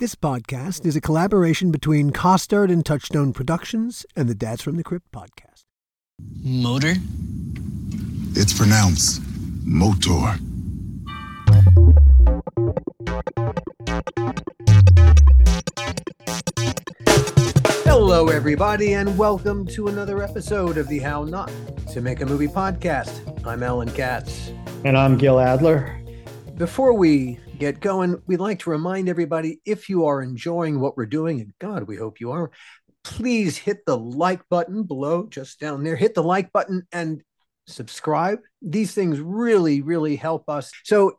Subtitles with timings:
[0.00, 4.84] This podcast is a collaboration between Costard and Touchstone Productions and the Dads from the
[4.84, 5.64] Crypt podcast.
[6.40, 6.94] Motor?
[8.36, 9.20] It's pronounced
[9.66, 10.38] Motaur.
[17.82, 21.50] Hello, everybody, and welcome to another episode of the How Not
[21.90, 23.44] to Make a Movie podcast.
[23.44, 24.52] I'm Alan Katz.
[24.84, 26.00] And I'm Gil Adler.
[26.54, 31.06] Before we get going, we'd like to remind everybody if you are enjoying what we're
[31.06, 32.50] doing, and God, we hope you are,
[33.04, 35.96] please hit the like button below, just down there.
[35.96, 37.22] Hit the like button and
[37.66, 38.40] subscribe.
[38.62, 40.70] These things really, really help us.
[40.84, 41.18] So,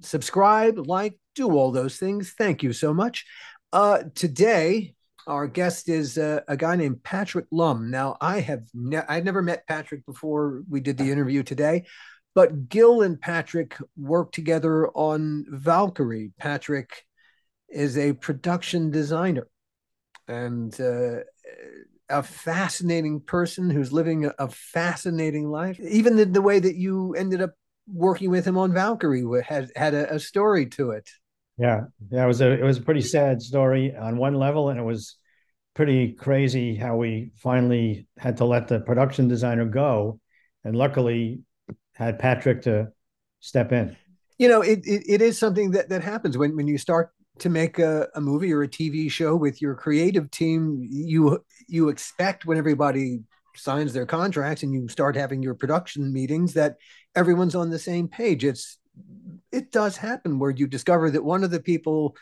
[0.00, 2.34] subscribe, like, do all those things.
[2.36, 3.24] Thank you so much.
[3.72, 4.94] Uh, today,
[5.26, 7.90] our guest is uh, a guy named Patrick Lumb.
[7.90, 11.86] Now, I have ne- I never met Patrick before we did the interview today,
[12.34, 16.32] but Gil and Patrick worked together on Valkyrie.
[16.38, 17.04] Patrick
[17.68, 19.48] is a production designer
[20.28, 21.20] and uh,
[22.08, 25.78] a fascinating person who's living a, a fascinating life.
[25.80, 27.52] Even the, the way that you ended up
[27.92, 31.08] working with him on Valkyrie had had a, a story to it.
[31.58, 34.78] Yeah, yeah, it was a it was a pretty sad story on one level, and
[34.78, 35.16] it was
[35.74, 40.20] pretty crazy how we finally had to let the production designer go,
[40.64, 41.40] and luckily
[42.00, 42.90] had Patrick to
[43.40, 43.96] step in.
[44.38, 47.48] You know, it it, it is something that that happens when when you start to
[47.48, 50.86] make a, a movie or a TV show with your creative team.
[50.90, 53.20] You you expect when everybody
[53.54, 56.76] signs their contracts and you start having your production meetings that
[57.14, 58.44] everyone's on the same page.
[58.44, 58.78] It's
[59.52, 62.16] it does happen where you discover that one of the people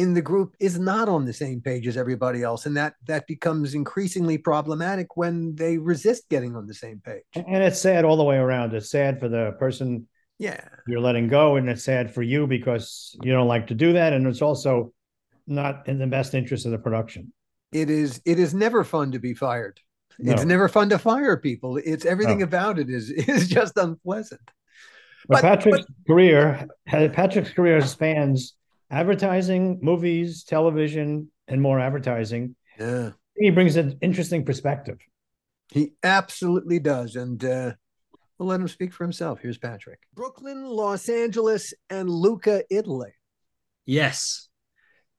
[0.00, 3.26] in the group is not on the same page as everybody else and that that
[3.26, 7.22] becomes increasingly problematic when they resist getting on the same page.
[7.34, 8.72] And it's sad all the way around.
[8.72, 10.64] It's sad for the person yeah.
[10.86, 14.14] you're letting go and it's sad for you because you don't like to do that
[14.14, 14.90] and it's also
[15.46, 17.30] not in the best interest of the production.
[17.70, 19.80] It is it is never fun to be fired.
[20.18, 20.32] No.
[20.32, 21.76] it's never fun to fire people.
[21.76, 22.44] It's everything No.
[22.44, 24.40] about it is is just unpleasant.
[25.28, 28.54] But, But- Patrick's career, uh, Patrick's career spans
[28.90, 32.56] advertising, movies, television, and more advertising.
[32.78, 34.98] yeah He brings an interesting perspective.
[35.70, 37.16] He absolutely does.
[37.16, 37.72] And uh,
[38.38, 39.40] we'll let him speak for himself.
[39.40, 40.00] Here's Patrick.
[40.14, 43.12] Brooklyn, Los Angeles, and Lucca, Italy.
[43.86, 44.48] Yes.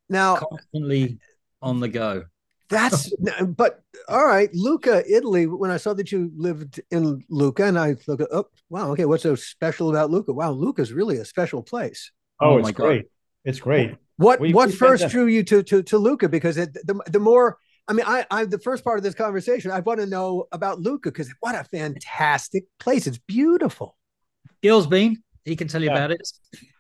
[0.10, 1.20] Now, Constantly
[1.62, 2.26] on the go.
[2.70, 3.14] that's,
[3.48, 5.48] but all right, Lucca, Italy.
[5.48, 9.06] When I saw that you lived in Lucca, and I look at, oh, wow, okay,
[9.06, 10.34] what's so special about Lucca?
[10.34, 12.12] Wow, Lucca's really a special place.
[12.42, 13.04] Oh, Oh it's my God.
[13.44, 13.50] Great.
[13.50, 13.96] It's great.
[14.18, 16.30] What We- what we first drew you to to to Lucca?
[16.30, 17.58] Because it, the the more
[17.88, 20.80] I mean, I I the first part of this conversation, I want to know about
[20.80, 23.08] Lucca because what a fantastic place!
[23.08, 23.98] It's beautiful.
[24.62, 25.24] Gil's been.
[25.46, 25.96] He can tell you Yeah.
[25.98, 26.22] about it.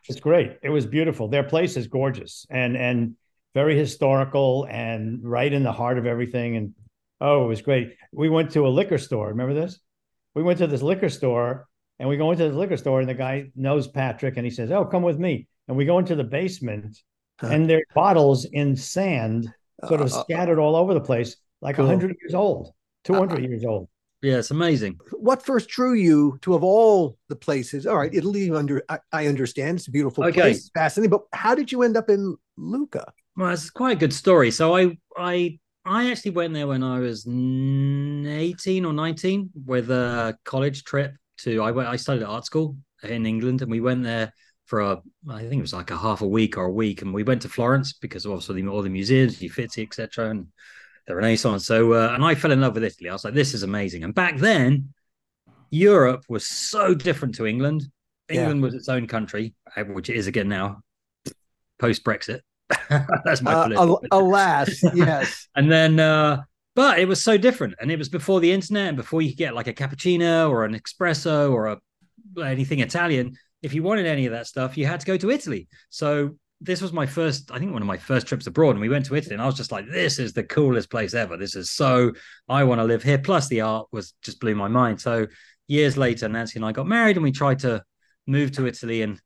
[0.07, 0.57] It's great.
[0.61, 1.27] It was beautiful.
[1.27, 3.15] Their place is gorgeous and and
[3.55, 6.55] very historical and right in the heart of everything.
[6.57, 6.73] And
[7.19, 7.95] oh, it was great.
[8.13, 9.29] We went to a liquor store.
[9.29, 9.79] Remember this?
[10.35, 11.67] We went to this liquor store
[11.99, 14.71] and we go into the liquor store and the guy knows Patrick and he says,
[14.71, 16.97] "Oh, come with me." And we go into the basement
[17.39, 17.47] Huh.
[17.47, 19.51] and there are bottles in sand
[19.87, 20.23] sort of Uh, uh, uh.
[20.23, 21.85] scattered all over the place, like Cool.
[21.87, 22.71] 100 years old,
[23.03, 23.87] 200 uh, years old.
[24.21, 24.99] Yeah, it's amazing.
[25.17, 29.25] what first drew you to of all the places all right italy under i, I
[29.25, 30.41] understand it's a beautiful Okay.
[30.41, 33.05] place fascinating but how did you end up in lucca
[33.35, 34.51] Well, it's quite a good story.
[34.51, 40.37] So I I I actually went there when I was 18 or 19 with a
[40.45, 44.03] college trip to I went I studied at art school in England and we went
[44.03, 44.31] there
[44.71, 47.13] for a I think it was like a half a week or a week and
[47.13, 50.29] we went to Florence because obviously all the museums, the Uffizi, etc.
[50.29, 50.47] and
[51.07, 51.65] the Renaissance.
[51.65, 53.09] So uh, and I fell in love with Italy.
[53.09, 54.05] I was like, this is amazing.
[54.05, 54.93] And back then,
[55.71, 57.83] Europe was so different to England.
[58.29, 58.43] Yeah.
[58.43, 60.81] England was its own country, uh, which it is again now,
[61.77, 62.39] post Brexit.
[63.25, 66.41] That's my uh, political al- alas yes and then uh
[66.73, 69.37] but it was so different and it was before the internet and before you could
[69.37, 71.77] get like a cappuccino or an espresso or a
[72.41, 75.67] anything italian if you wanted any of that stuff you had to go to italy
[75.89, 78.89] so this was my first i think one of my first trips abroad and we
[78.89, 81.55] went to italy and i was just like this is the coolest place ever this
[81.55, 82.11] is so
[82.49, 85.25] i want to live here plus the art was just blew my mind so
[85.67, 87.81] years later nancy and i got married and we tried to
[88.27, 89.19] move to italy and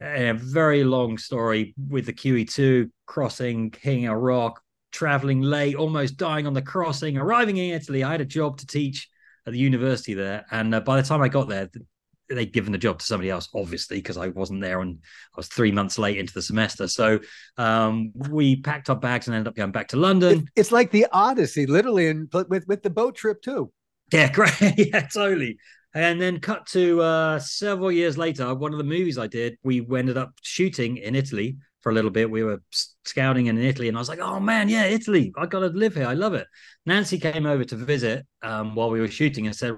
[0.00, 4.60] a very long story with the QE2 crossing, hitting a rock,
[4.92, 8.04] traveling late, almost dying on the crossing, arriving in Italy.
[8.04, 9.08] I had a job to teach
[9.46, 10.46] at the university there.
[10.50, 11.84] And uh, by the time I got there, th-
[12.28, 14.98] they'd given the job to somebody else, obviously, because I wasn't there and
[15.34, 16.88] I was three months late into the semester.
[16.88, 17.20] So
[17.56, 20.48] um, we packed our bags and ended up going back to London.
[20.56, 23.72] It's like the odyssey literally and with with the boat trip too
[24.12, 24.52] Yeah, great.
[24.76, 25.58] yeah, totally.
[25.94, 29.84] And then cut to uh, several years later, one of the movies I did, we
[29.96, 32.30] ended up shooting in Italy for a little bit.
[32.30, 32.60] We were
[33.04, 35.32] scouting in Italy, and I was like, "Oh man, yeah, Italy!
[35.36, 36.06] I got to live here.
[36.06, 36.46] I love it."
[36.84, 39.74] Nancy came over to visit um, while we were shooting and said,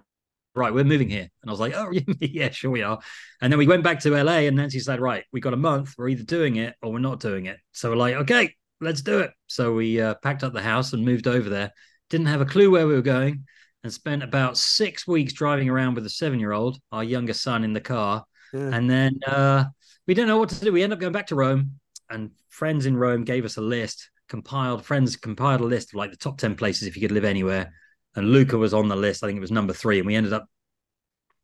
[0.55, 2.99] "Right, we're moving here." And I was like, "Oh yeah, sure we are."
[3.41, 5.95] And then we went back to LA, and Nancy said, "Right, we got a month.
[5.97, 9.21] We're either doing it or we're not doing it." So we're like, "Okay, let's do
[9.21, 11.73] it." So we uh, packed up the house and moved over there.
[12.09, 13.45] Didn't have a clue where we were going,
[13.83, 17.81] and spent about six weeks driving around with a seven-year-old, our youngest son, in the
[17.81, 18.25] car.
[18.53, 18.71] Yeah.
[18.73, 19.65] And then uh,
[20.07, 20.73] we didn't know what to do.
[20.73, 21.81] We ended up going back to Rome,
[22.11, 26.11] and friends in Rome gave us a list, compiled friends compiled a list of like
[26.11, 27.73] the top ten places if you could live anywhere.
[28.17, 29.23] And Lucca was on the list.
[29.23, 30.47] I think it was number three, and we ended up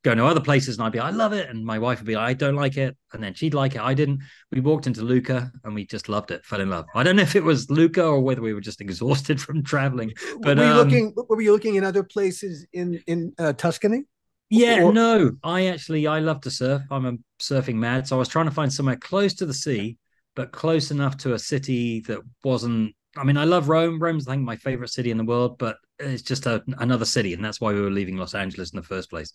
[0.06, 2.14] going to other places, and I'd be, I love it, and my wife would be,
[2.14, 4.20] like, I don't like it, and then she'd like it, I didn't.
[4.52, 6.86] We walked into Lucca, and we just loved it, fell in love.
[6.94, 10.12] I don't know if it was Lucca or whether we were just exhausted from traveling.
[10.40, 11.14] But were you um, looking?
[11.28, 14.04] Were you looking in other places in in uh, Tuscany?
[14.48, 14.92] Yeah, or...
[14.92, 15.32] no.
[15.42, 16.82] I actually I love to surf.
[16.90, 19.98] I'm a surfing mad, so I was trying to find somewhere close to the sea,
[20.34, 22.94] but close enough to a city that wasn't.
[23.16, 23.98] I mean, I love Rome.
[23.98, 27.32] Rome's I think my favorite city in the world, but it's just a, another city,
[27.32, 29.32] and that's why we were leaving Los Angeles in the first place.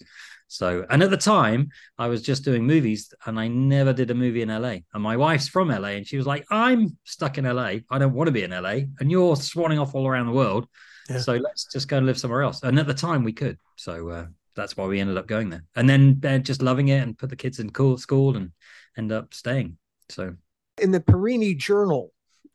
[0.47, 4.15] So, and at the time, I was just doing movies, and I never did a
[4.15, 4.77] movie in LA.
[4.93, 7.79] And my wife's from LA, and she was like, "I'm stuck in LA.
[7.89, 10.67] I don't want to be in LA, and you're swanning off all around the world.
[11.09, 11.19] Yeah.
[11.19, 13.57] So let's just go and live somewhere else." And at the time, we could.
[13.77, 14.25] So uh,
[14.55, 17.29] that's why we ended up going there, and then uh, just loving it and put
[17.29, 18.51] the kids in cool school and
[18.97, 19.77] end up staying.
[20.09, 20.35] So,
[20.77, 22.11] in the Perini Journal,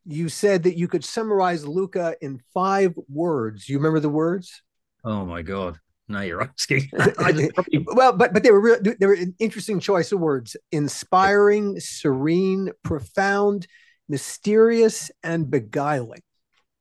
[0.06, 3.69] you said that you could summarize Lucca in five words.
[3.69, 4.62] You remember the words?
[5.05, 5.79] Oh my god!
[6.08, 6.88] Now you're asking.
[6.94, 7.50] probably...
[7.87, 12.70] well, but but they were real, they were an interesting choice of words: inspiring, serene,
[12.82, 13.67] profound,
[14.08, 16.23] mysterious, and beguiling.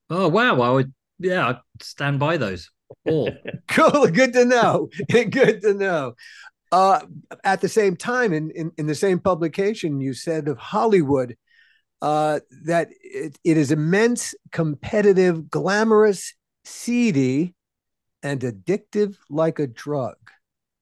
[0.10, 0.62] Oh wow!
[0.62, 2.69] I would yeah, I'd stand by those.
[3.06, 3.31] All
[3.68, 4.07] cool.
[4.07, 4.89] Good to know.
[5.10, 6.13] Good to know.
[6.72, 7.01] Uh,
[7.44, 11.38] at the same time, in, in, in the same publication, you said of Hollywood
[12.05, 17.55] uh, that it, it is immense, competitive, glamorous, seedy,
[18.21, 20.15] and addictive like a drug.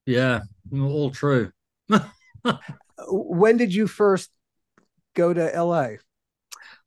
[0.05, 0.41] Yeah,
[0.73, 1.51] all true.
[3.07, 4.31] when did you first
[5.15, 5.91] go to LA?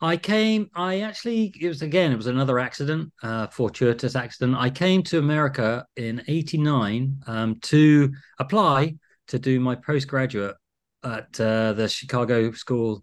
[0.03, 4.55] I came, I actually, it was again, it was another accident, uh, fortuitous accident.
[4.59, 8.97] I came to America in 89 um, to apply
[9.29, 10.57] to do my postgraduate
[11.03, 13.03] at uh, the Chicago School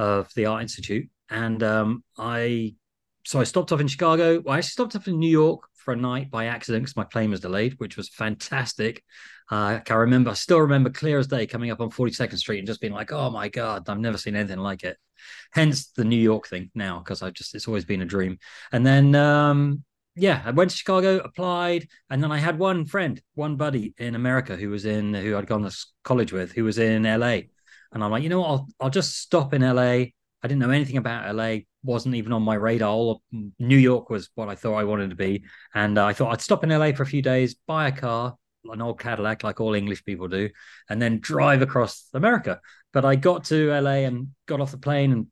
[0.00, 1.08] of the Art Institute.
[1.28, 2.74] And um, I,
[3.24, 4.40] so I stopped off in Chicago.
[4.40, 7.04] Well, I actually stopped off in New York for a night by accident because my
[7.04, 9.04] plane was delayed, which was fantastic.
[9.50, 12.66] Uh, I remember, I still remember clear as day coming up on 42nd Street and
[12.66, 14.96] just being like, oh my God, I've never seen anything like it
[15.52, 18.38] hence the New York thing now because I just it's always been a dream.
[18.72, 19.84] And then um,
[20.16, 24.14] yeah, I went to Chicago, applied, and then I had one friend, one buddy in
[24.14, 27.42] America who was in who I'd gone to college with, who was in LA,
[27.92, 30.12] and I'm like, you know what, I'll I'll just stop in LA.
[30.42, 32.90] I didn't know anything about LA, wasn't even on my radar.
[32.90, 33.22] All
[33.58, 35.44] New York was what I thought I wanted to be,
[35.74, 38.36] and uh, I thought I'd stop in LA for a few days, buy a car,
[38.64, 40.48] an old Cadillac, like all English people do,
[40.88, 42.60] and then drive across America.
[42.92, 45.26] But I got to LA and got off the plane, and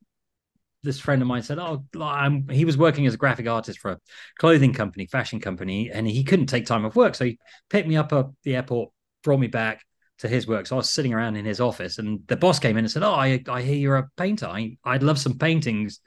[0.83, 3.93] this friend of mine said, "Oh, I'm." He was working as a graphic artist for
[3.93, 3.99] a
[4.39, 7.39] clothing company, fashion company, and he couldn't take time off work, so he
[7.71, 8.91] picked me up at the airport,
[9.23, 9.83] brought me back
[10.19, 10.67] to his work.
[10.67, 13.03] So I was sitting around in his office, and the boss came in and said,
[13.03, 14.47] "Oh, I, I hear you're a painter.
[14.47, 16.01] I, I'd love some paintings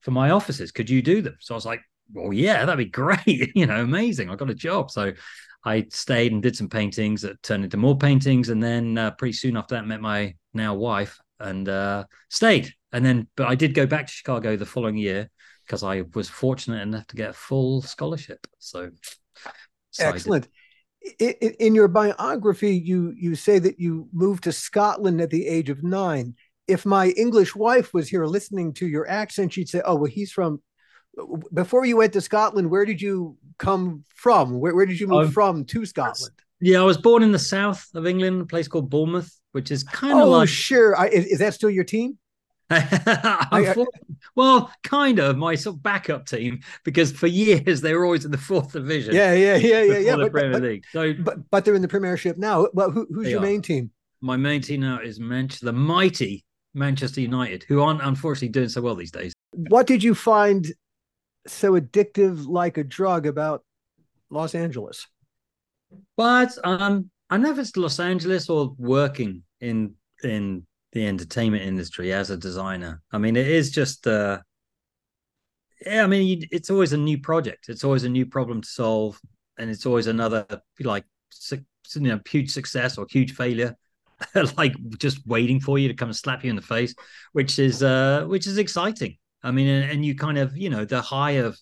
[0.00, 0.72] for my offices.
[0.72, 1.80] Could you do them?" So I was like,
[2.12, 3.52] "Well, yeah, that'd be great.
[3.54, 4.30] you know, amazing.
[4.30, 5.12] I got a job." So
[5.64, 9.34] I stayed and did some paintings that turned into more paintings, and then uh, pretty
[9.34, 12.72] soon after that, met my now wife and uh, stayed.
[12.92, 15.30] And then, but I did go back to Chicago the following year
[15.66, 18.46] because I was fortunate enough to get a full scholarship.
[18.58, 18.90] So,
[19.90, 20.48] so excellent.
[21.18, 25.70] In, in your biography, you you say that you moved to Scotland at the age
[25.70, 26.34] of nine.
[26.68, 30.32] If my English wife was here listening to your accent, she'd say, "Oh, well, he's
[30.32, 30.62] from
[31.52, 34.58] before you went to Scotland, where did you come from?
[34.58, 36.34] Where, where did you move um, from to Scotland?
[36.60, 39.82] Yeah, I was born in the south of England, a place called Bournemouth, which is
[39.82, 40.48] kind of oh, like.
[40.48, 40.96] sure.
[40.96, 42.18] I, is, is, that still your team?
[44.34, 48.30] well, kind of my sort of backup team because for years they were always in
[48.30, 49.14] the fourth division.
[49.14, 50.16] Yeah, yeah, yeah, yeah, yeah.
[50.16, 50.84] But, Premier but, League.
[50.92, 52.68] So, but but they're in the Premiership now.
[52.72, 53.42] Well, who, who's your are.
[53.42, 53.90] main team?
[54.20, 58.80] My main team now is Manchester, the mighty Manchester United, who aren't unfortunately doing so
[58.80, 59.32] well these days.
[59.52, 60.66] What did you find
[61.46, 63.64] so addictive like a drug about
[64.30, 65.06] Los Angeles?
[66.16, 72.30] But um, I if it's Los Angeles or working in in the entertainment industry as
[72.30, 73.02] a designer.
[73.12, 74.40] I mean, it is just uh,
[75.84, 76.04] yeah.
[76.04, 77.68] I mean, it's always a new project.
[77.68, 79.20] It's always a new problem to solve,
[79.58, 80.46] and it's always another
[80.80, 81.04] like
[81.50, 83.76] you know huge success or huge failure.
[84.56, 86.94] like just waiting for you to come and slap you in the face,
[87.32, 89.16] which is uh which is exciting.
[89.42, 91.58] I mean, and, and you kind of, you know, the high of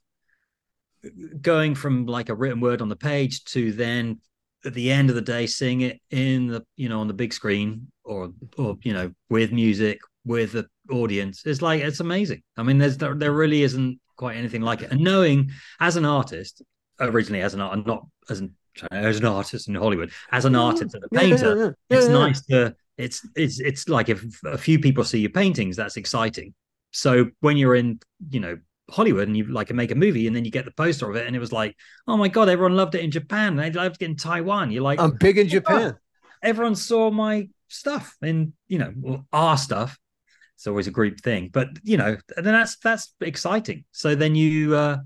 [1.40, 4.20] going from like a written word on the page to then
[4.64, 7.32] at the end of the day seeing it in the you know on the big
[7.32, 12.42] screen or or you know with music with the audience it's like it's amazing.
[12.56, 14.90] I mean there's there, there really isn't quite anything like it.
[14.90, 15.50] And knowing
[15.80, 16.62] as an artist
[16.98, 18.54] originally as an art not as an
[18.90, 23.26] as an artist in hollywood as an artist and a painter it's nice to it's
[23.34, 26.54] it's it's like if a few people see your paintings that's exciting.
[26.92, 28.00] So when you're in
[28.30, 28.58] you know
[28.90, 31.26] Hollywood and you like make a movie and then you get the poster of it
[31.26, 33.56] and it was like, oh my god, everyone loved it in Japan.
[33.56, 34.70] They loved it in Taiwan.
[34.70, 35.96] You're like, I'm big in Japan.
[36.42, 39.98] Everyone saw my stuff and you know well, our stuff.
[40.56, 43.84] It's always a group thing, but you know, and then that's that's exciting.
[43.92, 44.98] So then you, uh,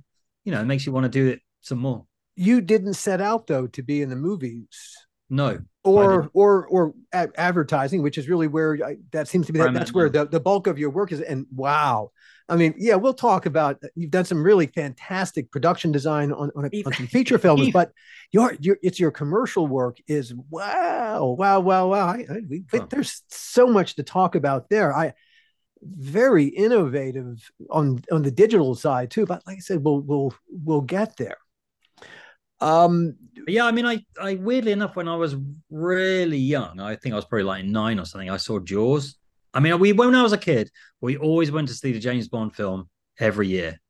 [0.45, 2.07] you know, it makes you want to do it some more.
[2.35, 4.97] You didn't set out though to be in the movies.
[5.31, 9.61] No, or or or advertising, which is really where I, that seems to be.
[9.61, 11.21] That, that's where the, the bulk of your work is.
[11.21, 12.11] And wow,
[12.49, 13.83] I mean, yeah, we'll talk about.
[13.95, 17.93] You've done some really fantastic production design on on, a, on some feature films, but
[18.33, 22.07] your your it's your commercial work is wow, wow, wow, wow.
[22.07, 22.87] I, I, we, huh.
[22.91, 24.95] There's so much to talk about there.
[24.95, 25.15] I
[25.83, 29.27] very innovative on on the digital side too.
[29.27, 31.39] But like I said, we'll we'll we'll get there.
[32.61, 35.37] Um, yeah, I mean, I, I weirdly enough, when I was
[35.71, 38.31] really young, I think I was probably like nine or something.
[38.31, 39.17] I saw Jaws.
[39.55, 40.71] I mean, we when I was a kid,
[41.01, 43.81] we always went to see the James Bond film every year,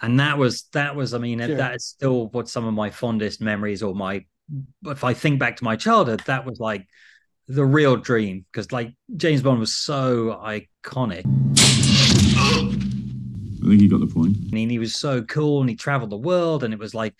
[0.00, 1.12] and that was that was.
[1.12, 1.56] I mean, sure.
[1.56, 4.24] that is still what some of my fondest memories or my.
[4.86, 6.86] If I think back to my childhood, that was like
[7.46, 11.24] the real dream because like James Bond was so iconic.
[13.64, 14.36] I think he got the point.
[14.48, 17.14] I mean, he was so cool and he traveled the world, and it was like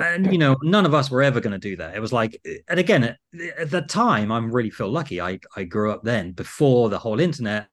[0.00, 1.94] and you know none of us were ever going to do that.
[1.94, 3.18] It was like and again at,
[3.58, 5.20] at the time i'm really feel lucky.
[5.20, 7.68] I i grew up then before the whole internet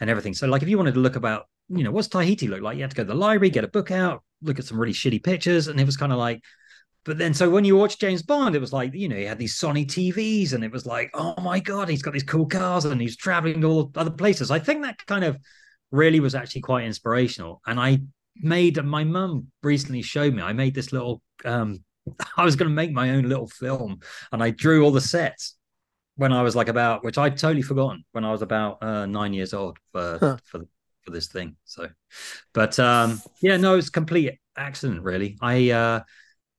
[0.00, 0.34] and everything.
[0.34, 2.76] So like if you wanted to look about you know what's tahiti look like?
[2.76, 4.92] You had to go to the library get a book out look at some really
[4.92, 6.42] shitty pictures and it was kind of like
[7.04, 9.38] but then so when you watch james bond it was like you know he had
[9.38, 12.84] these sony tvs and it was like oh my god he's got these cool cars
[12.84, 14.50] and he's traveling to all other places.
[14.50, 15.38] I think that kind of
[15.90, 17.60] really was actually quite inspirational.
[17.66, 18.00] And i
[18.42, 21.82] made my mum recently showed me i made this little um
[22.36, 23.98] i was going to make my own little film
[24.32, 25.56] and i drew all the sets
[26.16, 29.32] when i was like about which i'd totally forgotten when i was about uh, nine
[29.32, 30.36] years old for huh.
[30.44, 30.60] for
[31.02, 31.88] for this thing so
[32.52, 36.00] but um yeah no it's complete accident really i uh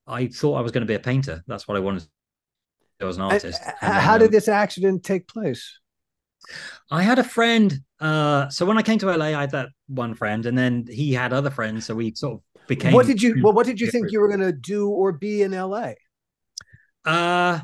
[0.08, 2.08] i thought i was going to be a painter that's what i wanted
[3.00, 3.62] I was an artist.
[3.80, 5.80] how then, did um, this accident take place?
[6.90, 7.80] I had a friend.
[8.00, 11.14] Uh, so when I came to LA, I had that one friend, and then he
[11.14, 11.86] had other friends.
[11.86, 12.94] So we sort of became.
[12.94, 13.42] What did you?
[13.44, 15.94] Well, what did you think you were going to do or be in LA?
[17.06, 17.60] Uh,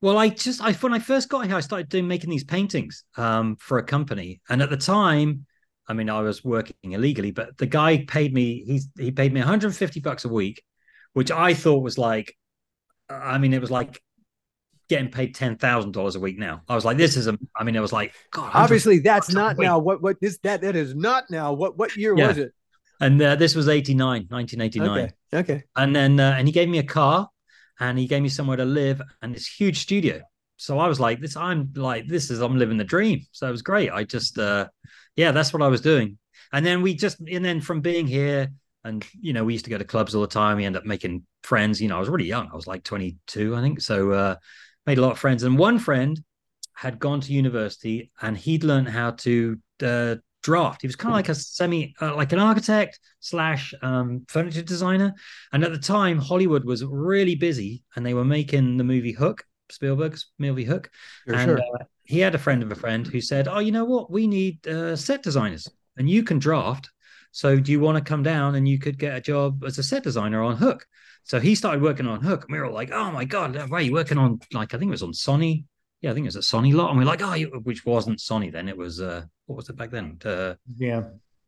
[0.00, 3.04] well, I just I when I first got here, I started doing making these paintings
[3.16, 5.46] um, for a company, and at the time,
[5.86, 8.64] I mean, I was working illegally, but the guy paid me.
[8.64, 10.62] He he paid me 150 bucks a week,
[11.12, 12.34] which I thought was like,
[13.08, 14.00] I mean, it was like
[14.90, 16.60] getting paid ten thousand dollars a week now.
[16.68, 17.38] I was like, this is a.
[17.56, 19.78] I mean, it was like, God, obviously that's not now.
[19.78, 21.54] What what this that that is not now.
[21.54, 22.28] What what year yeah.
[22.28, 22.52] was it?
[23.00, 24.98] And uh, this was 89, 1989.
[24.98, 25.12] Okay.
[25.32, 25.64] Okay.
[25.74, 27.30] And then uh, and he gave me a car,
[27.78, 30.20] and he gave me somewhere to live and this huge studio.
[30.58, 31.36] So I was like, this.
[31.36, 33.22] I'm like, this is I'm living the dream.
[33.32, 33.90] So it was great.
[33.90, 34.68] I just, uh
[35.16, 36.18] yeah, that's what I was doing.
[36.52, 38.50] And then we just, and then from being here,
[38.84, 40.56] and you know, we used to go to clubs all the time.
[40.56, 41.80] We ended up making friends.
[41.80, 42.48] You know, I was really young.
[42.52, 43.80] I was like 22, I think.
[43.80, 44.36] So uh
[44.86, 45.42] made a lot of friends.
[45.42, 46.22] And one friend
[46.74, 50.80] had gone to university and he'd learned how to uh, draft.
[50.80, 55.14] He was kind of like a semi, uh, like an architect slash um, furniture designer.
[55.52, 59.44] And at the time, Hollywood was really busy and they were making the movie Hook,
[59.70, 60.90] Spielberg's movie Hook.
[61.26, 61.58] Sure, and sure.
[61.58, 64.10] Uh, he had a friend of a friend who said, "Oh, you know what?
[64.10, 66.90] We need uh, set designers, and you can draft.
[67.30, 69.82] So do you want to come down and you could get a job as a
[69.82, 70.86] set designer on Hook?"
[71.24, 73.78] So he started working on Hook, and we were all like, "Oh my god, why
[73.78, 75.64] are you working on like I think it was on Sony?
[76.00, 78.18] Yeah, I think it was a Sony lot." And we are like, "Oh, which wasn't
[78.18, 78.68] Sony then?
[78.68, 80.18] It was uh, what was it back then?
[80.24, 81.02] Uh, yeah,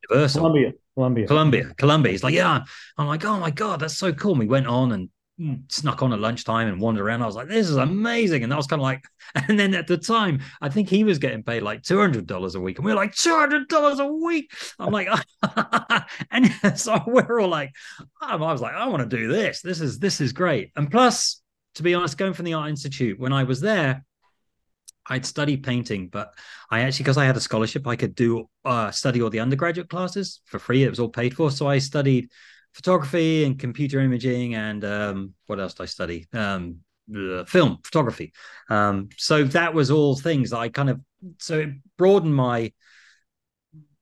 [0.09, 2.65] Universal, Columbia, Columbia, Columbia, Columbia." He's like, "Yeah."
[2.99, 5.09] I'm like, "Oh my god, that's so cool." And we went on and
[5.69, 7.23] snuck on at lunchtime and wandered around.
[7.23, 8.43] I was like, this is amazing.
[8.43, 11.19] And that was kind of like, and then at the time, I think he was
[11.19, 12.79] getting paid like $200 a week.
[12.79, 14.53] And we are like, $200 a week.
[14.79, 15.09] I'm like,
[16.31, 17.73] and so we're all like,
[18.21, 19.63] I was like, I want to do this.
[19.63, 20.71] This is, this is great.
[20.77, 21.41] And plus,
[21.77, 24.05] to be honest, going from the Art Institute, when I was there,
[25.09, 26.33] I'd studied painting, but
[26.71, 29.89] I actually, because I had a scholarship, I could do uh, study all the undergraduate
[29.89, 30.85] classes for free.
[30.85, 31.51] It was all paid for.
[31.51, 32.31] So I studied
[32.73, 36.27] photography and computer imaging and um, what else did I study?
[36.33, 36.79] Um,
[37.15, 38.33] uh, film photography.
[38.71, 41.01] Um, so that was all things that I kind of
[41.39, 42.73] so it broadened my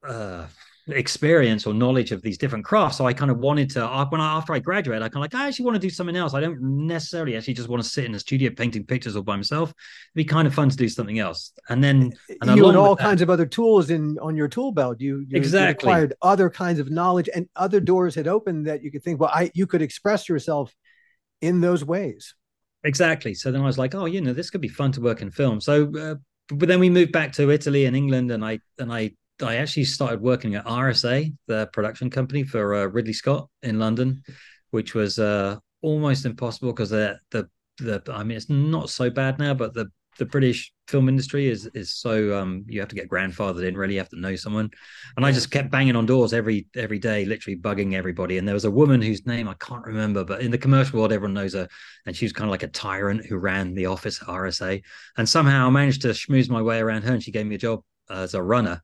[0.06, 0.46] uh,
[0.92, 2.98] experience or knowledge of these different crafts.
[2.98, 5.32] So I kind of wanted to uh, when I after I graduated, I kind of
[5.32, 6.34] like I actually want to do something else.
[6.34, 9.36] I don't necessarily actually just want to sit in a studio painting pictures all by
[9.36, 9.70] myself.
[9.70, 11.52] It'd be kind of fun to do something else.
[11.68, 15.00] And then and you had all kinds of other tools in on your tool belt.
[15.00, 18.82] You, you exactly you acquired other kinds of knowledge, and other doors had opened that
[18.82, 20.74] you could think, well, I you could express yourself
[21.40, 22.34] in those ways.
[22.84, 23.34] Exactly.
[23.34, 25.30] So then I was like, oh, you know, this could be fun to work in
[25.30, 25.60] film.
[25.60, 26.14] So, uh,
[26.48, 29.84] but then we moved back to Italy and England, and I and I I actually
[29.84, 34.22] started working at RSA, the production company for uh, Ridley Scott in London,
[34.70, 39.38] which was uh, almost impossible because the, the the I mean it's not so bad
[39.38, 39.86] now, but the
[40.18, 43.94] the British film industry is is so um you have to get grandfathered in really
[43.94, 44.68] you have to know someone.
[45.16, 48.36] And I just kept banging on doors every every day literally bugging everybody.
[48.36, 51.12] And there was a woman whose name I can't remember but in the commercial world
[51.12, 51.68] everyone knows her.
[52.06, 54.82] And she was kind of like a tyrant who ran the office at RSA
[55.16, 57.58] and somehow I managed to schmooze my way around her and she gave me a
[57.58, 58.82] job as a runner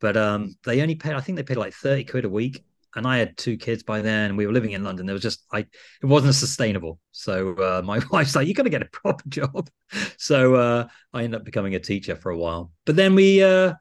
[0.00, 2.64] but um, they only paid, I think they paid like 30 quid a week.
[2.96, 5.04] And I had two kids by then, we were living in London.
[5.04, 7.00] There was just, I, it wasn't sustainable.
[7.10, 9.68] So uh, my wife's like, you got to get a proper job.
[10.16, 12.72] So uh, I ended up becoming a teacher for a while.
[12.84, 13.74] But then we, uh,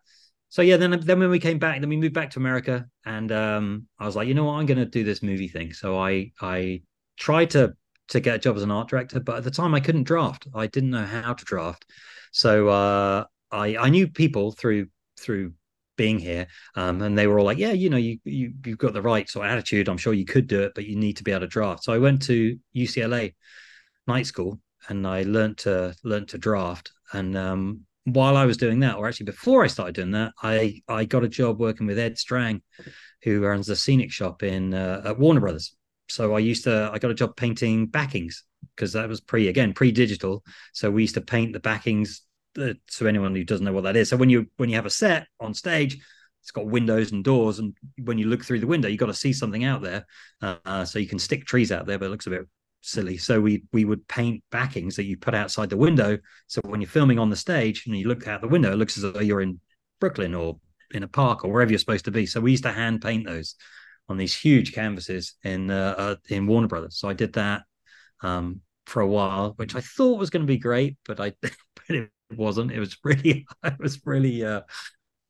[0.53, 3.32] so yeah, then then when we came back, then we moved back to America, and
[3.32, 5.74] um, I was like, you know what, I'm going to do this movie thing.
[5.74, 6.84] So I I
[7.17, 7.74] tried to
[8.10, 10.46] to get a job as an art director, but at the time I couldn't draft.
[10.53, 11.86] I didn't know how to draft.
[12.32, 14.89] So uh, I I knew people through
[15.20, 15.53] through
[15.95, 18.93] being here um, and they were all like yeah you know you, you you've got
[18.93, 19.88] the right sort of attitude.
[19.88, 21.83] I'm sure you could do it but you need to be able to draft.
[21.83, 23.33] So i went to ucla
[24.07, 24.59] night school
[24.89, 26.91] and i learned to learn to draft.
[27.13, 30.81] And um, while i was doing that or actually before i started doing that i
[30.89, 32.62] i got a job working with ed strang
[33.21, 35.73] who runs the scenic shop in uh, at warner brothers.
[36.09, 38.43] So i used to i got a job painting backings
[38.75, 40.43] because that was pre again pre-digital.
[40.73, 42.21] So we used to paint the backings
[42.55, 44.10] to anyone who doesn't know what that is.
[44.10, 45.98] So when you when you have a set on stage,
[46.41, 49.13] it's got windows and doors, and when you look through the window, you got to
[49.13, 50.05] see something out there.
[50.41, 52.48] Uh, so you can stick trees out there, but it looks a bit
[52.82, 53.17] silly.
[53.17, 56.17] So we we would paint backings that you put outside the window.
[56.47, 58.97] So when you're filming on the stage and you look out the window, it looks
[58.97, 59.60] as though you're in
[59.99, 60.60] Brooklyn or
[60.93, 62.25] in a park or wherever you're supposed to be.
[62.25, 63.56] So we used to hand paint those
[64.10, 66.97] on these huge canvases in uh, uh, in Warner Brothers.
[66.97, 67.63] So I did that
[68.21, 71.56] um, for a while, which I thought was going to be great, but I but
[71.89, 72.72] it wasn't.
[72.72, 74.62] It was really, it was really, uh,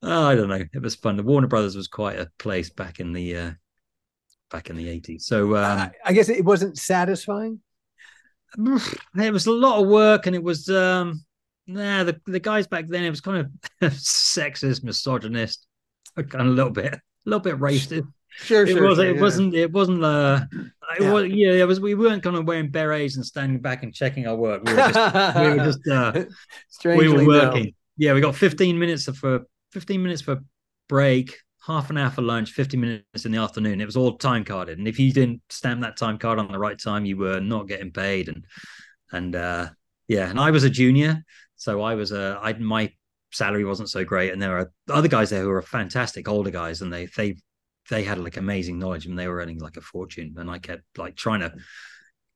[0.02, 0.64] oh, I don't know.
[0.74, 1.18] It was fun.
[1.18, 3.52] The Warner Brothers was quite a place back in the, uh,
[4.52, 5.26] back in the eighties.
[5.26, 7.60] So um, I guess it wasn't satisfying.
[9.16, 11.26] It was a lot of work, and it was, um,
[11.66, 13.04] nah, the the guys back then.
[13.04, 13.40] It was kind
[13.82, 15.66] of sexist, misogynist,
[16.16, 18.08] kind of a little bit, a little bit racist.
[18.38, 18.88] Sure, it sure.
[18.88, 18.98] was.
[18.98, 19.22] Sure, it yeah.
[19.22, 19.56] wasn't.
[19.56, 20.04] It wasn't.
[20.04, 21.12] Uh, it yeah.
[21.12, 21.28] was.
[21.30, 21.80] Yeah, it was.
[21.80, 24.64] We weren't kind of wearing berets and standing back and checking our work.
[24.66, 25.36] We were just.
[25.36, 25.88] we were just.
[25.88, 26.26] Uh,
[26.70, 27.66] Strangely we were working.
[27.66, 27.72] No.
[27.98, 30.40] Yeah, we got 15 minutes for 15 minutes for
[30.90, 33.82] break, half an hour for lunch, 50 minutes in the afternoon.
[33.82, 36.60] It was all time carded, and if you didn't stamp that time card on the
[36.60, 38.30] right time, you were not getting paid.
[38.30, 38.46] And
[39.12, 39.70] and uh,
[40.08, 41.24] yeah, and I was a junior,
[41.56, 42.40] so I was a.
[42.42, 42.92] I my
[43.32, 46.82] salary wasn't so great, and there are other guys there who are fantastic older guys,
[46.82, 47.36] and they they
[47.90, 50.36] they had like amazing knowledge and they were earning like a fortune.
[50.38, 51.54] And i kept like trying to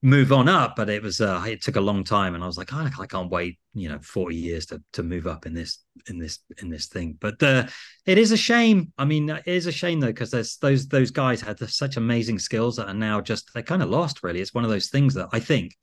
[0.04, 2.56] move on up but it was uh it took a long time and i was
[2.56, 5.80] like oh, i can't wait you know 40 years to to move up in this
[6.08, 7.18] in this in this thing.
[7.20, 7.68] But uh
[8.06, 8.94] it is a shame.
[8.98, 12.40] I mean it is a shame though because there's those those guys had such amazing
[12.40, 14.42] skills that are now just they're kind of lost really.
[14.42, 15.76] It's one of those things that i think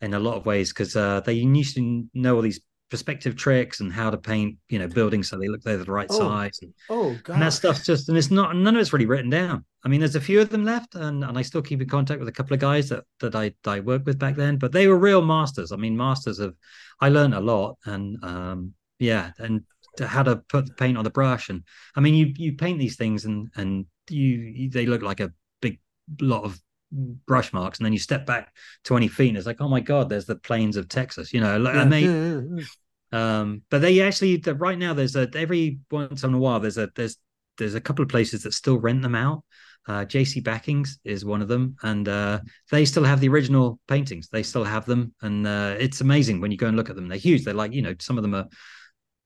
[0.00, 3.80] in a lot of ways because uh they used to know all these perspective tricks
[3.80, 6.58] and how to paint, you know, buildings so they look they're the right Oh, size.
[6.62, 7.34] And, Oh god.
[7.34, 9.64] and that stuff's just and it's not none of it's really written down.
[9.84, 12.20] I mean, there's a few of them left, and, and I still keep in contact
[12.20, 14.72] with a couple of guys that that I that I worked with back then, but
[14.72, 15.72] they were real masters.
[15.72, 16.56] I mean, masters of
[17.00, 19.62] I learned a lot and um yeah, and
[19.96, 21.48] to how to put the paint on the brush.
[21.48, 21.62] And
[21.96, 25.32] I mean you you paint these things and and you, you they look like a
[25.62, 25.78] big
[26.20, 26.60] lot of
[26.92, 28.52] brush marks and then you step back
[28.84, 31.58] 20 feet and it's like oh my god there's the plains of texas you know
[31.58, 32.66] like, Yeah, and they
[33.12, 36.88] um, but they actually right now there's a every once in a while there's a
[36.94, 37.16] there's
[37.60, 39.44] there's a couple of places that still rent them out.
[39.86, 44.28] Uh, JC Backings is one of them, and uh, they still have the original paintings.
[44.28, 47.08] They still have them, and uh, it's amazing when you go and look at them.
[47.08, 47.44] They're huge.
[47.44, 48.46] They're like you know some of them are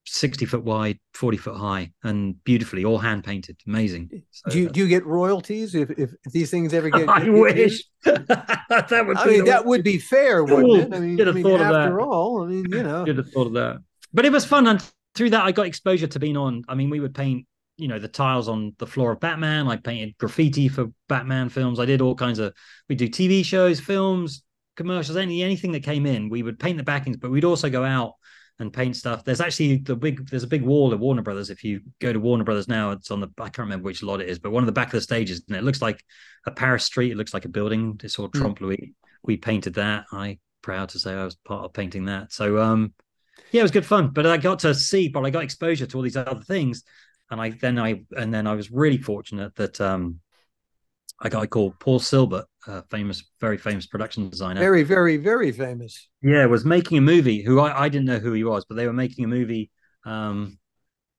[0.04, 3.56] sixty foot wide, forty foot high, and beautifully all hand painted.
[3.66, 4.22] Amazing.
[4.30, 7.08] So, do you do you get royalties if, if, these things ever get?
[7.08, 9.16] I wish that would.
[9.16, 10.96] I be mean, that would be fair, wouldn't it?
[10.96, 11.74] I mean, I have mean thought of that.
[11.74, 13.78] after all, I mean, you know, Should have thought of that.
[14.12, 16.64] But it was fun, and through that, I got exposure to being on.
[16.68, 19.68] I mean, we would paint, you know, the tiles on the floor of Batman.
[19.68, 21.80] I painted graffiti for Batman films.
[21.80, 22.52] I did all kinds of.
[22.88, 24.42] We do TV shows, films,
[24.76, 27.84] commercials, any anything that came in, we would paint the backings, but we'd also go
[27.84, 28.14] out
[28.58, 29.24] and paint stuff.
[29.24, 31.50] There's actually the big there's a big wall at Warner Brothers.
[31.50, 34.20] If you go to Warner Brothers now, it's on the I can't remember which lot
[34.20, 36.04] it is, but one of the back of the stages, and it looks like
[36.46, 37.10] a Paris street.
[37.12, 38.00] It looks like a building.
[38.02, 38.40] It's all Mm.
[38.40, 38.88] Trompe l'oeil.
[39.22, 40.04] We painted that.
[40.12, 42.32] I proud to say I was part of painting that.
[42.32, 42.94] So um
[43.50, 44.10] yeah, it was good fun.
[44.10, 46.84] But I got to see, but I got exposure to all these other things.
[47.30, 50.20] And I then I and then I was really fortunate that um
[51.20, 54.60] a guy called Paul Sylbert, a famous, very famous production designer.
[54.60, 56.08] Very, very, very famous.
[56.22, 57.42] Yeah, was making a movie.
[57.42, 59.70] Who I, I didn't know who he was, but they were making a movie.
[60.04, 60.58] Um,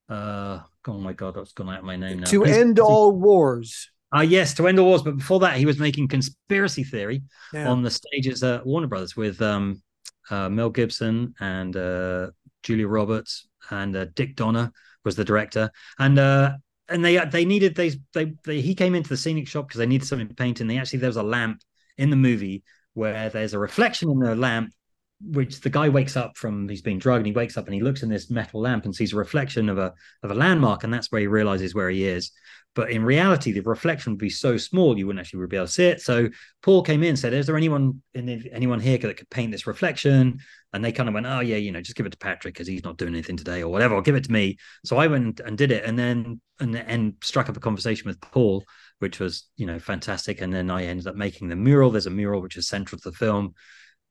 [0.08, 2.26] uh, oh my god, that's gone out of my name now.
[2.26, 3.90] To Cons- end all wars.
[4.12, 5.02] Ah, yes, to end all wars.
[5.02, 7.68] But before that, he was making conspiracy theory Yeah.
[7.68, 9.82] on the stages at Warner Brothers with um,
[10.30, 12.30] uh, Mel Gibson and uh,
[12.62, 14.72] Julia Roberts and uh, Dick Donner
[15.04, 16.52] was the director, and uh,
[16.88, 19.86] and they they needed they they, they he came into the scenic shop because they
[19.86, 21.60] needed something to paint, and they actually there was a lamp
[21.98, 22.62] in the movie
[22.94, 24.72] where there's a reflection in the lamp.
[25.20, 27.80] Which the guy wakes up from, he's been drugged, and he wakes up and he
[27.80, 30.92] looks in this metal lamp and sees a reflection of a of a landmark, and
[30.92, 32.32] that's where he realizes where he is.
[32.74, 35.72] But in reality, the reflection would be so small you wouldn't actually be able to
[35.72, 36.02] see it.
[36.02, 36.28] So
[36.60, 39.66] Paul came in and said, "Is there anyone in anyone here that could paint this
[39.66, 40.38] reflection?"
[40.74, 42.68] And they kind of went, "Oh yeah, you know, just give it to Patrick because
[42.68, 43.94] he's not doing anything today, or whatever.
[43.94, 47.14] Or give it to me." So I went and did it, and then and and
[47.22, 48.64] struck up a conversation with Paul,
[48.98, 50.42] which was you know fantastic.
[50.42, 51.90] And then I ended up making the mural.
[51.90, 53.54] There's a mural which is central to the film.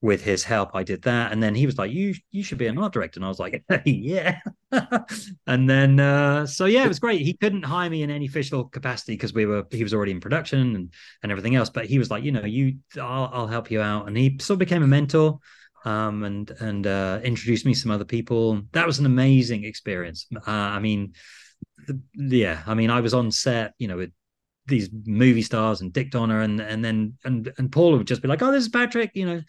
[0.01, 2.67] With his help, I did that, and then he was like, "You you should be
[2.67, 4.39] an art director," and I was like, "Yeah."
[5.47, 7.21] and then uh, so yeah, it was great.
[7.21, 10.19] He couldn't hire me in any official capacity because we were he was already in
[10.19, 11.69] production and and everything else.
[11.71, 14.55] But he was like, you know, you I'll, I'll help you out, and he sort
[14.55, 15.39] of became a mentor
[15.85, 18.61] um, and and uh, introduced me to some other people.
[18.73, 20.27] That was an amazing experience.
[20.35, 21.13] Uh, I mean,
[21.87, 24.11] the, yeah, I mean, I was on set, you know, with
[24.67, 28.27] these movie stars and Dick Donner, and and then and and Paul would just be
[28.27, 29.41] like, "Oh, this is Patrick," you know,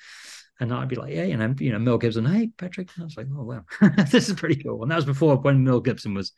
[0.60, 3.06] and I'd be like, "Yeah," you know, you know, Mel Gibson, "Hey, Patrick," and I
[3.06, 3.64] was like, "Oh wow,
[4.10, 6.32] this is pretty cool." And that was before when Mel Gibson was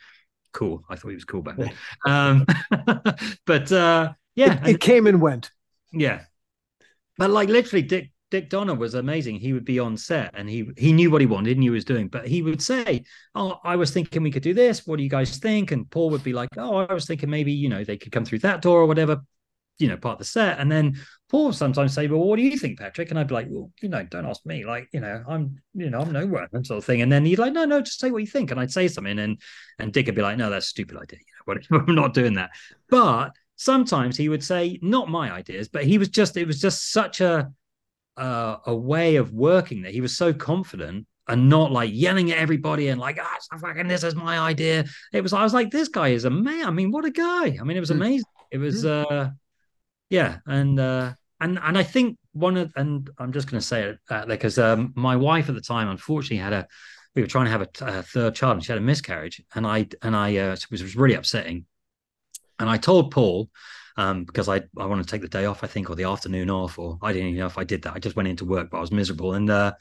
[0.53, 0.85] cool.
[0.89, 1.73] I thought he was cool back then.
[2.07, 2.47] um,
[3.47, 5.51] but uh, yeah, It, it came and went.
[5.93, 6.23] yeah.
[7.17, 9.37] But like literally Dick Dick Donner was amazing.
[9.37, 11.79] He would be on set and he he knew what he wanted, knew what he
[11.79, 13.05] was doing, but he would say,
[13.35, 14.87] Oh, I was thinking we could do this.
[14.87, 15.73] What do you guys think?
[15.73, 18.25] And Paul would be like, Oh, I was thinking maybe, you know, they could come
[18.25, 19.23] through that door or whatever,
[19.79, 20.59] you know, part of the set.
[20.61, 23.11] And then Paul sometimes say, Well, what do you think, Patrick?
[23.11, 24.65] And I'd be like, Well, you know, don't ask me.
[24.65, 27.03] Like, you know, I'm, you know, I'm nowhere, that sort of thing.
[27.03, 28.51] And then he'd like, No, no, just say what you think.
[28.51, 29.41] And I'd say something and
[29.79, 31.19] and Dick would be like, No, that's a stupid idea.
[31.19, 32.51] You know, what I'm not doing that.
[32.89, 36.93] But sometimes he would say not my ideas but he was just it was just
[36.93, 37.51] such a
[38.17, 42.39] uh, a way of working that he was so confident and not like yelling at
[42.39, 45.71] everybody and like ah oh, fucking this is my idea it was i was like
[45.71, 47.97] this guy is a man i mean what a guy i mean it was Mm.
[47.97, 49.31] amazing it was uh
[50.09, 53.83] yeah and uh and and i think one of and i'm just going to say
[53.83, 56.67] it uh, because um my wife at the time unfortunately had a
[57.15, 59.87] we were trying to have a, third child and she had a miscarriage and i
[60.03, 61.65] and i uh, it was, really upsetting
[62.59, 63.49] and I told Paul
[63.97, 66.51] um, because I I want to take the day off, I think, or the afternoon
[66.51, 67.95] off, or I didn't even know if I did that.
[67.95, 69.73] I just went into work, but I was miserable, and uh,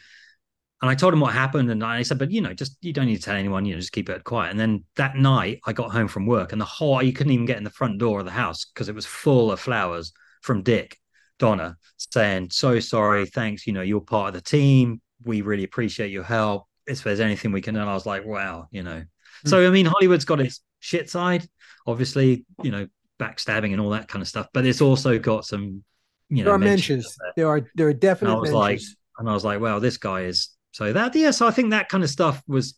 [0.82, 3.06] and I told him what happened, and I said, but you know, just you don't
[3.06, 4.52] need to tell anyone, you know, just keep it quiet.
[4.52, 7.46] And then that night, I got home from work, and the whole you couldn't even
[7.46, 10.64] get in the front door of the house because it was full of flowers from
[10.64, 11.00] Dick
[11.40, 15.02] Donner saying, "So sorry, thanks, you know, you're part of the team.
[15.24, 16.66] We really appreciate your help.
[16.88, 17.82] If there's anything we can," do.
[17.82, 19.04] and I was like, "Wow, you know."
[19.44, 19.50] Hmm.
[19.50, 21.48] So I mean, Hollywood's got its shit side,
[21.86, 22.88] obviously, you know,
[23.20, 25.84] backstabbing and all that kind of stuff, but it's also got some,
[26.30, 27.18] you know, There are mentions mentions.
[27.36, 28.96] There are there are definite And I was like- mentions.
[29.20, 31.32] and I was like, wow, this guy is so that yeah.
[31.32, 32.76] So I think that kind of stuff was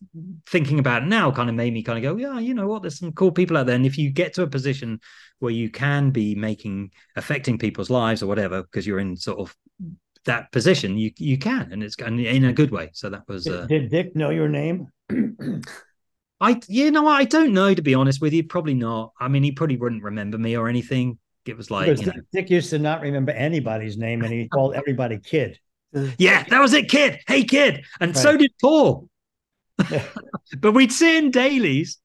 [0.47, 2.81] thinking about now kind of made me kind of go, yeah, you know what?
[2.81, 3.75] There's some cool people out there.
[3.75, 5.01] And if you get to a position
[5.39, 9.53] where you can be making affecting people's lives or whatever, because you're in sort of
[10.23, 12.89] that position, you you can, and it's and in a good way.
[12.93, 14.87] So that was uh, Did Dick know your name?
[16.39, 18.45] I you know I don't know to be honest with you.
[18.45, 19.11] Probably not.
[19.19, 21.19] I mean, he probably wouldn't remember me or anything.
[21.45, 24.47] It was like, Because you know, Dick used to not remember anybody's name, and he
[24.47, 25.59] called everybody kid.
[26.17, 27.19] Yeah, that was it, kid.
[27.27, 27.85] Hey, kid.
[27.99, 29.09] And so did Paul.
[30.59, 31.99] but we'd sit in dailies,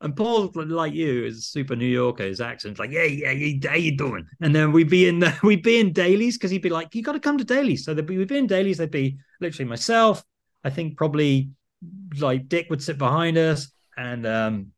[0.00, 2.24] and Paul, like you, is super New Yorker.
[2.24, 4.26] His accent's like, yeah, yeah, yeah, how you doing?
[4.42, 7.02] And then we'd be in the, we'd be in dailies because he'd be like, you
[7.02, 7.84] got to come to dailies.
[7.84, 8.78] So be, we'd be in dailies.
[8.78, 10.22] They'd be literally myself.
[10.62, 11.50] I think probably
[12.18, 14.72] like Dick would sit behind us, and um,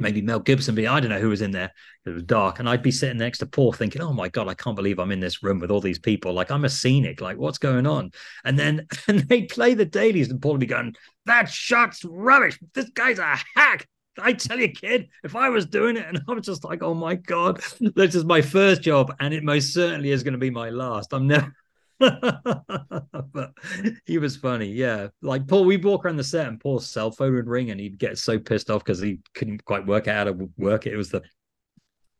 [0.00, 0.26] maybe mm.
[0.26, 0.74] Mel Gibson.
[0.74, 1.72] Be I don't know who was in there.
[2.04, 4.54] It was dark, and I'd be sitting next to Paul, thinking, "Oh my god, I
[4.54, 6.32] can't believe I'm in this room with all these people.
[6.32, 7.20] Like I'm a scenic.
[7.20, 8.10] Like what's going on?"
[8.44, 10.94] And then and they play the dailies, and Paul would be going,
[11.26, 12.58] "That shot's rubbish.
[12.74, 13.86] This guy's a hack."
[14.18, 16.94] I tell you, kid, if I was doing it, and I was just like, "Oh
[16.94, 20.50] my god, this is my first job, and it most certainly is going to be
[20.50, 21.12] my last.
[21.12, 21.54] I'm never."
[22.00, 23.52] But
[24.06, 24.66] he was funny.
[24.66, 25.08] Yeah.
[25.22, 27.98] Like Paul, we'd walk around the set and Paul's cell phone would ring and he'd
[27.98, 30.94] get so pissed off because he couldn't quite work out how to work it.
[30.94, 31.22] It was the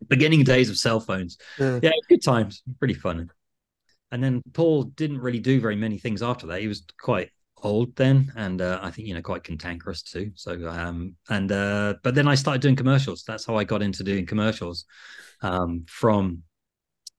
[0.09, 1.38] beginning days of cell phones.
[1.59, 1.81] Yeah.
[1.83, 2.62] Yeah, good times.
[2.79, 3.31] Pretty fun.
[4.12, 6.61] And then Paul didn't really do very many things after that.
[6.61, 7.31] He was quite
[7.62, 11.93] old then and uh, i think you know quite cantankerous too so um and uh
[12.03, 14.87] but then i started doing commercials that's how i got into doing commercials
[15.43, 16.43] um from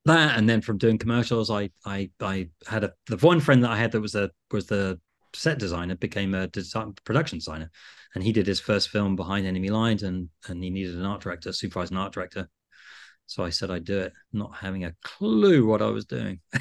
[0.06, 3.72] that and then from doing commercials i i i had a the one friend that
[3.72, 5.00] i had that was a was the
[5.34, 7.70] set designer became a design, production designer
[8.16, 11.22] and he did his first film behind enemy lines and and he needed an art
[11.22, 12.50] director supervised an art director
[13.28, 16.40] so i said i'd do it not having a clue what i was doing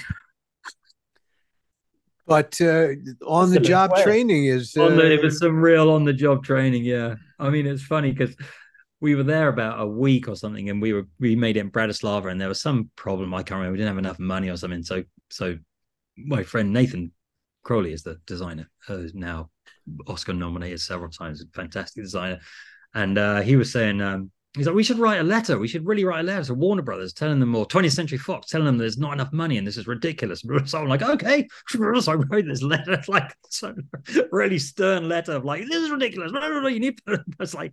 [2.26, 2.90] But uh,
[3.26, 4.04] on That's the the job way.
[4.04, 6.84] training is uh, on the, it was some real on the job training.
[6.84, 8.36] Yeah, I mean it's funny because
[9.00, 11.70] we were there about a week or something, and we were we made it in
[11.70, 13.34] Bratislava, and there was some problem.
[13.34, 13.72] I can't remember.
[13.72, 14.82] We didn't have enough money or something.
[14.82, 15.58] So so
[16.16, 17.12] my friend Nathan
[17.62, 19.50] Crowley is the designer, who's now
[20.06, 21.44] Oscar nominated several times.
[21.54, 22.40] Fantastic designer,
[22.94, 24.00] and uh, he was saying.
[24.00, 25.60] Um, He's like, we should write a letter.
[25.60, 28.48] We should really write a letter to Warner Brothers, telling them, or 20th Century Fox,
[28.48, 30.42] telling them there's not enough money and this is ridiculous.
[30.66, 31.46] So I'm like, okay.
[31.68, 33.74] So I wrote this letter, like, so
[34.32, 36.32] really stern letter of like, this is ridiculous.
[36.32, 37.00] No, no, no, you need.
[37.38, 37.72] It's like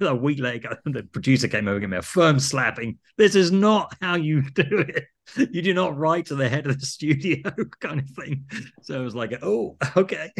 [0.00, 2.98] a week later, the producer came over and gave me a firm slapping.
[3.16, 5.04] This is not how you do it.
[5.36, 7.40] You do not write to the head of the studio,
[7.80, 8.44] kind of thing.
[8.82, 10.32] So it was like, oh, okay,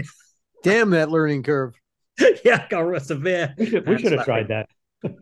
[0.62, 1.74] damn that learning curve.
[2.44, 3.55] yeah, got a severe.
[3.57, 4.68] We should we should have tried that.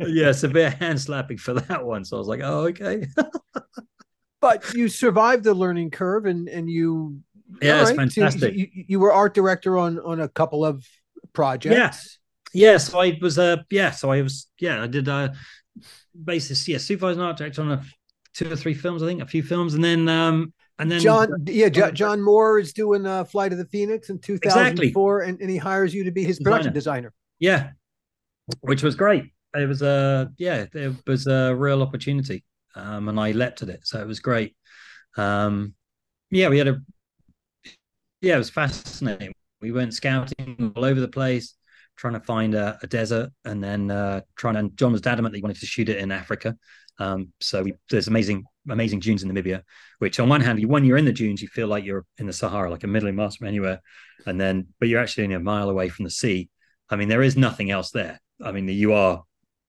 [0.00, 2.04] Yeah, severe hand slapping for that one.
[2.04, 3.06] So I was like, oh, okay.
[4.40, 7.20] But you survived the learning curve, and and you
[7.60, 8.54] Yeah, it's so fantastic.
[8.54, 10.84] you, you were art director on on a couple of
[11.32, 11.76] projects.
[11.76, 12.18] Yes.
[12.52, 15.28] Yeah, so I was uh yeah, so I was yeah, I did uh
[16.24, 17.84] basis, yeah, supervisor art director on a
[18.34, 21.44] two or three films, I think, a few films, and then um and then John,
[21.46, 25.56] yeah, John Moore is doing uh, Flight of the Phoenix in 2004, and, and he
[25.56, 27.12] hires you to be his production designer.
[27.38, 27.70] yeah,
[28.62, 29.32] which was great.
[29.54, 32.44] It was a yeah, it was a real opportunity.
[32.74, 33.86] Um and I leapt at it.
[33.86, 34.56] So it was great.
[35.16, 35.74] Um
[36.30, 36.80] yeah, we had a
[38.20, 39.32] yeah, it was fascinating.
[39.60, 41.54] We went scouting all over the place,
[41.96, 44.74] trying to find a, a desert, and then uh, trying to.
[44.74, 46.56] John was adamant that he wanted to shoot it in Africa.
[46.98, 49.62] Um, so we, there's amazing, amazing dunes in Namibia.
[49.98, 52.26] Which on one hand, you, when you're in the dunes, you feel like you're in
[52.26, 53.80] the Sahara, like a million miles from anywhere,
[54.26, 56.48] and then but you're actually only a mile away from the sea.
[56.88, 58.20] I mean, there is nothing else there.
[58.42, 59.22] I mean, you are.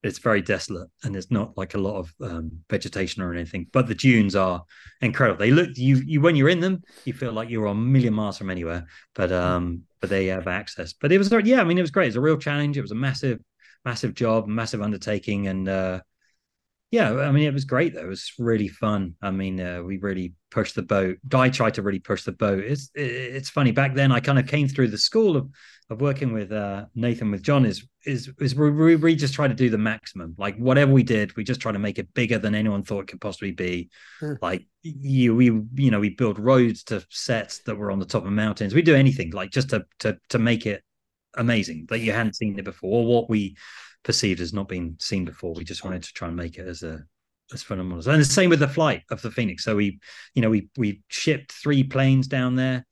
[0.04, 3.68] It's very desolate, and there's not like a lot of um, vegetation or anything.
[3.72, 4.64] But the dunes are
[5.02, 5.40] incredible.
[5.40, 8.38] They look you you when you're in them, you feel like you're a million miles
[8.38, 8.86] from anywhere.
[9.16, 10.94] But um, but they have access.
[10.94, 12.08] But it was yeah, I mean, it was great.
[12.08, 12.78] It was a real challenge.
[12.78, 13.40] It was a massive,
[13.86, 16.02] massive job, massive undertaking, and uh,
[16.94, 17.96] yeah, I mean, it was great.
[17.96, 19.16] Though it was really fun.
[19.20, 21.18] I mean, uh, we really pushed the boat.
[21.28, 22.64] Guy tried to really push the boat.
[22.64, 23.72] It's it's funny.
[23.72, 25.50] Back then, I kind of came through the school of
[25.90, 27.66] of working with uh, Nathan with John.
[27.66, 30.36] Is is is we, we we just try to do the maximum.
[30.38, 33.08] Like whatever we did, we just try to make it bigger than anyone thought it
[33.08, 33.90] could possibly be.
[34.40, 38.24] Like you, we you know we build roads to sets that were on the top
[38.24, 38.76] of mountains.
[38.76, 40.84] We do anything like just to to to make it
[41.36, 43.58] amazing that you hadn't seen it before, or what we
[44.04, 45.54] perceived as not being seen before.
[45.54, 47.04] We just wanted to try and make it as a
[47.54, 48.00] as phenomenal.
[48.00, 49.64] as- And the same with the flight of the Phoenix.
[49.64, 50.00] So we,
[50.34, 52.86] you know, we we shipped three planes down there,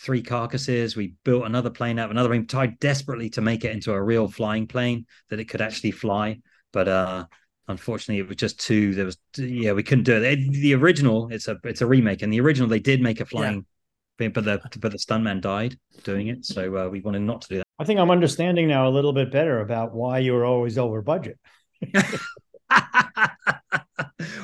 [0.00, 0.96] three carcasses.
[0.96, 4.02] We built another plane out of another plane, tried desperately to make it into a
[4.02, 6.38] real flying plane that it could actually fly.
[6.72, 7.26] But uh
[7.66, 10.22] unfortunately it was just too there was yeah, we couldn't do it.
[10.38, 13.24] It- The original, it's a it's a remake, and the original they did make a
[13.26, 13.66] flying thing,
[14.18, 16.44] but the but the stuntman died doing it.
[16.44, 17.66] So uh, we wanted not to do that.
[17.78, 21.02] I think I'm understanding now a little bit better about why you were always over
[21.02, 21.38] budget.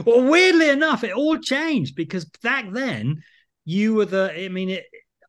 [0.05, 3.23] well, weirdly enough, it all changed because back then
[3.65, 4.33] you were the.
[4.37, 4.85] I mean, it,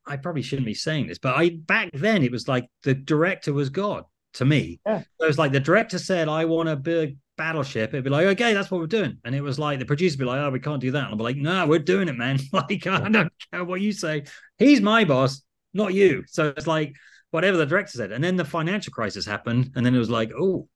[0.06, 3.54] I probably shouldn't be saying this, but I back then it was like the director
[3.54, 4.80] was God to me.
[4.86, 5.02] Yeah.
[5.20, 8.26] So it was like the director said, "I want a big battleship." It'd be like,
[8.28, 10.50] "Okay, that's what we're doing," and it was like the producer would be like, "Oh,
[10.50, 12.40] we can't do that." And I'd be like, "No, we're doing it, man.
[12.54, 14.24] like, I don't care what you say.
[14.58, 15.42] He's my boss,
[15.74, 16.96] not you." So it's like
[17.32, 20.32] whatever the director said, and then the financial crisis happened, and then it was like,
[20.38, 20.68] "Oh."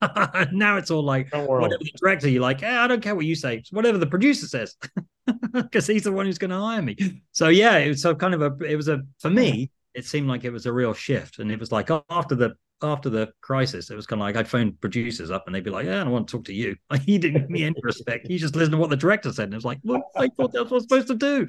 [0.52, 3.34] now it's all like whatever the director you like, eh, I don't care what you
[3.34, 4.76] say, it's whatever the producer says,
[5.52, 6.96] because he's the one who's going to hire me.
[7.32, 10.28] So yeah, it was so kind of a, it was a for me, it seemed
[10.28, 13.90] like it was a real shift, and it was like after the after the crisis,
[13.90, 16.04] it was kind of like I'd phone producers up and they'd be like, "Yeah, I
[16.04, 16.76] don't want to talk to you.
[17.04, 18.26] He didn't give me any respect.
[18.28, 20.52] He just listened to what the director said, and it was like, well, I thought
[20.52, 21.46] that's what I was supposed to do.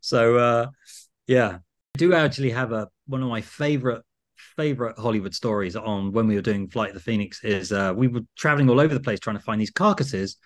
[0.00, 0.66] So uh,
[1.26, 1.58] yeah,
[1.94, 4.02] I do actually have a one of my favorite
[4.56, 8.08] favorite Hollywood stories on when we were doing Flight of the Phoenix is uh, we
[8.08, 10.36] were traveling all over the place trying to find these carcasses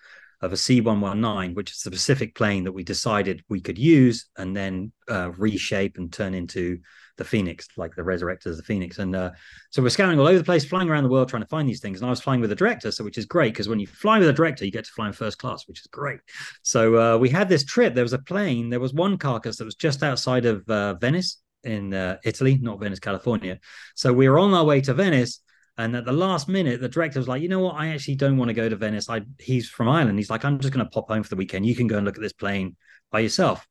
[0.41, 4.55] of a C119, which is the Pacific plane that we decided we could use and
[4.55, 6.79] then uh, reshape and turn into
[7.17, 8.99] the Phoenix, like the resurrectors the Phoenix.
[8.99, 9.31] And uh,
[9.71, 11.81] so we're scouring all over the place, flying around the world trying to find these
[11.81, 11.99] things.
[11.99, 14.19] And I was flying with a director, so which is great because when you fly
[14.19, 16.19] with a director, you get to fly in first class, which is great.
[16.61, 17.93] So uh, we had this trip.
[17.93, 18.69] There was a plane.
[18.69, 22.79] There was one carcass that was just outside of uh, Venice in uh, Italy, not
[22.79, 23.59] Venice, California.
[23.95, 25.41] So we were on our way to Venice.
[25.79, 27.75] And at the last minute, the director was like, "You know what?
[27.75, 29.11] I actually don't want to go to Venice.
[29.11, 30.17] I he's from Ireland.
[30.17, 31.67] He's like, I'm just going to pop home for the weekend.
[31.67, 32.75] You can go and look at this plane
[33.11, 33.67] by yourself."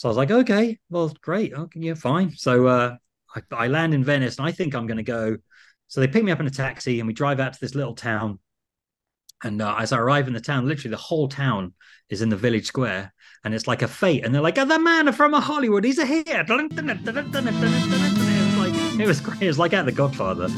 [0.00, 1.52] So I was like, "Okay, well, great.
[1.52, 2.96] Okay, yeah, fine." So uh,
[3.36, 5.36] I, I land in Venice, and I think I'm going to go.
[5.88, 7.94] So they pick me up in a taxi, and we drive out to this little
[7.94, 8.38] town.
[9.44, 11.74] And uh, as I arrive in the town, literally the whole town
[12.08, 13.12] is in the village square,
[13.44, 14.24] and it's like a fête.
[14.24, 16.62] And they're like, "Oh, the man from Hollywood, he's a here." It was
[18.56, 19.42] like it was great.
[19.42, 20.48] It was like at The Godfather.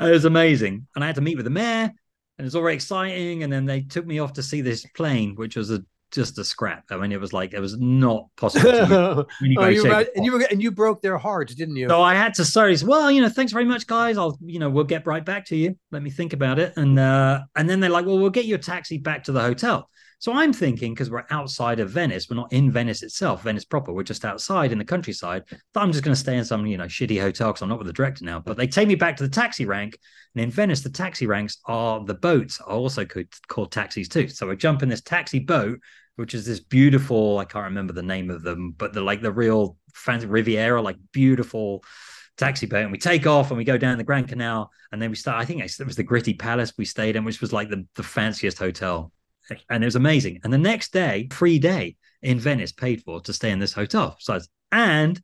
[0.00, 0.86] It was amazing.
[0.94, 1.92] And I had to meet with the mayor,
[2.40, 3.42] and it was all very exciting.
[3.42, 6.44] And then they took me off to see this plane, which was a just a
[6.44, 6.84] scrap.
[6.90, 8.72] I mean, it was like it was not possible.
[8.72, 9.26] To
[9.58, 9.84] oh, you
[10.16, 11.86] and you were and you broke their hearts, didn't you?
[11.88, 12.74] So I had to sorry.
[12.82, 14.16] Well, you know, thanks very much, guys.
[14.16, 15.76] I'll you know we'll get right back to you.
[15.90, 16.72] Let me think about it.
[16.76, 19.42] And uh and then they're like, well, we'll get you a taxi back to the
[19.42, 19.90] hotel.
[20.20, 23.90] So I'm thinking because we're outside of Venice, we're not in Venice itself, Venice proper.
[23.90, 25.44] We're just outside in the countryside.
[25.48, 27.78] That I'm just going to stay in some you know shitty hotel because I'm not
[27.78, 28.38] with the director now.
[28.38, 29.98] But they take me back to the taxi rank,
[30.34, 34.28] and in Venice, the taxi ranks are the boats are also called, called taxis too.
[34.28, 35.80] So I jump in this taxi boat
[36.16, 39.32] which is this beautiful i can't remember the name of them but the like the
[39.32, 41.82] real fancy riviera like beautiful
[42.36, 45.08] taxi boat and we take off and we go down the grand canal and then
[45.08, 47.70] we start i think it was the Gritti Palace we stayed in which was like
[47.70, 49.12] the, the fanciest hotel
[49.68, 53.32] and it was amazing and the next day free day in venice paid for to
[53.32, 54.38] stay in this hotel so
[54.72, 55.20] and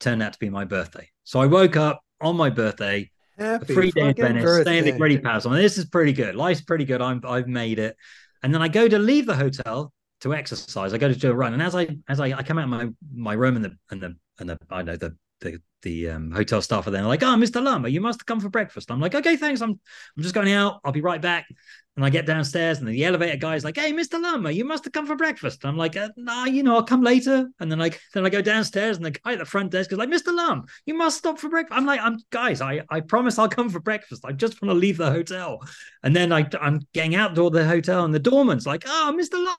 [0.00, 3.90] turned out to be my birthday so i woke up on my birthday Happy free
[3.90, 4.62] day in Venice, birthday.
[4.62, 5.44] staying at the Gritti Palace.
[5.44, 6.34] I mean, this is pretty good.
[6.34, 7.02] Life's pretty good.
[7.02, 7.96] I'm I've made it.
[8.42, 10.94] And then I go to leave the hotel to exercise.
[10.94, 12.70] I go to do a run, and as I as I, I come out of
[12.70, 16.32] my my room and the and the and the I know the the the um,
[16.32, 17.62] hotel staff are there like, oh, Mr.
[17.62, 18.90] Lummer, you must come for breakfast.
[18.90, 19.60] I'm like, okay, thanks.
[19.60, 20.80] I'm I'm just going out.
[20.84, 21.46] I'll be right back.
[21.94, 24.20] And I get downstairs, and the elevator guy is like, hey, Mr.
[24.20, 25.64] Lummer, you must have come for breakfast.
[25.64, 27.48] I'm like, uh, nah, you know, I'll come later.
[27.58, 29.98] And then like then I go downstairs, and the guy at the front desk is
[29.98, 30.34] like, Mr.
[30.34, 31.78] Lumb, you must stop for breakfast.
[31.78, 34.24] I'm like, I'm guys, I I promise I'll come for breakfast.
[34.24, 35.60] I just want to leave the hotel.
[36.02, 39.42] And then I I'm getting out the hotel, and the doorman's like, oh, Mr.
[39.42, 39.56] Lumb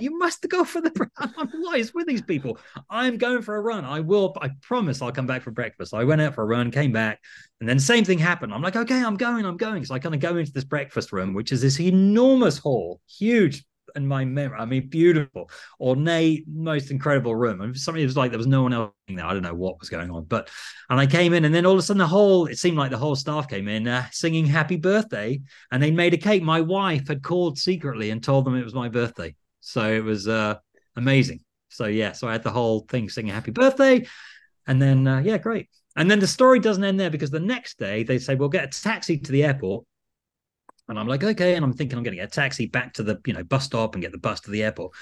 [0.00, 0.90] you must go for the
[1.60, 2.58] what is with these people?
[2.88, 3.84] I'm going for a run.
[3.84, 4.36] I will.
[4.40, 5.94] I promise I'll come back for breakfast.
[5.94, 7.20] I went out for a run, came back,
[7.60, 8.54] and then same thing happened.
[8.54, 9.84] I'm like, okay, I'm going, I'm going.
[9.84, 13.64] So I kind of go into this breakfast room, which is this enormous hall, huge
[13.96, 14.58] in my memory.
[14.58, 17.60] I mean, beautiful, ornate, most incredible room.
[17.60, 19.26] And something was like there was no one else in there.
[19.26, 20.48] I don't know what was going on, but
[20.88, 22.90] and I came in, and then all of a sudden the whole it seemed like
[22.90, 26.42] the whole staff came in uh, singing "Happy Birthday," and they made a cake.
[26.42, 29.34] My wife had called secretly and told them it was my birthday.
[29.60, 30.56] So it was uh,
[30.96, 31.40] amazing.
[31.68, 34.06] So yeah, so I had the whole thing singing happy birthday.
[34.66, 35.68] And then uh, yeah, great.
[35.96, 38.64] And then the story doesn't end there because the next day they say, we'll get
[38.64, 39.84] a taxi to the airport.
[40.90, 41.54] And I'm like, okay.
[41.54, 43.64] And I'm thinking I'm going to get a taxi back to the, you know, bus
[43.64, 44.92] stop and get the bus to the airport.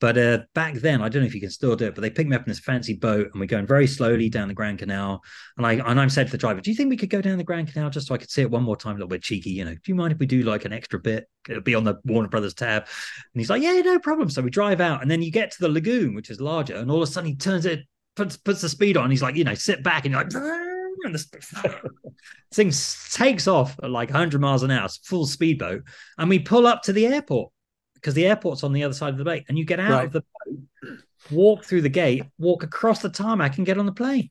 [0.00, 2.10] But uh, back then, I don't know if you can still do it, but they
[2.10, 4.78] picked me up in this fancy boat and we're going very slowly down the Grand
[4.78, 5.20] Canal.
[5.56, 7.36] And I and I'm said to the driver, "Do you think we could go down
[7.36, 9.22] the Grand Canal just so I could see it one more time, a little bit
[9.22, 9.50] cheeky?
[9.50, 11.28] You know, do you mind if we do like an extra bit?
[11.48, 14.50] It'll be on the Warner Brothers tab." And he's like, "Yeah, no problem." So we
[14.50, 17.08] drive out, and then you get to the lagoon, which is larger, and all of
[17.08, 17.80] a sudden he turns it,
[18.14, 19.10] puts puts the speed on.
[19.10, 20.67] He's like, you know, sit back, and you're like.
[21.04, 21.90] The
[22.54, 22.72] thing
[23.12, 25.82] takes off at like 100 miles an hour, full speedboat,
[26.16, 27.52] and we pull up to the airport
[27.94, 30.06] because the airport's on the other side of the bay, and you get out right.
[30.06, 30.98] of the boat,
[31.30, 34.30] walk through the gate, walk across the tarmac, and get on the plane.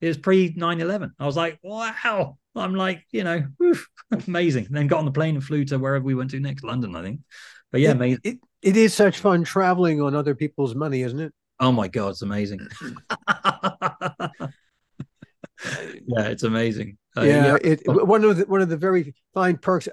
[0.00, 1.14] It was pre 9 11.
[1.18, 2.38] I was like, wow.
[2.54, 3.46] I'm like, you know,
[4.26, 4.66] amazing.
[4.66, 6.96] And then got on the plane and flew to wherever we went to next, London,
[6.96, 7.20] I think.
[7.70, 8.20] But yeah, it, amazing.
[8.24, 11.32] It, it is such fun traveling on other people's money, isn't it?
[11.60, 12.66] Oh my God, it's amazing.
[16.06, 16.98] yeah, it's amazing.
[17.16, 17.56] Uh, yeah, yeah.
[17.62, 19.88] It, one of the one of the very fine perks.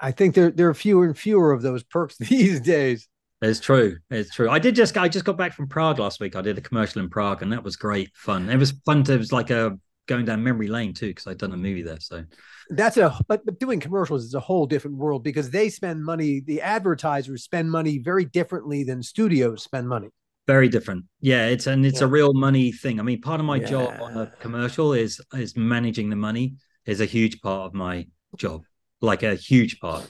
[0.00, 3.08] I think there there are fewer and fewer of those perks these days.
[3.40, 3.96] It's true.
[4.08, 4.48] It's true.
[4.48, 6.36] I did just I just got back from Prague last week.
[6.36, 8.48] I did a commercial in Prague, and that was great fun.
[8.48, 11.38] It was fun to it was like a going down memory lane too because I'd
[11.38, 12.00] done a movie there.
[12.00, 12.24] So
[12.70, 16.40] that's a but, but doing commercials is a whole different world because they spend money.
[16.40, 20.10] The advertisers spend money very differently than studios spend money
[20.46, 22.06] very different yeah it's and it's yeah.
[22.06, 23.66] a real money thing i mean part of my yeah.
[23.68, 26.54] job on a commercial is is managing the money
[26.86, 28.62] is a huge part of my job
[29.00, 30.06] like a huge part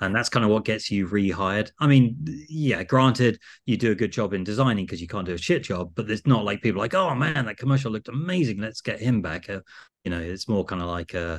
[0.00, 2.16] and that's kind of what gets you rehired i mean
[2.48, 5.62] yeah granted you do a good job in designing because you can't do a shit
[5.62, 9.00] job but it's not like people like oh man that commercial looked amazing let's get
[9.00, 9.60] him back uh,
[10.04, 11.38] you know it's more kind of like uh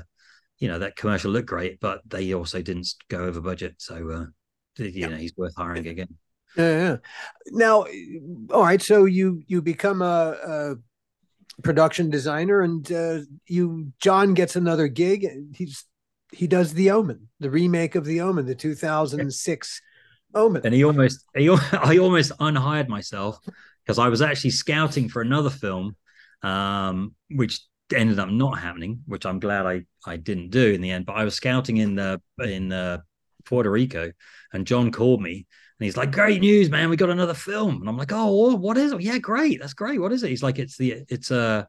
[0.59, 3.75] you know that commercial looked great, but they also didn't go over budget.
[3.79, 4.25] So uh,
[4.77, 5.07] you Yeah.
[5.09, 6.07] know he's worth hiring again.
[6.55, 6.97] Yeah, yeah.
[7.47, 7.85] Now,
[8.51, 8.81] all right.
[8.81, 15.27] So you you become a, a production designer, and uh, you John gets another gig.
[15.55, 15.85] He's
[16.31, 19.81] he does the Omen, the remake of the Omen, the 2006
[20.33, 20.61] Omen.
[20.63, 23.39] and he almost he, I almost unhired myself
[23.83, 25.95] because I was actually scouting for another film,
[26.41, 27.61] um, which
[27.93, 31.05] ended up not happening, which I'm glad I I didn't do in the end.
[31.05, 32.99] But I was scouting in the in uh,
[33.45, 34.11] Puerto Rico,
[34.53, 35.47] and John called me.
[35.81, 36.91] And he's like, "Great news, man!
[36.91, 39.01] We got another film." And I'm like, "Oh, what is it?
[39.01, 39.59] Yeah, great.
[39.59, 39.99] That's great.
[39.99, 41.65] What is it?" He's like, "It's the it's uh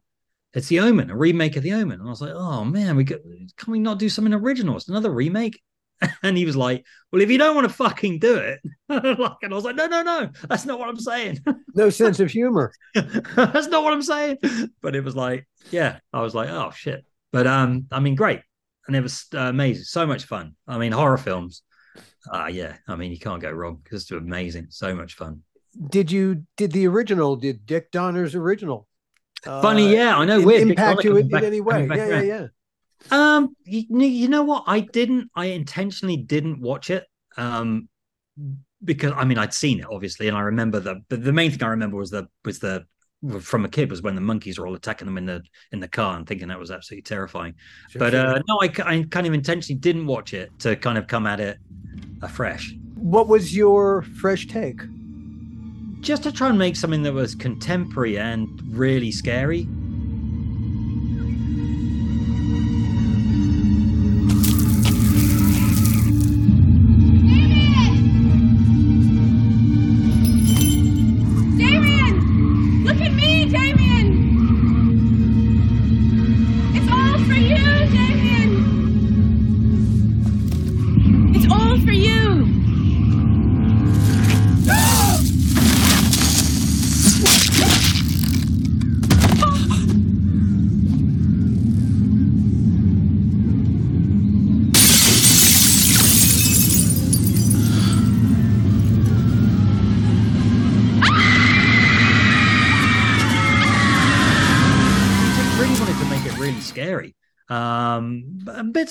[0.53, 3.05] it's the Omen, a remake of the Omen." And I was like, "Oh man, we
[3.05, 3.21] got,
[3.57, 4.77] can we not do something original?
[4.77, 5.63] It's another remake."
[6.23, 8.61] And he was like, "Well, if you don't want to fucking do it,"
[8.91, 11.39] like, and I was like, "No, no, no, that's not what I'm saying.
[11.75, 12.75] No sense of humor.
[12.95, 14.37] that's not what I'm saying."
[14.83, 18.41] But it was like, yeah, I was like, "Oh shit!" But um, I mean, great,
[18.87, 20.55] and it was uh, amazing, so much fun.
[20.69, 21.63] I mean, horror films,
[22.31, 22.77] ah, yeah.
[22.89, 25.43] I mean, you can't go wrong because it's amazing, so much fun.
[25.91, 27.37] Did you did the original?
[27.37, 28.87] Did Dick Donner's original?
[29.43, 30.41] Funny, uh, yeah, I know.
[30.41, 30.69] Weird.
[30.69, 31.87] Impact you in, back- in any way?
[31.87, 32.47] Yeah, yeah, yeah.
[33.11, 34.65] Um, you, you know what?
[34.67, 35.31] I didn't.
[35.35, 37.07] I intentionally didn't watch it.
[37.37, 37.89] Um,
[38.85, 41.03] because I mean, I'd seen it obviously, and I remember the.
[41.09, 42.87] But the main thing I remember was the was the
[43.41, 45.89] from a kid was when the monkeys were all attacking them in the in the
[45.89, 47.55] car and thinking that was absolutely terrifying.
[47.91, 48.27] Sure, but sure.
[48.27, 51.41] uh, no, I, I kind of intentionally didn't watch it to kind of come at
[51.41, 51.59] it
[52.23, 54.81] afresh, what was your fresh take?
[56.03, 59.69] just to try and make something that was contemporary and really scary.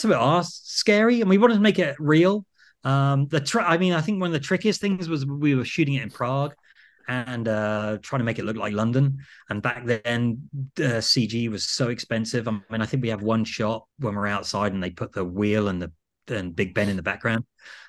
[0.01, 2.45] Bits of it are scary, and we wanted to make it real.
[2.83, 5.65] Um, the tr- I mean, I think one of the trickiest things was we were
[5.65, 6.53] shooting it in Prague
[7.07, 9.19] and uh, trying to make it look like London.
[9.49, 10.49] And back then,
[10.79, 12.47] uh, CG was so expensive.
[12.47, 15.25] I mean, I think we have one shot when we're outside, and they put the
[15.25, 15.91] wheel and the
[16.27, 17.43] and Big Ben in the background.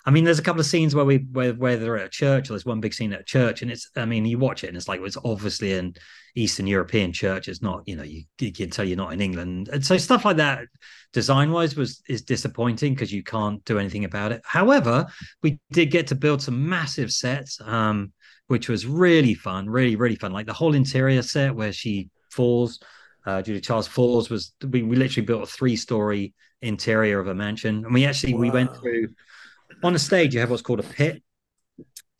[0.05, 2.48] I mean, there's a couple of scenes where we where, where they're at a church.
[2.48, 4.68] Or there's one big scene at a church, and it's I mean, you watch it,
[4.68, 5.94] and it's like it's obviously an
[6.34, 7.48] Eastern European church.
[7.48, 10.24] It's not, you know, you, you can tell you're not in England, and so stuff
[10.24, 10.64] like that,
[11.12, 14.42] design wise, was is disappointing because you can't do anything about it.
[14.44, 15.07] However,
[15.42, 18.12] we did get to build some massive sets, um,
[18.48, 20.32] which was really fun, really really fun.
[20.32, 22.80] Like the whole interior set where she falls.
[23.24, 27.34] Uh, Julia Stiles Falls was we, we literally built a three story interior of a
[27.36, 29.11] mansion, and we actually we went through
[29.83, 30.35] on a stage.
[30.35, 31.23] You have what's called a pit,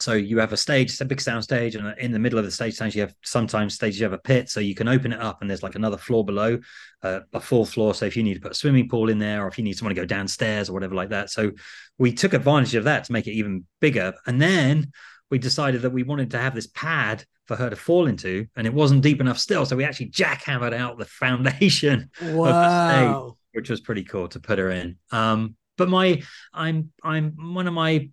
[0.01, 2.45] so you have a stage, it's a big sound stage, and in the middle of
[2.45, 5.13] the stage stage, you have sometimes stages you have a pit, so you can open
[5.13, 6.59] it up, and there's like another floor below,
[7.03, 7.95] uh, a full floor.
[7.95, 9.79] So if you need to put a swimming pool in there, or if you need
[9.79, 11.53] someone to go downstairs or whatever like that, so
[11.99, 14.91] we took advantage of that to make it even bigger, and then
[15.31, 18.67] we decided that we wanted to have this pad for her to fall into, and
[18.67, 23.37] it wasn't deep enough still, so we actually jackhammered out the foundation Wow.
[23.53, 24.97] which was pretty cool to put her in.
[25.13, 28.09] Um, but my, I'm, I'm one of my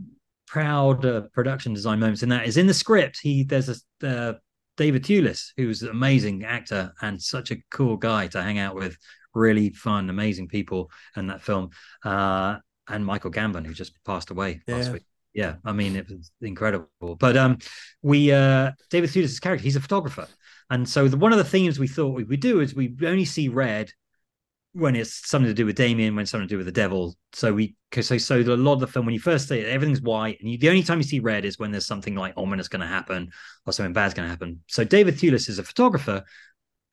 [0.50, 3.20] proud uh, production design moments in that is in the script.
[3.22, 3.70] He there's
[4.02, 4.34] a uh,
[4.78, 8.98] David Thewlis who's an amazing actor and such a cool guy to hang out with.
[9.36, 11.70] Really fun, amazing people in that film.
[12.04, 12.58] Uh,
[12.88, 15.04] and Michael Gambon who just passed away last week.
[15.34, 16.88] Yeah, I mean it was incredible.
[17.00, 17.60] But um,
[18.02, 20.28] we uh, David Thewlis' character, he's a photographer,
[20.72, 23.26] and so the, one of the themes we thought we would do is we only
[23.26, 23.92] see red
[24.74, 27.16] when it's something to do with Damien, when it's something to do with the devil.
[27.34, 30.02] So we so so a lot of the film when you first see it, everything's
[30.02, 32.68] white, and you, the only time you see red is when there's something like ominous
[32.68, 33.32] going to happen
[33.66, 34.62] or something bad's going to happen.
[34.68, 36.24] So David Thewlis is a photographer,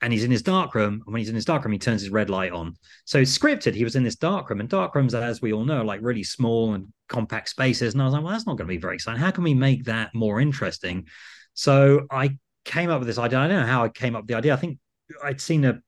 [0.01, 1.01] and he's in his dark room.
[1.05, 2.75] And when he's in his dark room, he turns his red light on.
[3.05, 3.73] So it's scripted.
[3.75, 6.01] He was in this dark room, and dark rooms, as we all know, are like
[6.01, 7.93] really small and compact spaces.
[7.93, 9.21] And I was like, well, that's not going to be very exciting.
[9.21, 11.07] How can we make that more interesting?
[11.53, 13.39] So I came up with this idea.
[13.39, 14.53] I don't know how I came up with the idea.
[14.53, 14.79] I think
[15.23, 15.81] I'd seen a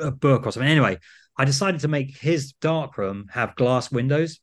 [0.00, 0.70] a book or something.
[0.70, 0.98] Anyway,
[1.36, 4.40] I decided to make his dark room have glass windows.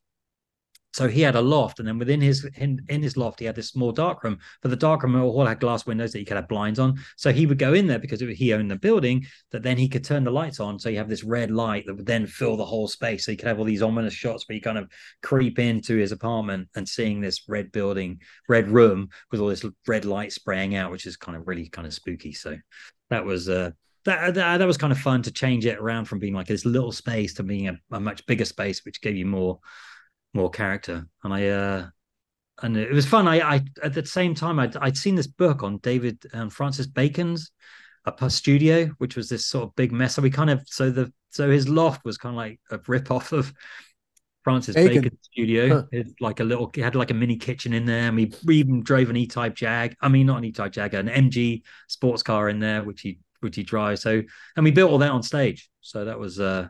[0.93, 3.55] so he had a loft, and then within his in, in his loft, he had
[3.55, 4.39] this small dark room.
[4.61, 6.99] But the dark room all had glass windows that he could have blinds on.
[7.15, 9.25] So he would go in there because it, he owned the building.
[9.51, 11.95] That then he could turn the lights on, so you have this red light that
[11.95, 13.25] would then fill the whole space.
[13.25, 14.89] So you could have all these ominous shots where you kind of
[15.23, 18.19] creep into his apartment and seeing this red building,
[18.49, 21.87] red room with all this red light spraying out, which is kind of really kind
[21.87, 22.33] of spooky.
[22.33, 22.57] So
[23.09, 23.71] that was uh
[24.05, 26.65] that, that that was kind of fun to change it around from being like this
[26.65, 29.59] little space to being a, a much bigger space, which gave you more
[30.33, 31.07] more character.
[31.23, 31.87] And I uh
[32.63, 33.27] and it was fun.
[33.27, 36.87] I, I at the same time I'd, I'd seen this book on David um, Francis
[36.87, 37.51] Bacon's
[38.05, 40.15] a studio, which was this sort of big mess.
[40.15, 43.11] So we kind of so the so his loft was kind of like a rip
[43.11, 43.53] off of
[44.43, 45.03] Francis Bacon.
[45.03, 45.69] Bacon studio.
[45.69, 45.83] Huh.
[45.91, 48.33] It had like a little, it had like a mini kitchen in there, and we,
[48.45, 49.95] we even drove an E-Type Jag.
[50.01, 53.63] I mean, not an E-Type Jag, an MG sports car in there, which he which
[53.65, 53.95] Dry.
[53.95, 54.21] So,
[54.55, 55.69] and we built all that on stage.
[55.81, 56.69] So that was, uh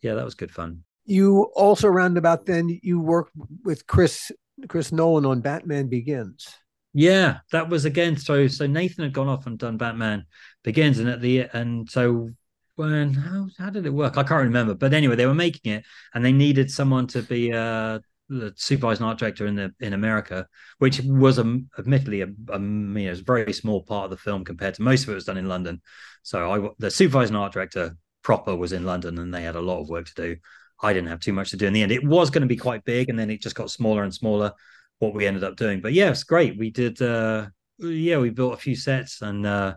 [0.00, 0.84] yeah, that was good fun.
[1.04, 3.32] You also round about then you worked
[3.64, 4.30] with Chris
[4.68, 6.48] Chris Nolan on Batman Begins.
[6.92, 8.16] Yeah, that was again.
[8.16, 10.26] So so Nathan had gone off and done Batman
[10.62, 12.30] Begins, and at the and so
[12.76, 14.16] when how how did it work?
[14.16, 14.74] I can't remember.
[14.74, 15.84] But anyway, they were making it,
[16.14, 20.46] and they needed someone to be uh the supervising art director in the in America,
[20.78, 24.44] which was um, admittedly a, a you know, a very small part of the film
[24.44, 25.80] compared to most of it was done in London.
[26.22, 29.80] So I the supervising art director proper was in London, and they had a lot
[29.80, 30.36] of work to do.
[30.82, 31.92] I didn't have too much to do in the end.
[31.92, 34.52] It was going to be quite big, and then it just got smaller and smaller.
[35.00, 36.58] What we ended up doing, but yeah, it's great.
[36.58, 37.46] We did, uh
[37.78, 39.74] yeah, we built a few sets, and uh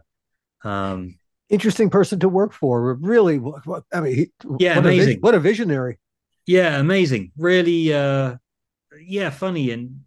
[0.63, 1.15] um
[1.49, 2.95] Interesting person to work for.
[2.95, 5.19] Really, what, I mean, he, Yeah, what a amazing.
[5.19, 5.99] what a visionary.
[6.47, 7.31] yeah, amazing.
[7.37, 8.37] Really, uh
[8.99, 10.01] yeah, funny and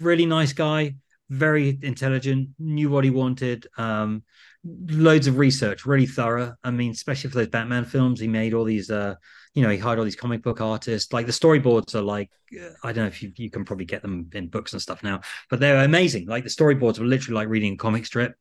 [0.00, 0.96] really nice guy.
[1.30, 2.50] Very intelligent.
[2.58, 3.66] Knew what he wanted.
[3.76, 4.22] Um,
[4.64, 5.84] loads of research.
[5.84, 6.54] Really thorough.
[6.64, 8.90] I mean, especially for those Batman films, he made all these.
[8.90, 9.16] uh
[9.54, 11.12] you know, he hired all these comic book artists.
[11.12, 14.02] Like the storyboards are like, uh, I don't know if you, you can probably get
[14.02, 16.28] them in books and stuff now, but they're amazing.
[16.28, 18.34] Like the storyboards were literally like reading a comic strip.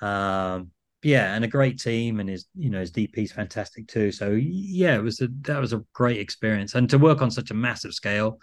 [0.00, 0.70] Um,
[1.02, 4.10] yeah, and a great team, and his you know his DP's fantastic too.
[4.10, 7.50] So yeah, it was a that was a great experience, and to work on such
[7.50, 8.38] a massive scale,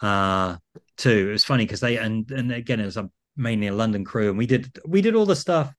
[0.00, 0.56] uh,
[0.96, 1.28] too.
[1.28, 4.28] It was funny because they and and again it was a, mainly a London crew,
[4.28, 5.72] and we did we did all the stuff.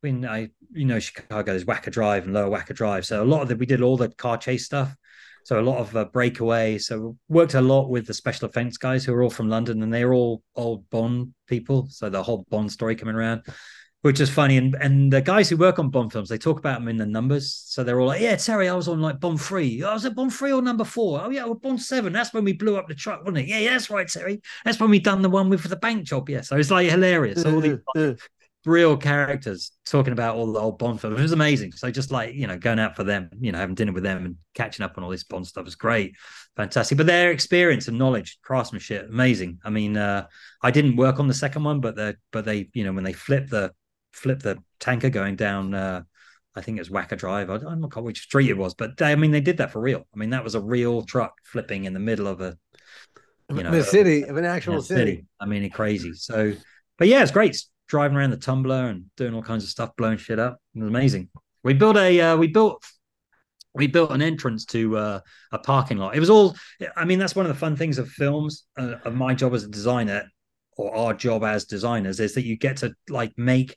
[0.00, 3.42] When I you know Chicago, there's Wacker Drive and Lower Wacker Drive, so a lot
[3.42, 4.94] of the we did all the car chase stuff.
[5.44, 6.76] So a lot of uh, breakaway.
[6.76, 9.92] So worked a lot with the special effects guys who are all from London, and
[9.92, 11.88] they're all old Bond people.
[11.90, 13.42] So the whole Bond story coming around
[14.02, 14.56] which is funny.
[14.56, 17.06] And and the guys who work on Bond films, they talk about them in the
[17.06, 17.52] numbers.
[17.66, 19.82] So they're all like, "Yeah, Terry, I was on like Bond three.
[19.82, 21.20] I was at Bond three or number four.
[21.22, 22.12] Oh yeah, well, Bond seven.
[22.12, 23.46] That's when we blew up the truck, wasn't it?
[23.46, 24.40] Yeah, yeah, that's right, Terry.
[24.64, 26.28] That's when we done the one with the bank job.
[26.28, 27.44] Yeah, so it's like hilarious.
[27.44, 28.14] All these Uh,
[28.64, 31.18] real characters talking about all the old Bond films.
[31.18, 31.72] It was amazing.
[31.72, 34.24] So just like you know, going out for them, you know, having dinner with them
[34.24, 36.14] and catching up on all this Bond stuff was great,
[36.56, 36.98] fantastic.
[36.98, 39.58] But their experience and knowledge, craftsmanship, amazing.
[39.64, 40.26] I mean, uh,
[40.62, 43.12] I didn't work on the second one, but they but they you know when they
[43.12, 43.72] flipped the
[44.12, 46.02] flip the tanker going down uh
[46.56, 47.50] I think it was Wacker Drive.
[47.50, 49.70] I, I'm not sure which street it was, but they, I mean, they did that
[49.70, 50.04] for real.
[50.12, 52.58] I mean, that was a real truck flipping in the middle of a,
[53.48, 55.24] you know, the a- city of an actual a city.
[55.38, 56.14] I mean, it's crazy.
[56.14, 56.54] So,
[56.96, 60.18] but yeah, it's great driving around the tumbler and doing all kinds of stuff, blowing
[60.18, 60.60] shit up.
[60.74, 61.28] It was amazing.
[61.62, 62.84] We built a, uh, we built,
[63.74, 65.20] we built an entrance to uh,
[65.52, 66.16] a parking lot.
[66.16, 66.56] It was all,
[66.96, 68.64] I mean, that's one of the fun things of films.
[68.76, 70.24] Uh, of my job as a designer,
[70.78, 73.76] or our job as designers, is that you get to like make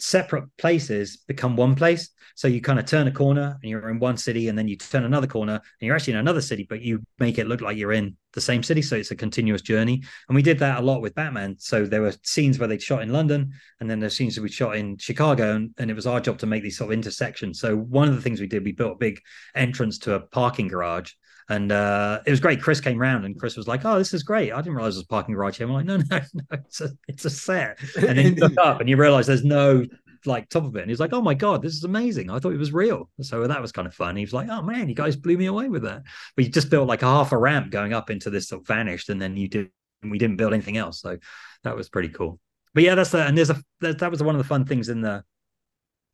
[0.00, 2.10] separate places become one place.
[2.34, 4.76] So you kind of turn a corner and you're in one city, and then you
[4.76, 7.76] turn another corner and you're actually in another city, but you make it look like
[7.76, 8.80] you're in the same city.
[8.80, 10.02] So it's a continuous journey.
[10.28, 11.56] And we did that a lot with Batman.
[11.58, 14.50] So there were scenes where they shot in London, and then there's scenes that we
[14.50, 17.58] shot in Chicago, and, and it was our job to make these sort of intersections.
[17.58, 19.20] So one of the things we did, we built a big
[19.56, 21.12] entrance to a parking garage.
[21.50, 22.60] And uh, it was great.
[22.60, 24.52] Chris came round and Chris was like, "Oh, this is great.
[24.52, 26.42] I didn't realize there was a parking garage here." I'm like, "No, no, no.
[26.52, 29.84] It's a it's a set." And then you look up and you realize there's no
[30.26, 30.82] like top of it.
[30.82, 32.30] And he's like, "Oh my god, this is amazing.
[32.30, 34.14] I thought it was real." So that was kind of fun.
[34.16, 36.02] He was like, "Oh man, you guys blew me away with that."
[36.36, 38.66] But you just built like a half a ramp going up into this sort of
[38.66, 39.70] vanished, and then you did.
[40.02, 41.18] We didn't build anything else, so
[41.64, 42.38] that was pretty cool.
[42.74, 44.90] But yeah, that's the and there's a that, that was one of the fun things
[44.90, 45.24] in the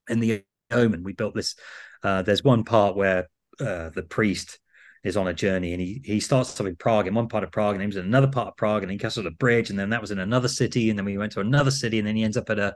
[0.09, 1.03] in the Omen.
[1.03, 1.57] We built this.
[2.03, 3.29] Uh, there's one part where
[3.61, 4.59] uh, the priest
[5.05, 7.53] is on a journey and he he starts off in Prague in one part of
[7.53, 9.71] Prague and he was in another part of Prague and then he on a bridge
[9.71, 12.09] and then that was in another city and then we went to another city and
[12.09, 12.75] then he ends up at a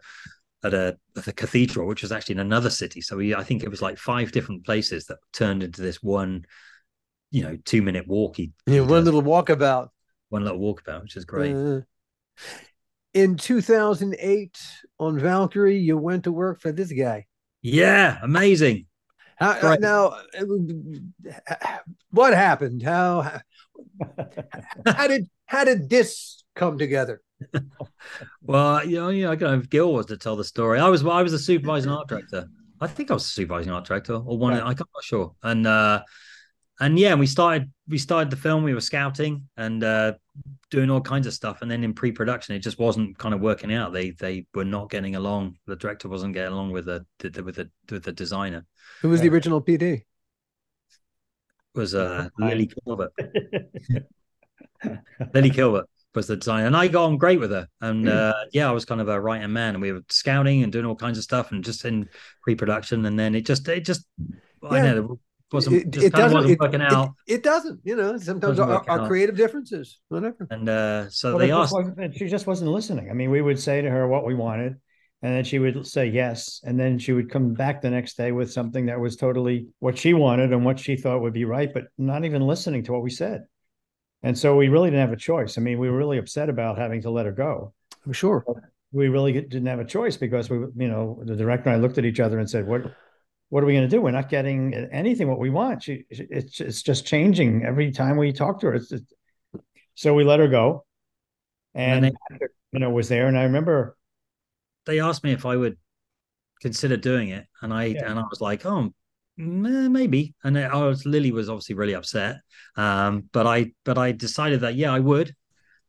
[0.63, 3.63] at a at the cathedral which was actually in another city so he I think
[3.63, 6.45] it was like five different places that turned into this one
[7.31, 9.89] you know two minute walk he, Yeah, one little walkabout.
[10.29, 11.81] one little walkabout which is great Uh,
[13.15, 14.59] in 2008
[14.99, 17.27] on Valkyrie, you went to work for this guy.
[17.63, 18.87] yeah amazing
[19.39, 19.81] How, Right.
[19.81, 21.79] Now, uh,
[22.11, 22.83] what happened?
[22.83, 23.41] How
[24.87, 27.23] how did how did this come together?
[28.43, 30.81] Well, you know, you know, I don't know if Gil was to tell the story.
[30.81, 32.49] I was I was a supervising art director.
[32.81, 34.55] I think I was a supervising art director or one.
[34.55, 34.63] Right.
[34.63, 35.35] I, I'm not sure.
[35.43, 36.03] And uh,
[36.81, 38.65] and yeah, we started we started the film.
[38.65, 40.15] We were scouting and uh,
[40.71, 41.63] doing all kinds of stuff.
[41.63, 43.93] And then in pre-production, it just wasn't kind of working out.
[43.93, 45.57] They they were not getting along.
[45.67, 48.65] The director wasn't getting along with the, the with the with the designer.
[49.03, 49.83] Who was the original PD?
[49.83, 50.05] It
[51.75, 53.11] was uh, Lilly Kilvert.
[55.35, 55.85] Lilly Kilvert
[56.15, 57.69] was the designer, and I got on great with her.
[57.81, 60.63] And uh, yeah, I was kind of a right hand man, and we were scouting
[60.63, 62.09] and doing all kinds of stuff, and just in
[62.43, 63.05] pre-production.
[63.07, 64.07] And then it just, it just,
[64.63, 65.19] I know, it
[65.53, 66.35] wasn't It, it doesn't.
[66.35, 67.11] wasn't It, working it- out.
[67.27, 67.81] it doesn't.
[67.85, 70.47] You know, sometimes our, our creative differences, whatever.
[70.51, 73.11] and uh, so Well, they it just asked, wasn't- she just wasn't listening.
[73.11, 74.77] I mean, we would say to her what we wanted,
[75.23, 78.31] and then she would say yes, and then she would come back the next day
[78.33, 81.73] with something that was totally what she wanted and what she thought would be right,
[81.73, 83.45] but not even listening to what we said.
[84.23, 85.59] And so we really didn't have a choice.
[85.59, 87.73] I mean, we were really upset about having to let her go.
[88.05, 88.45] I'm sure.
[88.93, 91.99] We really didn't have a choice because we, you know, the director and I looked
[91.99, 92.83] at each other and said, "What,
[93.51, 94.01] what are we going to do?
[94.01, 95.83] We're not getting anything what we want.
[95.85, 98.75] She, it's it's just changing every time we talk to her.
[98.75, 99.13] It's, it's-
[99.95, 100.85] so we let her go,
[101.75, 102.41] And and, then
[102.73, 103.27] you know, was there.
[103.27, 103.97] And I remember,
[104.87, 105.77] they asked me if I would
[106.61, 108.11] consider doing it, and I Yeah.
[108.11, 108.93] and I was like, oh,
[109.37, 110.35] maybe.
[110.45, 112.37] And I was Lilly was obviously really upset,
[112.77, 115.35] um, but I but I decided that yeah, I would,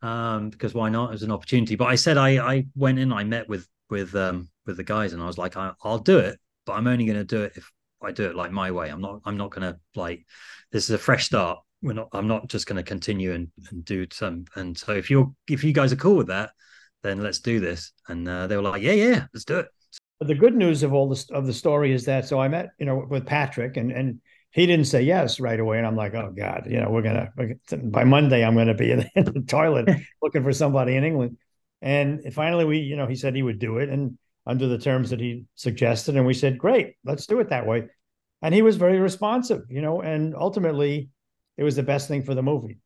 [0.02, 1.10] um, because why not?
[1.10, 1.76] It was an opportunity.
[1.76, 5.14] But I said I I went in, I met with with um with the guys,
[5.14, 7.54] and I was like, I, I'll do it, but I'm only going to do it
[7.56, 8.90] if I do it like my way.
[8.90, 10.26] I'm not I'm not going to like
[10.72, 11.60] this is a fresh start.
[11.82, 12.10] We're not.
[12.14, 14.46] I'm not just going to continue and, and do some.
[14.56, 16.52] And so if you're if you guys are cool with that,
[17.04, 17.94] then let's do this.
[18.08, 19.68] And uh, they were like, yeah, yeah, let's do it.
[20.20, 22.28] but the good news of all this of the story is that.
[22.28, 24.20] So I met, you know, with Patrick, and and
[24.52, 27.30] he didn't say yes right away, and I'm like, oh God, you know, we're gonna
[27.38, 29.88] we're gonna- by Monday I'm gonna be in the toilet
[30.22, 31.38] looking for somebody in England,
[31.82, 34.18] and finally we, you know, he said he would do it, and
[34.50, 37.88] under the terms that he suggested, and we said, great, let's do it that way,
[38.42, 41.10] and he was very responsive, you know, and ultimately
[41.58, 42.80] it was the best thing for the movie,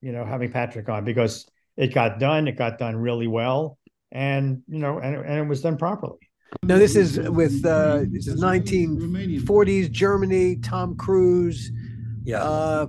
[0.00, 1.34] you know, having Patrick on because
[1.76, 3.78] it got done, it got done really well,
[4.12, 6.18] and you know, and, and it was done properly.
[6.62, 10.56] Now this is with uh, this is 1940s Germany.
[10.56, 11.70] Tom Cruise
[12.24, 12.42] Yeah.
[12.42, 12.86] uh,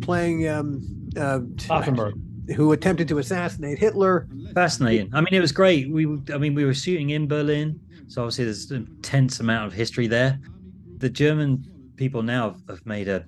[0.00, 0.82] playing um,
[1.16, 2.14] uh, Stauffenberg.
[2.56, 4.26] Who attempted to assassinate Hitler.
[4.54, 5.10] Fascinating.
[5.12, 5.90] I mean, it was great.
[5.90, 9.72] We, I mean, we were shooting in Berlin, so obviously there's an intense amount of
[9.72, 10.40] history there.
[10.98, 11.64] The German
[12.00, 13.22] people now have- made a,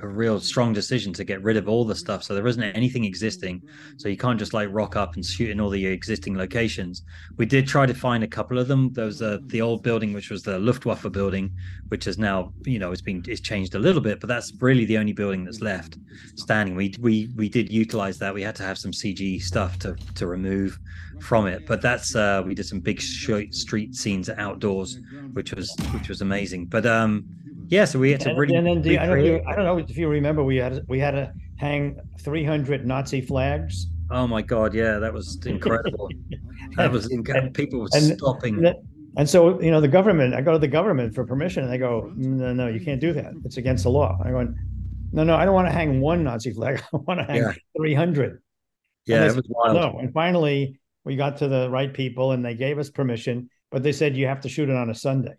[0.00, 3.04] a, real strong decision to get rid of all the stuff, so there isn't anything
[3.04, 3.60] existing.
[3.98, 7.02] So you can't just like rock up and shoot in all the existing locations.
[7.36, 8.94] We did try to find a couple of them.
[8.94, 11.52] There was uh, the old building, which was the Luftwaffe building,
[11.88, 14.86] which is now, you know, it's been it's changed a little bit, but that's really
[14.86, 15.98] the only building that's left
[16.36, 16.74] standing.
[16.76, 18.32] We we we did utilize that.
[18.32, 20.78] We had to have some CG stuff to to remove
[21.20, 24.98] from it, but that's uh we did some big street scenes outdoors,
[25.34, 26.64] which was which was amazing.
[26.64, 27.26] But um
[27.68, 29.42] yeah, so we had to And, really and then you- I, don't, know if you-
[29.48, 33.86] I don't know if you remember, we had we had to hang 300 Nazi flags.
[34.10, 36.10] Oh my god, yeah, that was incredible.
[36.76, 37.52] that was incredible.
[37.52, 38.64] People were and- stopping.
[38.64, 38.76] And,
[39.16, 41.78] and so, you know, the government, I go to the government for permission and they
[41.78, 43.32] go, mm, no, no, you can't do that.
[43.44, 44.18] It's against the law.
[44.24, 44.52] I go,
[45.12, 46.82] no, no, I don't want to hang one Nazi flag.
[46.92, 47.52] I want to hang Yeah.
[47.76, 48.42] 300.
[49.06, 49.76] yeah, it was wild.
[49.76, 49.98] No.
[50.00, 53.92] And finally, we got to the right people and they gave us permission, but they
[53.92, 55.34] said you have to shoot it on a Sunday.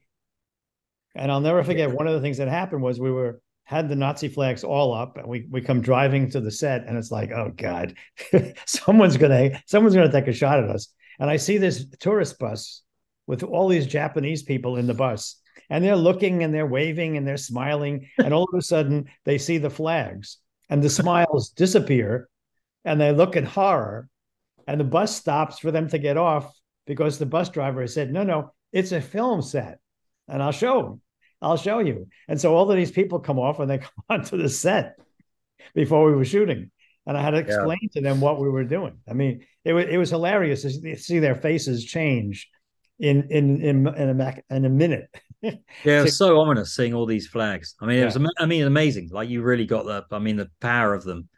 [1.16, 3.95] And I'll never forget one of the things that happened was we were had the
[3.95, 7.32] Nazi flags all up and we we come driving to the set and it's like,
[7.32, 7.95] oh God,
[8.66, 10.89] someone's gonna someone's gonna take a shot at us.
[11.20, 12.82] And I see this tourist bus
[13.28, 15.39] with all these Japanese people in the bus.
[15.70, 18.07] And they're looking and they're waving and they're smiling.
[18.20, 20.38] And all of a sudden they see the flags
[20.70, 22.30] and the smiles disappear
[22.84, 24.09] and they look in horror
[24.68, 26.53] and the bus stops for them to get off
[26.86, 29.80] because the bus driver said, no, no, it's a film set.
[30.28, 31.01] And I'll show them.
[31.42, 32.08] I'll show you.
[32.28, 34.98] And so all of these people come off and they come onto the set
[35.74, 36.72] before we were shooting.
[37.08, 38.98] And I had to explain to them what we were doing.
[39.08, 42.50] I mean, it was it was hilarious to see- their faces change
[43.00, 45.10] in in in in a mac- in a minute.
[45.84, 47.76] Yeah, it was so ominous seeing all these flags.
[47.80, 48.18] I mean, it was.
[48.40, 49.10] I mean, amazing.
[49.12, 50.04] Like you really got the.
[50.12, 51.30] I mean, the power of them,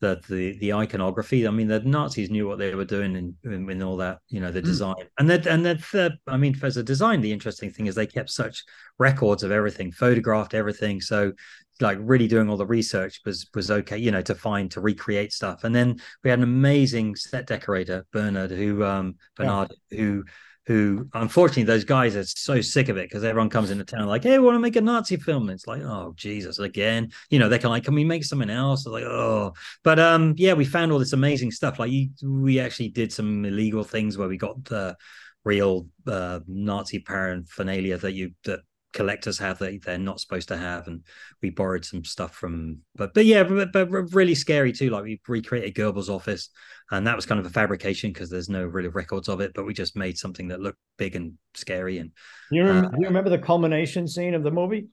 [0.00, 1.46] the the the iconography.
[1.46, 4.18] I mean, the Nazis knew what they were doing in in, in all that.
[4.28, 5.78] You know, the design and that and that.
[5.92, 8.64] The, I mean, as a design, the interesting thing is they kept such
[8.98, 11.00] records of everything, photographed everything.
[11.00, 11.32] So,
[11.80, 13.98] like, really doing all the research was was okay.
[13.98, 15.64] You know, to find to recreate stuff.
[15.64, 20.24] And then we had an amazing set decorator, Bernard, who um Bernard, who
[20.66, 24.22] who unfortunately those guys are so sick of it because everyone comes into town like,
[24.22, 25.48] hey, we want to make a Nazi film.
[25.48, 27.10] And it's like, oh Jesus, again.
[27.30, 28.86] You know, they can like, can we make something else?
[28.86, 29.52] like, oh,
[29.82, 31.78] but um, yeah, we found all this amazing stuff.
[31.78, 34.96] Like, you, we actually did some illegal things where we got the
[35.44, 38.60] real uh, Nazi paraphernalia that you that
[38.94, 41.02] collectors have that they're not supposed to have and
[41.42, 45.20] we borrowed some stuff from but but yeah but, but really scary too like we
[45.28, 46.48] recreated Goebbels' office
[46.90, 49.66] and that was kind of a fabrication because there's no really records of it but
[49.66, 52.12] we just made something that looked big and scary and
[52.50, 54.86] you remember, uh, you remember the culmination scene of the movie?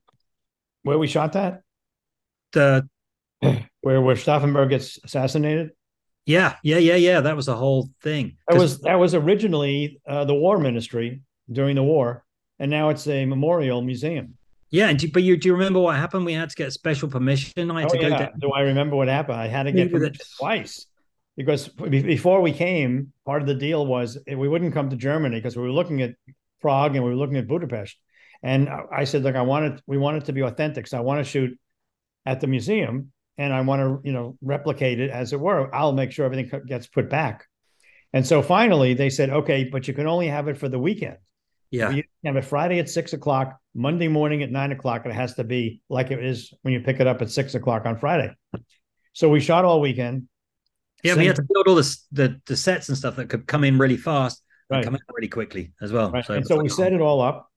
[0.83, 1.61] Where we shot that?
[2.53, 2.87] The
[3.39, 5.71] where where Stauffenberg gets assassinated?
[6.25, 8.37] Yeah yeah yeah yeah that was a whole thing.
[8.47, 11.21] That was that was originally uh, the war ministry
[11.51, 12.23] during the war
[12.61, 14.37] and now it's a memorial museum.
[14.69, 16.25] Yeah, and do, but you do you remember what happened?
[16.25, 17.71] We had to get special permission.
[17.71, 18.17] I had oh, to go yeah.
[18.17, 18.39] down.
[18.39, 19.37] Do I remember what happened?
[19.37, 20.85] I had to get permission twice
[21.35, 25.37] because before we came, part of the deal was eh, we wouldn't come to Germany
[25.37, 26.11] because we were looking at
[26.61, 27.97] Prague and we were looking at Budapest.
[28.43, 31.19] And I said, look, I wanted we want it to be authentic, so I want
[31.19, 31.59] to shoot
[32.25, 35.73] at the museum and I want to you know replicate it as it were.
[35.75, 37.45] I'll make sure everything gets put back.
[38.13, 41.17] And so finally, they said, okay, but you can only have it for the weekend.
[41.71, 41.89] Yeah.
[41.91, 45.05] You have a Friday at six o'clock, Monday morning at nine o'clock.
[45.05, 47.85] It has to be like it is when you pick it up at six o'clock
[47.85, 48.35] on Friday.
[49.13, 50.27] So we shot all weekend.
[51.03, 53.63] Yeah, we had to build all this, the the sets and stuff that could come
[53.63, 56.11] in really fast and come out really quickly as well.
[56.11, 56.23] Right.
[56.25, 57.49] So, and so we set it all up,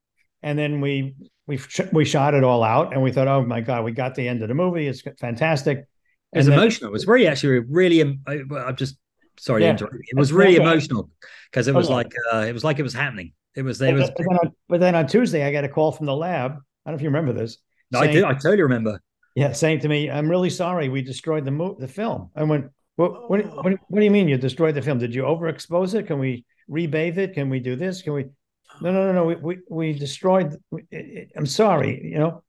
[0.43, 1.15] and then we
[1.47, 4.15] we sh- we shot it all out, and we thought, oh my god, we got
[4.15, 4.87] the end of the movie.
[4.87, 5.79] It's fantastic.
[5.79, 6.89] It was And then- emotional.
[6.89, 8.01] It was really actually really.
[8.01, 8.97] um, I, I'm just
[9.39, 9.73] sorry Yeah.
[9.77, 9.97] to interrupt.
[10.09, 10.63] It was really okay.
[10.63, 11.11] emotional
[11.51, 11.97] because it was no.
[11.97, 13.33] like uh, it was like it was happening.
[13.57, 13.81] It was.
[13.81, 14.09] It But, was.
[14.09, 16.53] then, but then on, but then on Tuesday, I got a call from the lab.
[16.53, 17.59] I don't know if you remember this.
[17.95, 18.27] I saying- do.
[18.27, 19.01] I totally remember.
[19.37, 22.67] Yeah, saying to me, "I'm really sorry, we destroyed the mo- the film." I went,
[22.97, 23.29] "What?
[23.31, 23.43] What?
[23.43, 23.71] do- What?
[23.71, 24.99] do- What do you mean you destroyed the film?
[24.99, 26.07] Did you overexpose it?
[26.07, 27.35] Can we rebathe it?
[27.35, 28.03] Can we do this?
[28.03, 28.25] Can we?"
[28.81, 29.25] No, no, no, no.
[29.25, 30.57] We we, we destroyed.
[31.37, 32.43] I'm sorry, you know.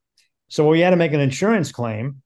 [0.48, 2.22] So we had to make an insurance claim.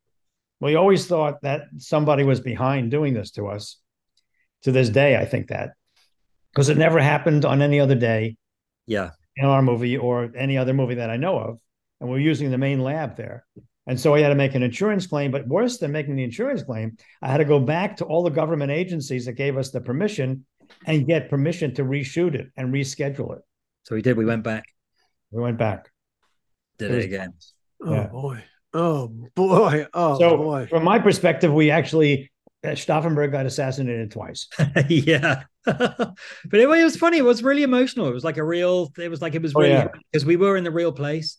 [0.60, 3.76] We always thought that somebody was behind doing this to us.
[4.64, 5.70] To this day, I think that
[6.52, 8.36] because it never happened on any other day
[8.86, 9.10] Yeah.
[9.36, 11.58] in our movie or any other movie that I know of.
[12.00, 13.44] And we're using the main lab there.
[13.86, 15.30] And so I had to make an insurance claim.
[15.30, 18.30] But worse than making the insurance claim, I had to go back to all the
[18.30, 20.44] government agencies that gave us the permission
[20.86, 23.42] and get permission to reshoot it and reschedule it.
[23.84, 24.16] So we did.
[24.16, 24.64] We went back.
[25.30, 25.90] We went back.
[26.78, 27.32] Did It it was- again.
[27.82, 28.06] Oh Yeah.
[28.06, 28.44] boy.
[28.72, 29.86] Oh boy.
[29.94, 30.66] Oh so, boy.
[30.68, 32.30] from my perspective, we actually,
[32.64, 34.48] Stauffenberg got assassinated twice.
[34.88, 35.44] yeah.
[35.64, 36.14] but
[36.52, 37.18] it, it was funny.
[37.18, 38.06] It was really emotional.
[38.08, 38.92] It was like a real.
[38.98, 39.88] It was like it was Oh, really yeah.
[40.12, 41.38] because we were in the real place,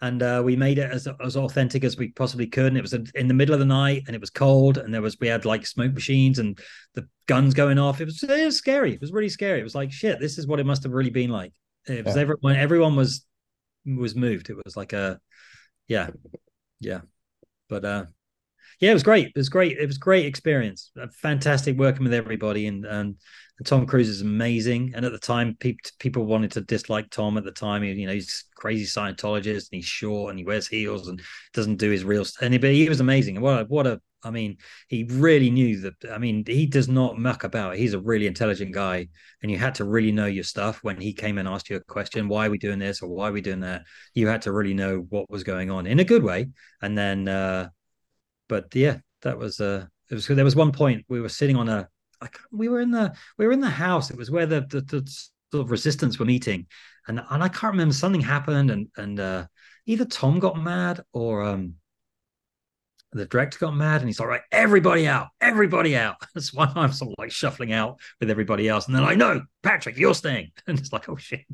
[0.00, 2.66] and uh, we made it as as authentic as we possibly could.
[2.66, 5.02] And it was in the middle of the night, and it was cold, and there
[5.02, 6.58] was we had like smoke machines and
[6.94, 8.00] the guns going off.
[8.00, 8.92] It was it was scary.
[8.94, 9.60] It was really scary.
[9.60, 10.20] It was like shit.
[10.20, 11.52] This is what it must have really been like.
[11.86, 12.22] It was Yeah.
[12.22, 12.56] everyone.
[12.56, 13.24] Everyone was
[13.86, 14.50] was moved.
[14.50, 15.18] It was like a
[15.88, 16.10] yeah,
[16.80, 17.00] yeah.
[17.68, 18.04] But uh
[18.80, 19.26] yeah, it was great.
[19.28, 19.76] It was great.
[19.76, 20.92] It was great experience.
[21.14, 23.16] Fantastic working with everybody, and and,
[23.58, 24.92] and Tom Cruise is amazing.
[24.94, 27.36] And at the time, people people wanted to dislike Tom.
[27.36, 30.68] At the time, he, you know, he's crazy Scientologist, and he's short, and he wears
[30.68, 31.20] heels, and
[31.54, 32.24] doesn't do his real.
[32.40, 33.40] And he, but he was amazing.
[33.40, 35.94] What a, what a, I mean, he really knew that.
[36.12, 37.76] I mean, he does not muck about.
[37.76, 39.08] He's a really intelligent guy,
[39.42, 41.80] and you had to really know your stuff when he came and asked you a
[41.80, 42.28] question.
[42.28, 43.82] Why are we doing this or why are we doing that?
[44.14, 46.50] You had to really know what was going on in a good way.
[46.80, 47.26] And then.
[47.26, 47.70] uh
[48.48, 51.68] but yeah, that was uh it was there was one point we were sitting on
[51.68, 51.88] a
[52.20, 54.10] I can't, we were in the we were in the house.
[54.10, 55.06] It was where the, the the
[55.52, 56.66] sort of resistance were meeting,
[57.06, 59.46] and and I can't remember something happened, and and uh
[59.86, 61.74] either Tom got mad or um
[63.12, 66.16] the director got mad, and he's like, right, everybody out, everybody out.
[66.34, 69.42] That's why I'm sort of like shuffling out with everybody else, and then I know
[69.62, 71.46] Patrick, you're staying, and it's like, oh shit.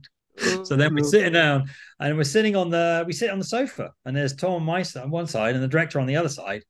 [0.64, 1.70] So then we're sitting down
[2.00, 4.82] and we're sitting on the we sit on the sofa and there's Tom on my
[4.82, 6.64] side on one side and the director on the other side.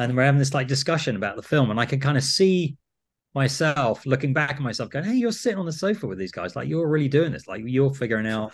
[0.00, 1.70] And we're having this like discussion about the film.
[1.70, 2.76] And I can kind of see
[3.34, 6.56] myself looking back at myself going, Hey, you're sitting on the sofa with these guys.
[6.56, 7.46] Like you're really doing this.
[7.46, 8.52] Like you're figuring out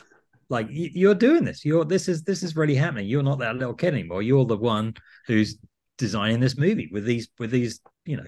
[0.49, 1.64] like you're doing this.
[1.64, 3.07] You're this is this is really happening.
[3.07, 4.22] You're not that little kid anymore.
[4.22, 4.94] You're the one
[5.26, 5.57] who's
[5.99, 8.26] designing this movie with these with these, you know,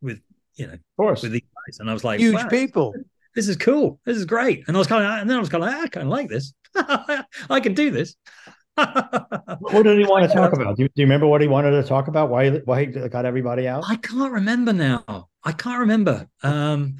[0.00, 0.20] with
[0.56, 1.22] you know, Of course.
[1.22, 1.78] with these guys.
[1.80, 2.94] And I was like, Huge wow, people.
[3.34, 4.00] this is cool.
[4.04, 4.64] This is great.
[4.66, 6.10] And I was kind of, and then I was kind of, like, I kind of
[6.10, 6.52] like this.
[7.50, 8.16] I can do this.
[8.76, 10.76] What did he want to talk about?
[10.76, 12.30] Do you, do you remember what he wanted to talk about?
[12.30, 13.84] Why why he got everybody out?
[13.88, 15.28] I can't remember now.
[15.44, 16.28] I can't remember.
[16.42, 16.96] Um,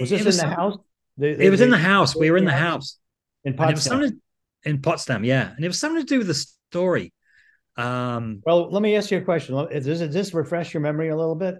[0.00, 0.78] Was it this was in the some- house?
[1.18, 2.14] The- It was in the- the house.
[2.14, 2.98] We were in the house,
[3.44, 4.20] in Potsdam.
[4.64, 5.24] in Potsdam.
[5.24, 6.34] Yeah, and it was something to do with the
[6.70, 7.12] story.
[7.76, 9.54] Um, Well, let me ask you a question.
[9.54, 11.56] Does it just refresh your memory a little bit?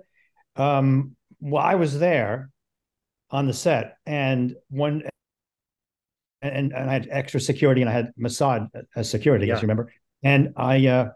[0.57, 2.51] Um, well, I was there
[3.31, 5.03] on the set, and when
[6.43, 9.55] and, and I had extra security and I had Mossad as security, Yeah.
[9.55, 9.93] as you remember.
[10.23, 11.09] And I, uh,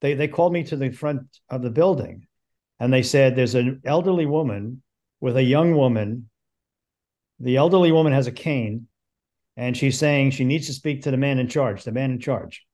[0.00, 2.26] they they called me to the front of the building,
[2.78, 4.82] and they said there's an elderly woman
[5.20, 6.28] with a young woman.
[7.38, 8.86] The elderly woman has a cane,
[9.56, 11.84] and she's saying she needs to speak to the man in charge.
[11.84, 12.66] The man in charge.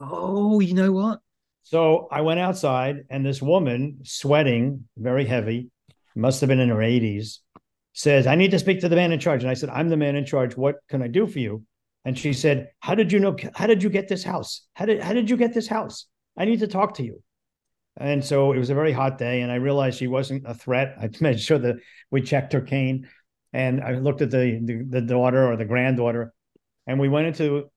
[0.00, 1.20] Oh, you know what?
[1.64, 5.70] So I went outside, and this woman, sweating, very heavy,
[6.16, 7.38] must have been in her 80s,
[7.92, 9.42] says, I need to speak to the man in charge.
[9.42, 10.56] And I said, I'm the man in charge.
[10.56, 11.64] What can I do for you?
[12.04, 13.36] And she said, How did you know?
[13.54, 14.62] How did you get this house?
[14.74, 16.06] How did how did you get this house?
[16.36, 17.22] I need to talk to you.
[17.96, 20.96] And so it was a very hot day, and I realized she wasn't a threat.
[21.00, 21.76] I made sure that
[22.10, 23.08] we checked her cane,
[23.52, 26.32] and I looked at the the, the daughter or the granddaughter,
[26.86, 27.70] and we went into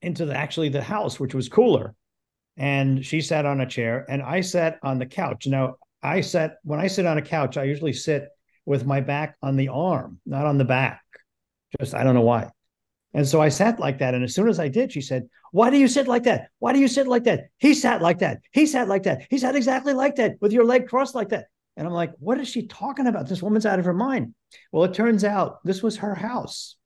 [0.00, 1.94] into the actually the house, which was cooler
[2.56, 5.46] and she sat on a chair and I sat on the couch.
[5.46, 8.28] Now, I sat when I sit on a couch, I usually sit
[8.66, 11.02] with my back on the arm, not on the back.
[11.80, 12.50] Just I don't know why.
[13.12, 14.14] And so I sat like that.
[14.14, 16.48] And as soon as I did, she said, Why do you sit like that?
[16.58, 17.48] Why do you sit like that?
[17.58, 18.40] He sat like that.
[18.52, 19.22] He sat like that.
[19.30, 21.46] He sat exactly like that with your leg crossed like that.
[21.76, 23.28] And I'm like, What is she talking about?
[23.28, 24.34] This woman's out of her mind.
[24.72, 26.76] Well, it turns out this was her house.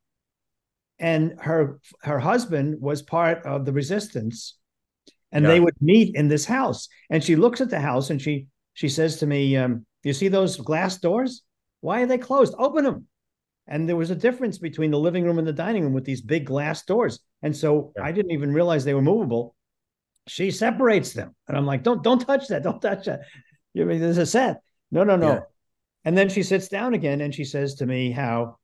[0.98, 4.56] And her her husband was part of the resistance
[5.32, 5.50] and Yeah.
[5.50, 6.88] they would meet in this house.
[7.10, 10.28] And she looks at the house and she she says to me, um, "You see
[10.28, 11.42] those glass doors?
[11.84, 12.54] Why are they closed?
[12.58, 13.06] Open them."
[13.66, 16.20] And there was a difference between the living room and the dining room with these
[16.20, 17.20] big glass doors.
[17.42, 18.04] And so Yeah.
[18.04, 19.54] I didn't even realize they were movable.
[20.26, 22.62] She separates them, and I'm like, "Don't don't touch that!
[22.62, 23.20] Don't touch that!
[23.74, 24.62] You mean there's a set?
[24.90, 25.40] No, no, no." Yeah.
[26.06, 28.58] And then she sits down again and she says to me, "How?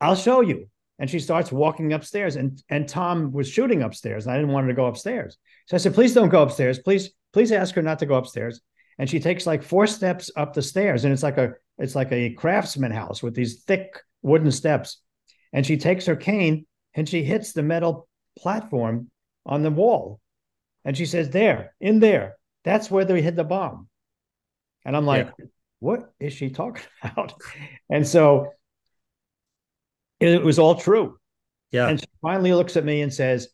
[0.00, 0.68] I'll show you."
[1.00, 4.64] And she starts walking upstairs, and and Tom was shooting upstairs, and I didn't want
[4.66, 5.38] her to go upstairs.
[5.66, 6.78] So I said, please don't go upstairs.
[6.80, 8.60] Please, please ask her not to go upstairs.
[8.98, 12.10] And she takes like four steps up the stairs, and it's like a it's like
[12.12, 15.00] a craftsman house with these thick wooden steps.
[15.52, 19.10] And she takes her cane and she hits the metal platform
[19.46, 20.20] on the wall.
[20.84, 23.88] And she says, There, in there, that's where they hid the bomb.
[24.84, 25.30] And I'm like,
[25.80, 27.34] what is she talking about?
[27.90, 28.52] And so
[30.20, 31.18] it was all true.
[31.70, 31.88] Yeah.
[31.88, 33.48] And she finally looks at me and says,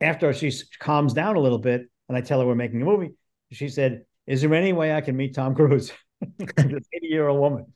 [0.00, 3.12] after she calms down a little bit, and I tell her we're making a movie,
[3.52, 5.92] she said, Is there any way I can meet Tom Cruise?
[6.38, 7.66] this 80 year old woman.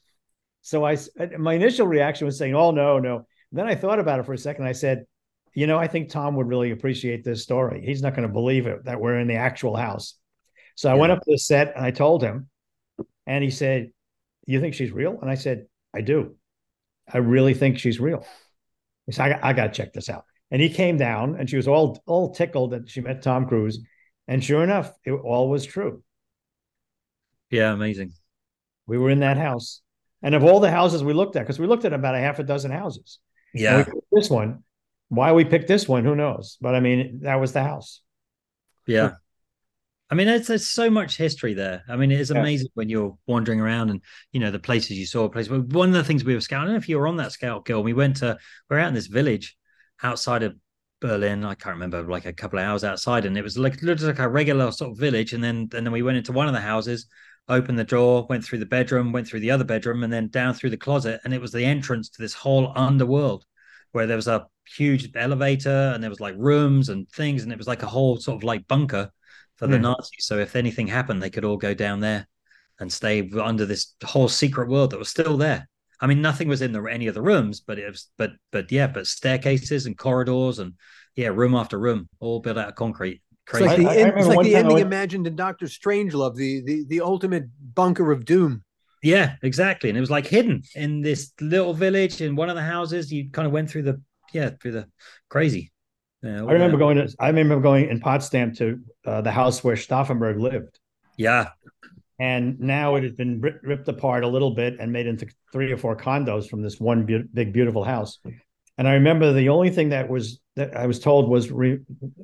[0.63, 3.27] So I, uh, my initial reaction was saying, Oh, no, no.
[3.53, 4.65] Then I thought about it for a second.
[4.65, 5.07] I said,
[5.55, 7.83] You know, I think Tom would really appreciate this story.
[7.85, 10.15] He's not going to believe it that we're in the actual house.
[10.75, 12.49] So I went up to the set and I told him,
[13.27, 13.93] and he said,
[14.47, 15.19] You think she's real?
[15.21, 16.37] And I said, I do.
[17.13, 18.27] I really think she's real.
[19.07, 20.25] He said, I, got- I got to check this out.
[20.51, 23.81] And he came down and she was all, all tickled that she met Tom Cruise.
[24.29, 26.03] And sure enough, it all was true.
[27.51, 27.73] Yeah.
[27.73, 28.13] Amazing.
[28.87, 29.81] We were in that house.
[30.23, 32.39] And of all the houses we looked at, because we looked at about a half
[32.39, 33.19] a dozen houses.
[33.55, 33.85] Yeah.
[34.13, 34.65] this one.
[35.09, 36.59] Why we picked this one, who knows?
[36.61, 38.01] But I mean, that was the house.
[38.87, 39.13] Yeah.
[40.11, 41.83] I mean, there's, there's so much history there.
[41.89, 42.41] I mean, it is Yeah.
[42.41, 44.01] amazing when you're wandering around and
[44.33, 45.29] you know the places you saw.
[45.29, 45.51] Places.
[45.51, 46.63] One of the things we were scouting.
[46.63, 47.83] I don't know if you were on that scout, Gil.
[47.83, 48.39] We went to.
[48.71, 49.57] We are out in this village
[50.03, 50.57] outside of
[51.01, 51.45] Berlin.
[51.45, 54.21] I can't remember, like a couple of hours outside, and it was like looked like
[54.21, 55.33] a regular sort of village.
[55.33, 57.07] And then and then we went into one of the houses,
[57.49, 60.55] opened the door, went through the bedroom, went through the other bedroom, and then down
[60.55, 63.45] through the closet, and it was the entrance to this whole underworld
[63.93, 67.59] where there was a huge elevator and there was like rooms and things, and it
[67.59, 69.11] was like a whole sort of like bunker
[69.57, 69.81] for the Hmm.
[69.81, 70.27] Nazis.
[70.27, 72.27] So if anything happened, they could all go down there
[72.79, 75.69] and stay under this whole secret world that was still there.
[76.01, 78.71] I mean, nothing was in the, any of the rooms, but it was, but, but
[78.71, 80.75] yeah, but staircases and corridors and
[81.15, 83.23] yeah, room after room, all built out of concrete.
[83.53, 85.67] It's like the, I- I end- remember it's like the ending went- imagined in Doctor
[85.67, 87.45] Strangelove, the, the the ultimate
[87.75, 88.63] bunker of doom.
[89.03, 89.89] yeah, exactly.
[89.89, 93.13] And it was like hidden in this little village in one of the houses.
[93.13, 94.01] You kind of went through the,
[94.33, 94.89] yeah, through the
[95.29, 95.71] crazy.
[96.23, 96.79] Yeah, I remember that.
[96.79, 100.81] going to, I remember going in Potsdam to uh, the house where Stauffenberg lived.
[101.17, 101.51] Yeah.
[102.19, 105.77] And now it has been ripped apart a little bit and made into three or
[105.77, 108.19] four condos from this one beau- big, beautiful house.
[108.79, 111.79] And I remember the only thing that was that I was told was re,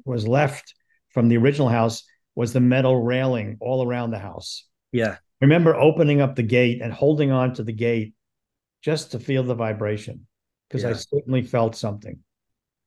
[0.04, 0.74] was left
[1.12, 2.04] from the original house
[2.34, 4.66] was the metal railing all around the house.
[4.90, 5.12] Yeah.
[5.12, 8.14] I remember opening up the gate and holding on to the gate
[8.82, 10.26] just to feel the vibration
[10.68, 12.18] because I certainly felt something.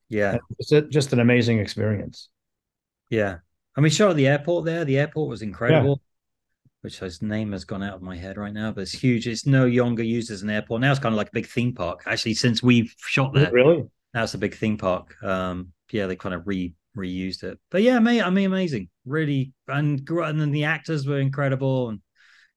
[0.10, 0.38] Yeah.
[0.58, 2.30] It's just an amazing experience.
[3.10, 3.38] Yeah.
[3.76, 4.86] And we shot at the airport there.
[4.86, 6.02] The airport was incredible,
[6.82, 9.28] which his name has gone out of my head right now, but it's huge.
[9.28, 10.82] It's no longer used as an airport.
[10.82, 12.04] Now it's kind of like a big theme park.
[12.06, 13.84] Actually, since we've shot there, Really?
[14.14, 15.22] now it's a big theme park.
[15.22, 17.60] Um, yeah, they kind of re reused it.
[17.72, 18.90] But yeah, mate, I mean, amazing.
[19.06, 19.54] Really.
[19.68, 21.90] And, and then the actors were incredible.
[21.90, 22.02] And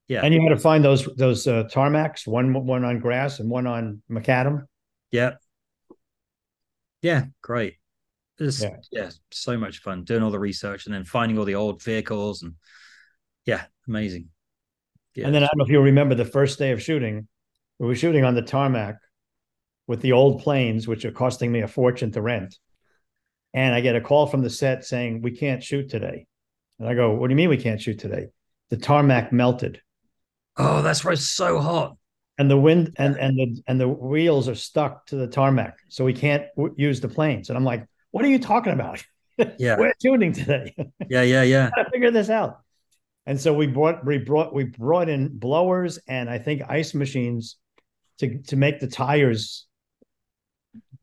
[0.06, 0.22] yeah.
[0.22, 3.66] And you had to find those those uh, tarmacs, one one on grass and one
[3.66, 4.64] on macadam.
[5.10, 5.32] yeah.
[7.02, 7.74] Yeah, great.
[8.38, 8.76] It's, Yeah.
[8.90, 9.10] yeah.
[9.30, 12.54] so much fun doing all the research and then finding all the old vehicles and
[13.44, 14.28] yeah, amazing.
[15.14, 15.26] Yeah.
[15.26, 17.28] And then I don't know if you'll remember the first day of shooting,
[17.78, 18.96] we were shooting on the tarmac
[19.86, 22.58] with the old planes, which are costing me a fortune to rent.
[23.54, 26.26] And I get a call from the set saying, We can't shoot today.
[26.78, 28.28] And I go, What do you mean we can't shoot today?
[28.70, 29.80] The tarmac melted
[30.58, 31.96] oh, that's right, it's so hot.
[32.36, 35.78] and the wind and and the and the wheels are stuck to the tarmac.
[35.88, 37.48] So we can't w- use the planes.
[37.48, 39.02] And I'm like, What are you talking about?
[39.56, 40.74] Yeah, We're shooting today.
[41.08, 41.70] yeah, yeah, yeah.
[41.76, 42.58] gotta figure this out.
[43.24, 47.56] And so we brought we brought we brought in blowers and I think ice machines
[48.18, 49.67] to to make the tires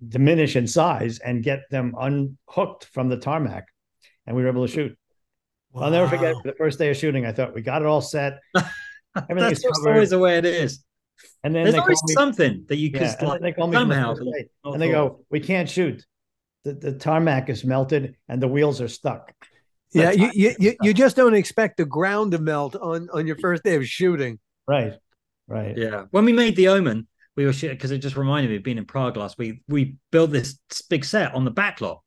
[0.07, 3.65] diminish in size and get them unhooked from the tarmac.
[4.27, 4.97] And we were able to shoot.
[5.75, 7.25] I'll never forget the first day of shooting.
[7.25, 8.39] I thought we got it all set.
[8.55, 9.91] Everything That's is covered.
[9.93, 10.83] always the way it is.
[11.43, 13.89] And then There's always me, something that you yeah, could like they call me from
[13.89, 14.15] the somehow.
[14.15, 16.05] first day, not and they go, "We can't shoot.
[16.63, 19.31] The, the tarmac is melted and the wheels are stuck."
[19.93, 23.37] Yeah, you, you you you just don't expect the ground to melt on on your
[23.37, 24.39] first day of shooting.
[24.67, 24.93] Right,
[25.47, 25.77] right.
[25.77, 26.05] Yeah.
[26.11, 28.85] When we made the Omen, we were because it just reminded me of being in
[28.85, 29.61] Prague last week.
[29.67, 30.57] We built this
[30.89, 32.01] big set on the back lot.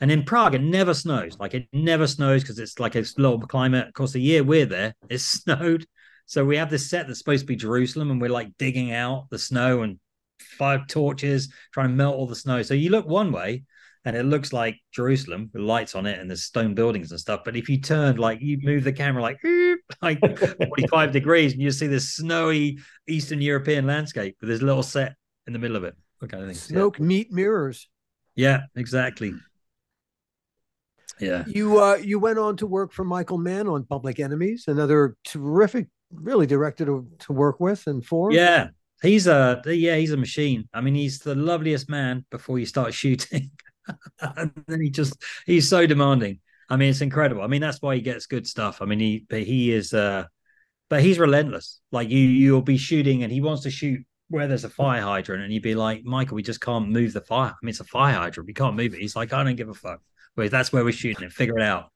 [0.00, 1.38] And in Prague, it never snows.
[1.38, 3.88] Like it never snows because it's like a low climate.
[3.88, 5.86] Of course, the year we're there, it snowed.
[6.26, 9.28] So we have this set that's supposed to be Jerusalem, and we're like digging out
[9.30, 9.98] the snow and
[10.40, 12.62] five torches trying to melt all the snow.
[12.62, 13.64] So you look one way
[14.08, 17.42] and it looks like Jerusalem with lights on it and there's stone buildings and stuff.
[17.44, 19.38] But if you turn like you move the camera like
[20.02, 25.14] like 45 degrees and you see this snowy Eastern European landscape with this little set
[25.46, 25.94] in the middle of it.
[26.20, 26.56] What kind of thing?
[26.56, 27.86] Smoke, meat, mirrors.
[28.34, 29.34] Yeah, exactly.
[31.20, 31.44] Yeah.
[31.46, 35.88] You uh you went on to work for Michael Mann on Public Enemies, another terrific,
[36.10, 38.32] really director to, to work with and for.
[38.32, 38.68] Yeah.
[39.02, 40.66] He's a yeah, he's a machine.
[40.72, 43.50] I mean, he's the loveliest man before you start shooting.
[44.36, 46.40] and then he just he's so demanding.
[46.70, 47.42] I mean, it's incredible.
[47.42, 48.82] I mean, that's why he gets good stuff.
[48.82, 50.24] I mean, he but he is uh
[50.90, 51.80] but he's relentless.
[51.92, 55.42] Like you you'll be shooting and he wants to shoot where there's a fire hydrant
[55.42, 57.50] and you'd be like, Michael, we just can't move the fire.
[57.50, 58.46] I mean, it's a fire hydrant.
[58.46, 59.00] We can't move it.
[59.00, 60.00] He's like, I don't give a fuck.
[60.36, 61.32] Well, that's where we're shooting it.
[61.32, 61.90] Figure it out.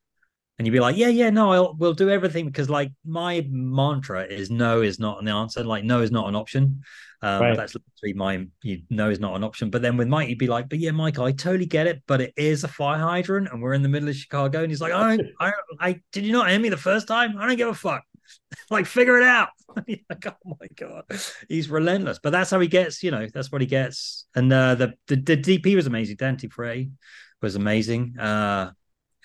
[0.58, 4.24] And you'd be like, yeah, yeah, no, I'll, we'll do everything because like my mantra
[4.24, 5.64] is no is not an answer.
[5.64, 6.82] Like no is not an option.
[7.22, 7.56] Um, Right.
[7.56, 9.70] That's literally my you know, is not an option.
[9.70, 12.20] But then with Mike, you'd be like, but yeah, Mike, I totally get it, but
[12.20, 14.62] it is a fire hydrant and we're in the middle of Chicago.
[14.62, 17.36] And he's like, I don't, I, I did you not hear me the first time?
[17.38, 18.02] I don't give a fuck.
[18.70, 19.48] like figure it out.
[19.86, 21.04] Like, oh my god,
[21.48, 22.18] he's relentless.
[22.22, 23.02] But that's how he gets.
[23.02, 24.26] You know, that's what he gets.
[24.34, 26.16] And uh, the, the the DP was amazing.
[26.16, 26.90] Dante Frey
[27.40, 28.16] was amazing.
[28.18, 28.72] Uh,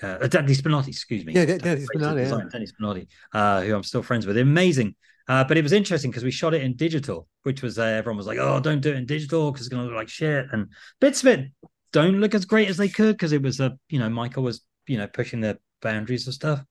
[0.02, 1.34] uh, Dante Spinotti, excuse me.
[1.34, 2.30] Yeah, Dan- Dante Spinotti, yeah.
[2.30, 4.38] Dante Spinotti, uh, who I'm still friends with.
[4.38, 4.96] Amazing.
[5.28, 8.18] Uh, but it was interesting because we shot it in digital, which was uh, everyone
[8.18, 10.46] was like, "Oh, don't do it in digital because it's going to look like shit."
[10.52, 10.68] And
[11.02, 11.52] bits of it
[11.92, 14.62] don't look as great as they could because it was a, you know, Michael was,
[14.88, 16.64] you know, pushing the boundaries of stuff.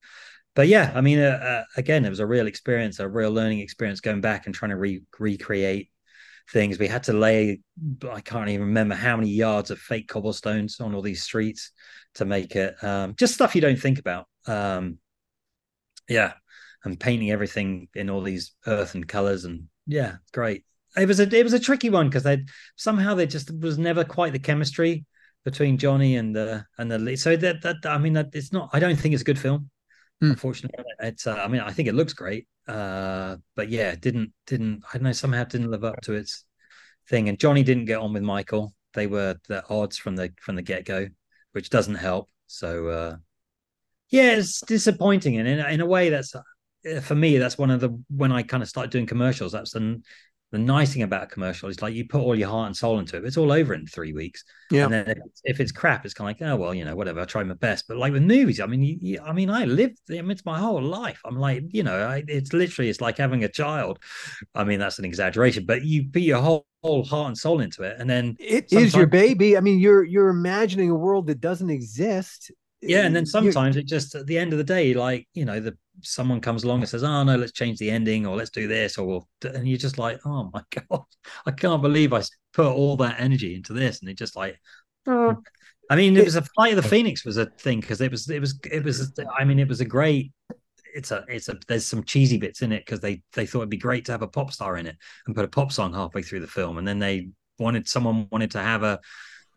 [0.55, 3.59] But yeah, I mean, uh, uh, again, it was a real experience, a real learning
[3.59, 5.91] experience going back and trying to re- recreate
[6.51, 6.79] things.
[6.79, 7.61] We had to lay,
[8.09, 11.71] I can't even remember how many yards of fake cobblestones on all these streets
[12.15, 14.27] to make it um, just stuff you don't think about.
[14.47, 14.97] Um,
[16.09, 16.33] yeah,
[16.83, 20.63] and painting everything in all these earthen colors, and yeah, great.
[20.95, 24.03] It was a it was a tricky one because they somehow there just was never
[24.03, 25.05] quite the chemistry
[25.43, 27.19] between Johnny and the and the lead.
[27.19, 28.69] So that that I mean that it's not.
[28.73, 29.69] I don't think it's a good film.
[30.21, 30.31] Hmm.
[30.31, 31.27] Unfortunately, it's.
[31.27, 34.83] Uh, I mean, I think it looks great, uh, but yeah, didn't didn't.
[34.91, 35.11] I don't know.
[35.11, 36.43] Somehow didn't live up to its
[37.07, 37.29] thing.
[37.29, 38.73] And Johnny didn't get on with Michael.
[38.93, 41.07] They were the odds from the from the get go,
[41.51, 42.29] which doesn't help.
[42.47, 43.15] So uh,
[44.09, 46.41] yeah, it's disappointing, and in, in a way, that's uh,
[46.95, 47.37] Uh, for me.
[47.37, 49.51] That's one of the when I kind of started doing commercials.
[49.51, 50.01] That's the
[50.51, 52.99] the nice thing about a commercial is like you put all your heart and soul
[52.99, 53.25] into it.
[53.25, 54.45] It's all over in three weeks.
[54.71, 54.85] Yeah.
[54.85, 56.95] And then if it's, if it's crap, it's kind of like, oh well, you know,
[56.95, 57.19] whatever.
[57.19, 57.85] I try my best.
[57.87, 59.99] But like with movies, I mean, you, you, I mean, I lived.
[60.09, 61.19] I mean, it's my whole life.
[61.25, 63.99] I'm like, you know, I, it's literally it's like having a child.
[64.55, 67.83] I mean, that's an exaggeration, but you put your whole, whole heart and soul into
[67.83, 69.57] it, and then It is your baby.
[69.57, 72.51] I mean, you're you're imagining a world that doesn't exist.
[72.81, 75.59] Yeah and then sometimes it just at the end of the day like you know
[75.59, 78.67] the someone comes along and says oh no let's change the ending or let's do
[78.67, 81.01] this or we'll d-" and you're just like oh my god
[81.45, 82.21] i can't believe i
[82.53, 84.59] put all that energy into this and it just like
[85.07, 85.35] oh.
[85.89, 86.91] i mean it was a flight of the oh.
[86.91, 89.81] phoenix was a thing because it was it was it was i mean it was
[89.81, 90.31] a great
[90.93, 93.69] it's a it's a there's some cheesy bits in it because they they thought it'd
[93.69, 96.21] be great to have a pop star in it and put a pop song halfway
[96.21, 98.99] through the film and then they wanted someone wanted to have a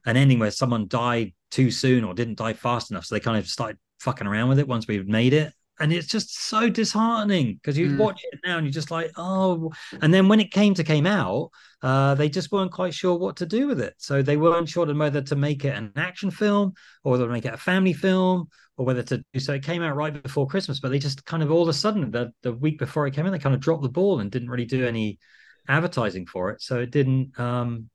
[0.06, 3.38] an ending where someone died too soon or didn't die fast enough so they kind
[3.38, 7.54] of started fucking around with it once we've made it and it's just so disheartening
[7.54, 7.96] because you Mm.
[7.96, 9.72] watch it now and you're just like, oh.
[10.02, 11.48] And then when it came to came out,
[11.80, 13.94] uh, they just weren't quite sure what to do with it.
[13.96, 17.46] So they weren't sure whether to make it an action film or whether to make
[17.46, 19.54] it a family film or whether to do so.
[19.54, 22.10] It came out right before Christmas, but they just kind of all of a sudden
[22.10, 24.50] the the week before it came in, they kind of dropped the ball and didn't
[24.50, 25.18] really do any
[25.66, 26.60] advertising for it.
[26.60, 27.40] So it didn't.
[27.40, 27.88] um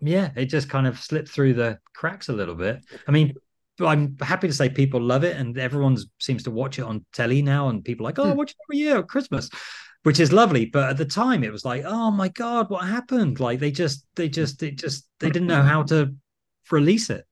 [0.00, 2.80] yeah, it just kind of slipped through the cracks a little bit.
[3.06, 3.34] I mean,
[3.80, 7.42] I'm happy to say people love it, and everyone seems to watch it on telly
[7.42, 8.36] now, and people are like, oh, Hmm.
[8.36, 9.50] watch it every year at Christmas,
[10.02, 10.66] which is lovely.
[10.66, 13.40] But at the time, it was like, oh my god, what happened?
[13.40, 16.14] Like they just, they just, it just, they didn't know how to
[16.70, 17.24] release it,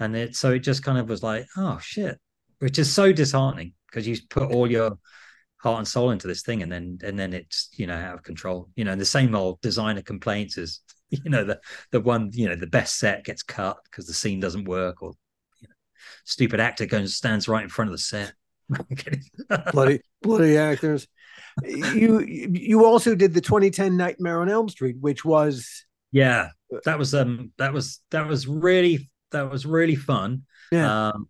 [0.00, 2.18] and it so it just kind of was like, oh shit,
[2.60, 4.98] which is so disheartening because you put all your
[5.58, 8.22] heart and soul into this thing, and then and then it's you know out of
[8.22, 8.68] control.
[8.76, 10.80] You know, the same old designer complaints as
[11.24, 14.40] you know the the one you know the best set gets cut because the scene
[14.40, 15.12] doesn't work or
[15.60, 15.74] you know,
[16.24, 18.32] stupid actor goes and stands right in front of the set.
[19.72, 21.06] Bloody bloody actors.
[21.64, 26.50] You you also did the 2010 Nightmare on Elm Street, which was yeah
[26.84, 30.42] that was um that was that was really that was really fun.
[30.70, 31.08] Yeah.
[31.08, 31.28] Um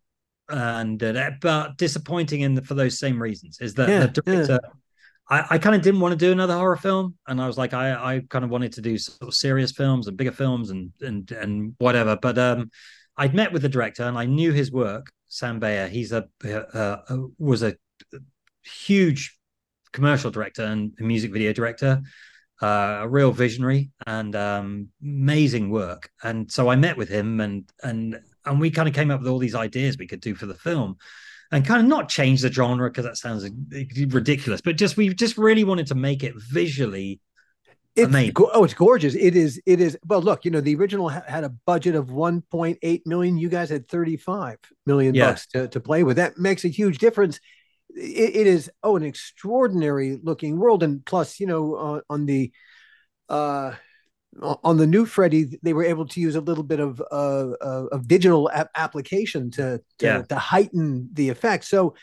[0.48, 4.08] and uh, that- but disappointing in the, for those same reasons is that Yeah, the
[4.08, 4.60] director
[5.30, 7.74] I, I kind of didn't want to do another horror film, and I was like,
[7.74, 10.90] I, I kind of wanted to do sort of serious films and bigger films and
[11.00, 12.16] and and whatever.
[12.16, 12.70] But um,
[13.16, 15.10] I'd met with the director and I knew his work.
[15.28, 16.48] Sam Bayer, he's a uh,
[16.78, 17.76] uh, was a
[18.64, 19.36] huge
[19.92, 22.00] commercial director and music video director,
[22.62, 26.10] uh, a real visionary and um, amazing work.
[26.22, 29.28] And so I met with him and and and we kind of came up with
[29.28, 30.96] all these ideas we could do for the film
[31.50, 33.48] and kind of not change the genre because that sounds
[34.12, 37.20] ridiculous, but just we just really wanted to make it visually.
[37.96, 38.32] it's amazing.
[38.34, 39.14] go- oh it's gorgeous.
[39.14, 42.08] It is it is well look, you know, the original ha- had a budget of
[42.08, 43.38] 1.8 million.
[43.38, 45.30] You guys had 35 million Yeah.
[45.30, 46.16] bucks to, to play with.
[46.18, 47.40] That makes a huge difference.
[47.96, 52.52] It, it is oh an extraordinary looking world, and plus, you know, on, on the
[53.28, 53.72] uh
[54.62, 58.06] on the new Freddy, they were able to use a little bit of uh, of
[58.06, 60.22] digital ap- application to to, Yeah.
[60.22, 61.64] to heighten the effect.
[61.64, 61.94] So,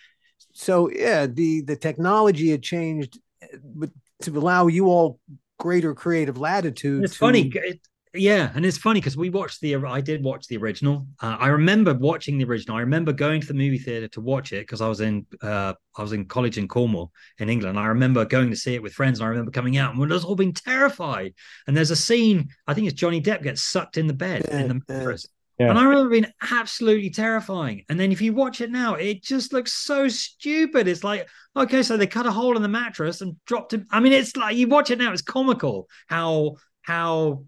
[0.54, 3.90] so yeah, the the technology had changed, uh, but
[4.24, 5.20] to allow you all
[5.60, 7.04] greater creative latitude.
[7.04, 7.80] It's to- funny, it,
[8.16, 9.76] yeah, and it's funny because we watched the.
[9.76, 11.08] I did watch the original.
[11.22, 12.78] Uh, I remember watching the original.
[12.78, 15.26] I remember going to the movie theater to watch it because I was in.
[15.42, 17.80] Uh, I was in college in Cornwall in England.
[17.80, 20.08] I remember going to see it with friends, and I remember coming out and we
[20.08, 21.34] was all being terrified.
[21.68, 22.50] And there's a scene.
[22.68, 24.96] I think it's Johnny Depp gets sucked in the bed in the Yeah, yeah.
[24.98, 25.28] mattress.
[25.60, 25.70] Yeah.
[25.70, 27.86] And I remember being absolutely terrifying.
[27.88, 30.88] And then if you watch it now, it just looks so stupid.
[30.88, 33.86] It's like, okay, so they cut a hole in the mattress and dropped him.
[33.90, 37.46] I mean, it's like you watch it now, it's comical how how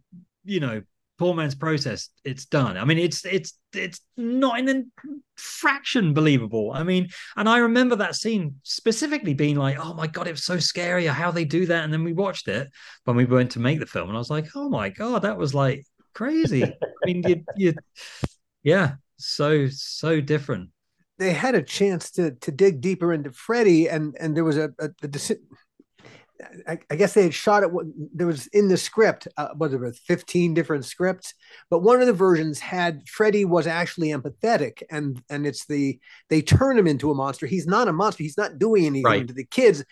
[0.48, 0.82] you know
[1.20, 2.78] poor man's process it's done.
[2.78, 4.84] I mean, it's it's it's not in a
[5.36, 6.72] fraction believable.
[6.74, 10.44] I mean, and I remember that scene specifically being like, oh my god, it was
[10.44, 11.84] so scary how they do that.
[11.84, 12.70] And then we watched it
[13.06, 15.38] when we went to make the film, and I was like, oh my god, that
[15.38, 16.64] was like crazy.
[16.66, 17.74] I mean, you you
[18.64, 20.70] yeah, so so different.
[21.18, 24.70] they had a chance to to dig deeper into Freddy, and and there was a,
[24.80, 25.42] a deci-
[26.68, 27.70] I, I guess they had shot it.
[28.14, 31.34] There was in the script, uh, were fifteen different scripts,
[31.70, 36.42] but one of the versions had Freddy was actually empathetic, and and it's the they
[36.42, 37.46] turn him into a monster.
[37.48, 38.24] He's not a monster.
[38.24, 39.28] He's not doing anything Right.
[39.28, 39.84] to the kids,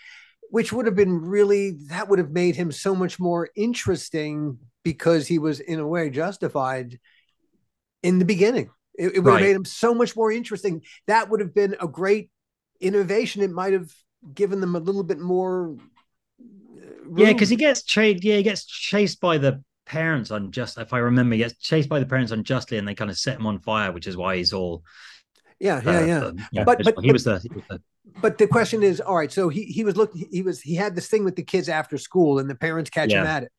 [0.49, 5.27] which would have been really that would have made him so much more interesting because
[5.27, 6.99] he was in a way justified
[8.03, 8.69] in the beginning.
[8.97, 9.41] It, it would Right.
[9.41, 10.83] have made him so much more interesting.
[11.07, 12.29] That would have been a great
[12.79, 13.41] innovation.
[13.41, 13.91] It might have
[14.33, 15.75] given them a little bit more.
[17.15, 18.23] Yeah, because he gets chased.
[18.23, 20.77] Yeah, he gets chased by the parents unjust.
[20.77, 23.37] If I remember, he gets chased by the parents unjustly, and they kind of set
[23.39, 24.83] him on fire, which is why he's all.
[25.59, 26.19] yeah, uh, yeah, yeah.
[26.19, 27.39] uh, yeah, But- but- he was the.
[27.39, 27.81] He was the
[28.21, 29.31] But the question is, all right.
[29.31, 30.27] So he he was looking.
[30.31, 33.11] He was he had this thing with the kids after school, and the parents catch
[33.11, 33.51] him at it.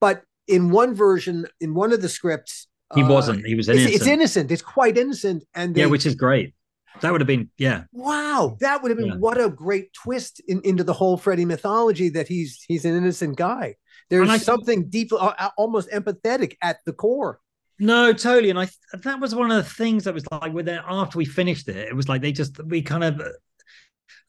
[0.00, 3.46] But in one version, in one of the scripts, he uh, wasn't.
[3.46, 3.94] He was It's, innocent.
[3.94, 4.50] it's innocent.
[4.50, 6.54] It's quite innocent, and yeah, which is great.
[7.00, 7.84] That would have been yeah.
[7.92, 9.16] wow, that would have been Yeah.
[9.16, 13.36] what a great twist in, into the whole Freddy mythology that he's he's an innocent
[13.36, 13.74] guy.
[14.10, 17.40] There's I something deep, uh, uh, almost empathetic at the core.
[17.78, 18.50] No, totally.
[18.50, 21.24] And I that was one of the things that was like with it after we
[21.24, 23.20] finished it, it was like they just we kind of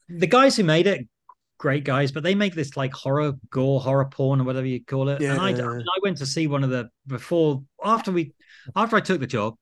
[0.08, 1.06] the guys who made it,
[1.58, 5.08] great guys, but they make this like horror gore, horror porn or whatever you call
[5.08, 5.22] it.
[5.22, 8.32] And I, I went to see one of the before after we
[8.74, 9.54] after I took the job.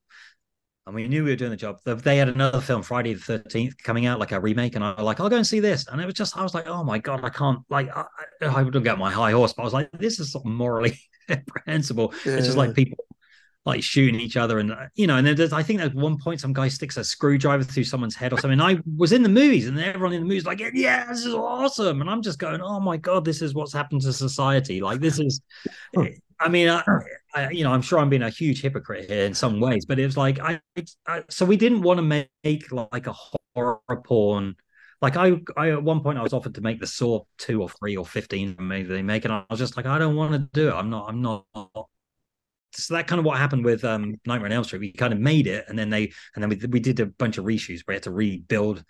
[0.86, 1.78] And we knew we were doing the job.
[1.84, 5.04] They had another film, Friday the Thirteenth, coming out like a remake, and I was
[5.04, 6.98] like, "I'll go and see this." And it was just, I was like, "Oh my
[6.98, 8.04] god, I can't!" Like, I,
[8.42, 11.00] I wouldn't get my high horse, but I was like, "This is sort of morally
[11.28, 12.98] reprehensible." It's just like people
[13.66, 16.18] like shooting each other, and uh, you know, and then there's I think at one
[16.18, 18.60] point some guy sticks a screwdriver through someone's head or something.
[18.60, 22.02] I was in the movies, and everyone in the movies like, yeah, this is awesome,
[22.02, 24.82] and I'm just going, oh my god, this is what's happened to society.
[24.82, 25.40] Like this is,
[26.40, 26.82] I mean, I,
[27.34, 29.98] I, you know, I'm sure I'm being a huge hypocrite here in some ways, but
[29.98, 30.60] it was like I,
[31.06, 33.14] I so we didn't want to make like a
[33.54, 34.54] horror porn.
[35.02, 37.68] Like I, I at one point I was offered to make the Saw two or
[37.68, 40.38] three or fifteen maybe they make, and I was just like, I don't want to
[40.52, 40.72] do it.
[40.72, 41.08] I'm not.
[41.08, 41.44] I'm not.
[42.76, 44.80] So that kind of what happened with um, Nightmare on Elm Street.
[44.80, 47.38] We kind of made it, and then they, and then we we did a bunch
[47.38, 47.82] of reshoots.
[47.86, 48.84] We had to rebuild,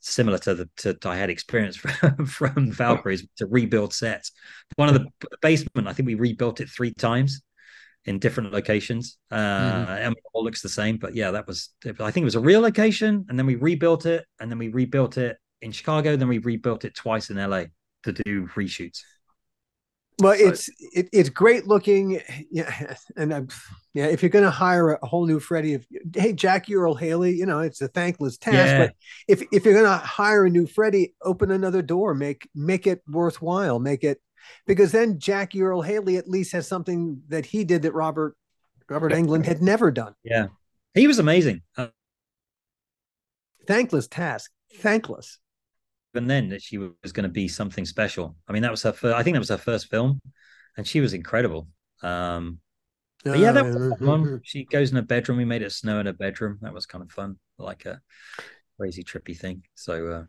[0.00, 4.32] similar to the to, to I had experience from, from Valkyries to rebuild sets.
[4.74, 5.06] One of the
[5.40, 7.42] basement, I think we rebuilt it three times
[8.06, 9.18] in different locations.
[9.30, 9.90] Uh, mm-hmm.
[9.90, 12.40] and it all looks the same, but yeah, that was I think it was a
[12.40, 16.28] real location, and then we rebuilt it, and then we rebuilt it in Chicago, then
[16.28, 17.64] we rebuilt it twice in LA
[18.04, 19.00] to do reshoots.
[20.18, 22.20] Well, so, it's it, it's great looking,
[22.50, 23.48] yeah, and I'm,
[23.92, 24.06] yeah.
[24.06, 27.44] If you're going to hire a whole new Freddy, if hey Jackie Earle Haley, you
[27.44, 28.56] know it's a thankless task.
[28.56, 28.78] Yeah.
[28.78, 28.94] But
[29.28, 33.02] if if you're going to hire a new Freddy, open another door, make make it
[33.08, 34.20] worthwhile, make it
[34.66, 38.36] because then Jackie Earle Haley at least has something that he did that Robert
[38.88, 40.14] Robert Englund had never done.
[40.22, 40.48] Yeah,
[40.94, 41.62] he was amazing.
[41.76, 41.88] Uh,
[43.66, 45.38] thankless task, thankless
[46.16, 48.36] even then that she was going to be something special.
[48.48, 50.20] I mean, that was her first, I think that was her first film,
[50.76, 51.68] and she was incredible.
[52.02, 52.60] Um,
[53.22, 54.40] but yeah, that was fun.
[54.42, 55.36] She goes in a bedroom.
[55.36, 56.58] We made it snow in a bedroom.
[56.62, 58.00] That was kind of fun, like a
[58.78, 59.62] crazy trippy thing.
[59.74, 60.24] So uh,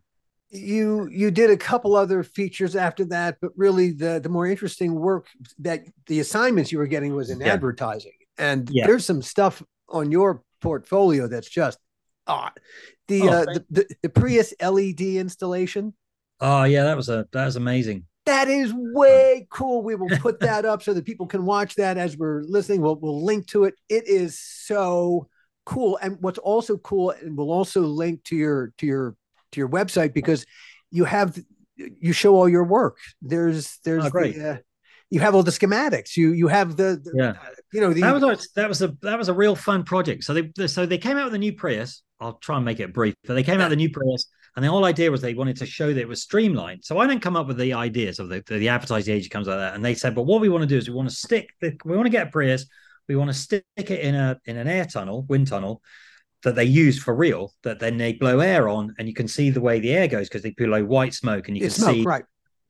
[0.49, 4.95] you you did a couple other features after that, but really the the more interesting
[4.95, 5.27] work
[5.59, 7.53] that the assignments you were getting was in yeah.
[7.53, 8.13] advertising.
[8.37, 8.85] And yeah.
[8.85, 11.79] there's some stuff on your portfolio that's just
[12.27, 12.51] ah,
[13.07, 15.93] the, oh, uh, the, the the Prius LED installation.
[16.39, 18.05] Oh yeah, that was a that was amazing.
[18.25, 19.81] That is way cool.
[19.83, 22.81] We will put that up so that people can watch that as we're listening.
[22.81, 23.75] We'll we'll link to it.
[23.89, 25.27] It is so
[25.65, 25.97] cool.
[26.01, 29.15] And what's also cool, and we'll also link to your to your
[29.57, 30.45] to your website because
[30.91, 31.37] you have
[31.75, 32.97] you show all your work.
[33.21, 34.35] There's there's oh, great.
[34.35, 34.57] The, uh,
[35.09, 36.17] you have all the schematics.
[36.17, 37.33] You you have the, the yeah.
[37.73, 40.23] You know the, that was that was a that was a real fun project.
[40.23, 42.93] So they so they came out with a new Prius I'll try and make it
[42.93, 43.15] brief.
[43.25, 45.65] But they came out the new Prius, and the whole idea was they wanted to
[45.65, 46.83] show that it was streamlined.
[46.83, 49.57] So I didn't come up with the ideas of the the, advertising agency comes like
[49.57, 51.49] that, and they said, but what we want to do is we want to stick
[51.61, 52.65] the, we want to get a Prius,
[53.07, 55.81] we want to stick it in a in an air tunnel, wind tunnel
[56.43, 57.53] that they use for real.
[57.63, 60.27] That then they blow air on, and you can see the way the air goes
[60.27, 62.23] because they blow white smoke, and you it's can smoke, see right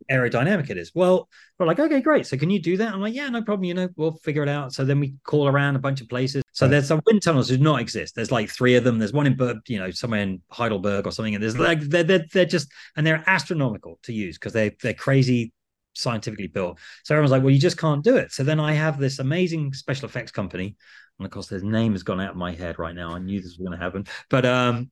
[0.10, 0.91] aerodynamic it is.
[0.94, 1.27] Well,
[1.57, 2.26] we're like, okay, great.
[2.26, 2.94] So can you do that?
[2.94, 3.65] I'm like, yeah, no problem.
[3.65, 4.73] You know, we'll figure it out.
[4.73, 6.44] So then we call around a bunch of places.
[6.52, 6.72] So right.
[6.72, 8.15] there's some wind tunnels do not exist.
[8.15, 8.99] There's like three of them.
[8.99, 11.35] There's one in, you know, somewhere in Heidelberg or something.
[11.35, 14.94] And there's like they're they're, they're just and they're astronomical to use because they they're
[14.94, 15.53] crazy
[15.94, 16.80] scientifically built.
[17.03, 18.31] So everyone's like, well, you just can't do it.
[18.31, 20.76] So then I have this amazing special effects company,
[21.19, 23.15] and of course, his name has gone out of my head right now.
[23.15, 24.91] I knew this was going to happen, but um,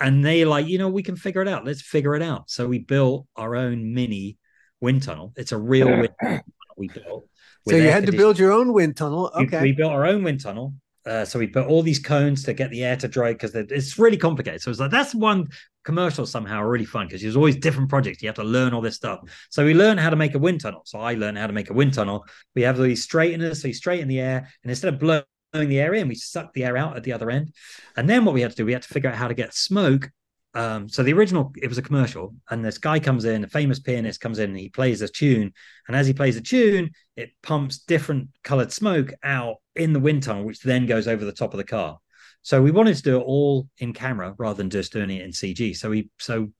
[0.00, 1.64] and they like, you know, we can figure it out.
[1.64, 2.50] Let's figure it out.
[2.50, 4.38] So we built our own mini
[4.80, 5.32] wind tunnel.
[5.36, 6.40] It's a real wind tunnel
[6.76, 7.28] we built.
[7.68, 9.30] So you had to build your own wind tunnel.
[9.34, 9.60] Okay.
[9.60, 10.74] We, we built our own wind tunnel.
[11.04, 13.96] Uh, so we put all these cones to get the air to dry because it's
[13.98, 14.60] really complicated.
[14.60, 15.46] So it's like that's one
[15.84, 18.22] commercial somehow really fun because there's always different projects.
[18.22, 19.20] You have to learn all this stuff.
[19.50, 20.82] So we learned how to make a wind tunnel.
[20.84, 22.26] So I learned how to make a wind tunnel.
[22.56, 25.22] We have these straighteners, so you straighten the air, and instead of blowing
[25.52, 27.52] the air in, we suck the air out at the other end.
[27.96, 29.54] And then what we had to do, we had to figure out how to get
[29.54, 30.10] smoke
[30.56, 33.78] um, so the original, it was a commercial, and this guy comes in, a famous
[33.78, 35.52] pianist comes in, and he plays a tune,
[35.86, 40.22] and as he plays a tune, it pumps different colored smoke out in the wind
[40.22, 41.98] tunnel, which then goes over the top of the car.
[42.40, 45.30] So we wanted to do it all in camera rather than just doing it in
[45.30, 45.76] CG.
[45.76, 46.50] So we so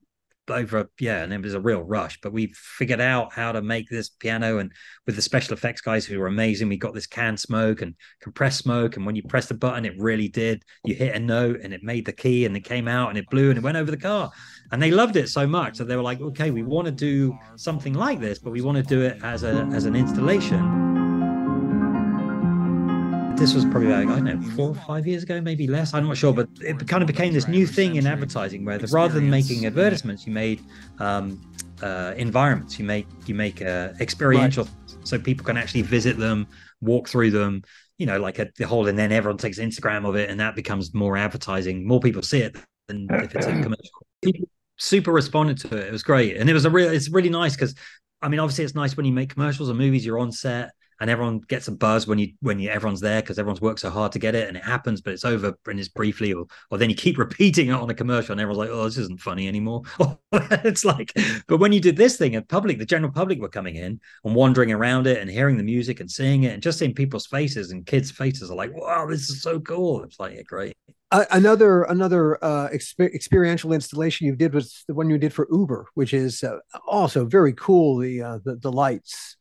[0.51, 3.89] over yeah and it was a real rush but we figured out how to make
[3.89, 4.70] this piano and
[5.06, 8.59] with the special effects guys who were amazing we got this can smoke and compressed
[8.59, 10.62] smoke and when you press the button it really did.
[10.85, 13.28] You hit a note and it made the key and it came out and it
[13.31, 14.31] blew and it went over the car.
[14.73, 17.36] And they loved it so much that they were like okay we want to do
[17.56, 20.95] something like this but we want to do it as a as an installation
[23.37, 25.93] this was probably like, I don't know, four or five years ago, maybe less.
[25.93, 28.87] I'm not sure, but it kind of became this new thing in advertising where the,
[28.89, 30.61] rather than making advertisements, you made
[30.99, 31.41] um,
[31.83, 32.79] uh, environments.
[32.79, 35.07] You make you make uh, experiential, right.
[35.07, 36.47] so people can actually visit them,
[36.81, 37.63] walk through them.
[37.99, 40.55] You know, like a, the whole, and then everyone takes Instagram of it, and that
[40.55, 41.87] becomes more advertising.
[41.87, 42.57] More people see it
[42.89, 44.07] than if it's a commercial.
[44.23, 45.89] People super responded to it.
[45.89, 46.91] It was great, and it was a real.
[46.91, 47.75] It's really nice because,
[48.23, 50.05] I mean, obviously, it's nice when you make commercials or movies.
[50.05, 53.39] You're on set and everyone gets a buzz when you when you everyone's there because
[53.39, 55.89] everyone's worked so hard to get it and it happens but it's over and it's
[55.89, 58.85] briefly or, or then you keep repeating it on a commercial and everyone's like oh
[58.85, 59.82] this isn't funny anymore
[60.32, 61.12] it's like
[61.47, 64.35] but when you did this thing and public the general public were coming in and
[64.35, 67.70] wandering around it and hearing the music and seeing it and just seeing people's faces
[67.70, 70.74] and kids faces are like wow this is so cool it's like yeah great
[71.12, 75.47] Uh, another another uh, exper- experiential installation you did was the one you did for
[75.52, 77.98] Uber, which is uh, also very cool.
[77.98, 79.36] The, uh, the the lights.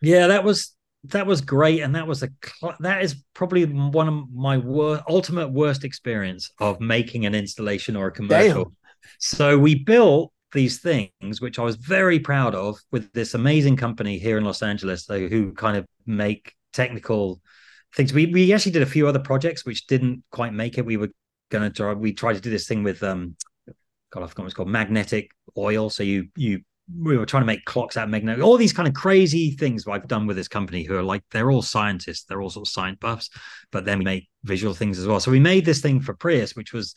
[0.00, 0.74] Yeah, that was
[1.04, 5.02] that was great, and that was a cl- that is probably one of my wor-
[5.08, 8.64] ultimate worst experience of making an installation or a commercial.
[8.64, 8.76] Damn.
[9.18, 14.18] So we built these things, which I was very proud of, with this amazing company
[14.18, 17.40] here in Los Angeles, so, who kind of make technical
[17.94, 18.12] things.
[18.12, 20.86] We we actually did a few other projects which didn't quite make it.
[20.86, 21.10] We were
[21.50, 21.94] gonna try.
[21.94, 23.36] We tried to do this thing with um,
[24.12, 25.90] God, I forgot what it's called, magnetic oil.
[25.90, 26.60] So you you
[27.00, 29.86] we were trying to make clocks out of magnetic, all these kind of crazy things
[29.86, 32.72] I've done with this company who are like they're all scientists, they're all sort of
[32.72, 33.30] science buffs,
[33.70, 35.20] but then we make visual things as well.
[35.20, 36.94] So we made this thing for Prius, which was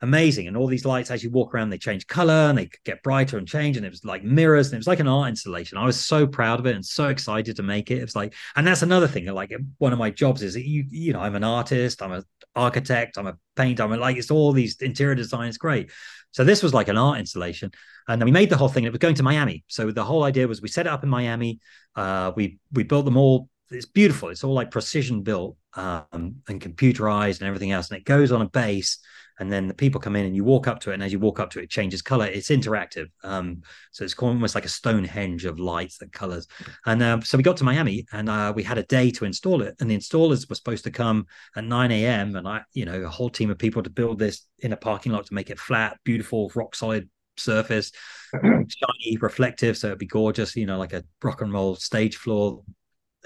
[0.00, 0.46] amazing.
[0.46, 3.38] And all these lights, as you walk around, they change color and they get brighter
[3.38, 3.76] and change.
[3.76, 5.78] And it was like mirrors and it was like an art installation.
[5.78, 7.98] I was so proud of it and so excited to make it.
[7.98, 9.26] It was like, and that's another thing.
[9.26, 12.22] Like one of my jobs is you, you know, I'm an artist, I'm an
[12.54, 15.48] architect, I'm a painter, I'm a, like, it's all these interior design.
[15.48, 15.90] It's great.
[16.32, 17.70] So this was like an art installation.
[18.06, 18.84] And then we made the whole thing.
[18.84, 19.64] It was going to Miami.
[19.68, 21.60] So the whole idea was we set it up in Miami.
[21.94, 23.48] Uh, we we built them all.
[23.70, 24.30] It's beautiful.
[24.30, 27.90] It's all like precision built um, and computerized and everything else.
[27.90, 28.98] And it goes on a base
[29.38, 31.18] and then the people come in and you walk up to it and as you
[31.18, 32.26] walk up to it, it changes color.
[32.26, 33.62] It's interactive um,
[33.92, 36.46] so it's almost like a stonehenge of lights that colors.
[36.86, 39.62] And uh, so we got to miami and uh, we had a day to install
[39.62, 43.02] it and the installers were supposed to come at 9 a.m and i you know
[43.02, 45.58] a whole team of people to build this in a parking lot to make it
[45.58, 47.92] flat beautiful rock solid surface
[48.42, 52.62] shiny reflective so it'd be gorgeous you know like a rock and roll stage floor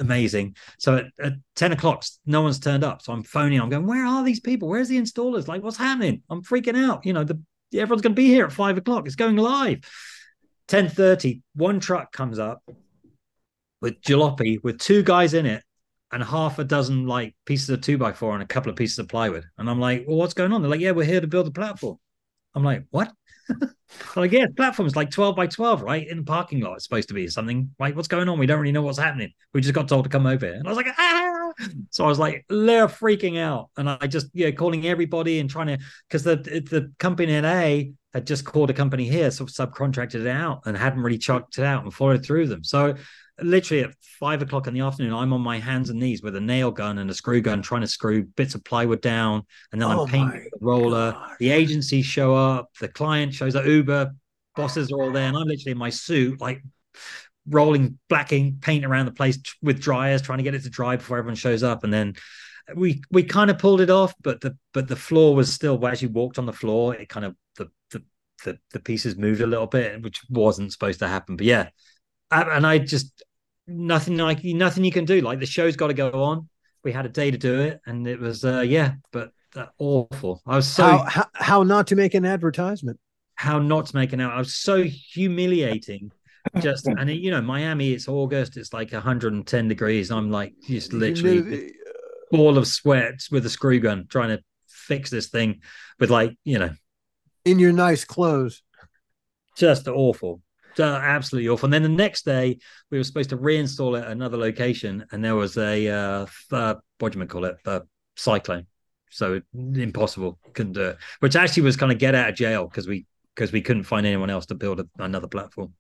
[0.02, 0.56] amazing.
[0.78, 3.00] So at, at 10 o'clock, no one's turned up.
[3.00, 4.68] So I'm phoning, I'm going, where are these people?
[4.68, 5.48] Where's the installers?
[5.48, 6.22] Like, what's happening?
[6.28, 7.06] I'm freaking out.
[7.06, 7.40] You know, the
[7.74, 9.06] everyone's gonna be here at five o'clock.
[9.06, 9.80] It's going live.
[10.68, 12.62] 10:30, one truck comes up
[13.80, 15.62] with jalopy with two guys in it
[16.12, 18.98] and half a dozen like pieces of two by four and a couple of pieces
[18.98, 19.44] of plywood.
[19.58, 20.60] And I'm like, well, what's going on?
[20.62, 21.96] They're like, yeah, we're here to build a platform.
[22.54, 23.10] I'm like, what?
[24.16, 26.06] like, yeah, platform's like 12 by 12, right?
[26.06, 27.70] In the parking lot, it's supposed to be something.
[27.78, 28.38] Like, what's going on?
[28.38, 29.32] We don't really know what's happening.
[29.52, 30.46] We just got told to come over.
[30.46, 31.52] And I was like, ah.
[31.90, 33.70] So I was like, they're freaking out.
[33.76, 35.78] And I just, yeah, calling everybody and trying to,
[36.08, 40.26] because the the company in A had just called a company here, so subcontracted it
[40.26, 42.62] out and hadn't really chucked it out and followed through them.
[42.64, 42.94] So
[43.40, 46.40] literally at five o'clock in the afternoon, I'm on my hands and knees with a
[46.40, 49.42] nail gun and a screw gun trying to screw bits of plywood down.
[49.72, 51.12] And then Oh I'm painting the roller.
[51.12, 51.36] God.
[51.38, 54.12] The agencies show up, the client shows up, Uber
[54.54, 56.62] bosses are all there, and I'm literally in my suit, like
[57.48, 61.18] rolling blacking paint around the place with dryers, trying to get it to dry before
[61.18, 61.84] everyone shows up.
[61.84, 62.14] And then
[62.74, 66.02] we we kind of pulled it off, but the but the floor was still as
[66.02, 68.02] you walked on the floor, it kind of the the
[68.44, 71.36] the, the pieces moved a little bit, which wasn't supposed to happen.
[71.36, 71.68] But yeah,
[72.32, 73.22] and I just
[73.66, 75.20] nothing like nothing you can do.
[75.20, 76.48] Like the show's got to go on.
[76.84, 80.42] We had a day to do it, and it was uh, yeah, but uh, awful.
[80.46, 82.98] I was so how, how how not to make an advertisement?
[83.42, 84.32] how not to make an out.
[84.32, 86.12] I was so humiliating.
[86.60, 90.10] Just and you know, Miami, it's August, it's like 110 degrees.
[90.10, 91.72] I'm like just literally
[92.30, 95.60] ball of sweat with a screw gun trying to fix this thing
[96.00, 96.70] with like, you know,
[97.44, 98.62] in your nice clothes.
[99.56, 100.40] just awful.
[100.74, 101.66] So absolutely awful.
[101.66, 102.58] And then the next day,
[102.90, 106.74] we were supposed to reinstall it at another location, and there was a uh, uh
[106.98, 107.56] what do you call it?
[107.66, 107.80] Uh,
[108.16, 108.66] cyclone.
[109.10, 110.98] So impossible, couldn't do it.
[111.20, 114.06] Which actually was kind of get out of jail because we because we couldn't find
[114.06, 115.74] anyone else to build a, another platform.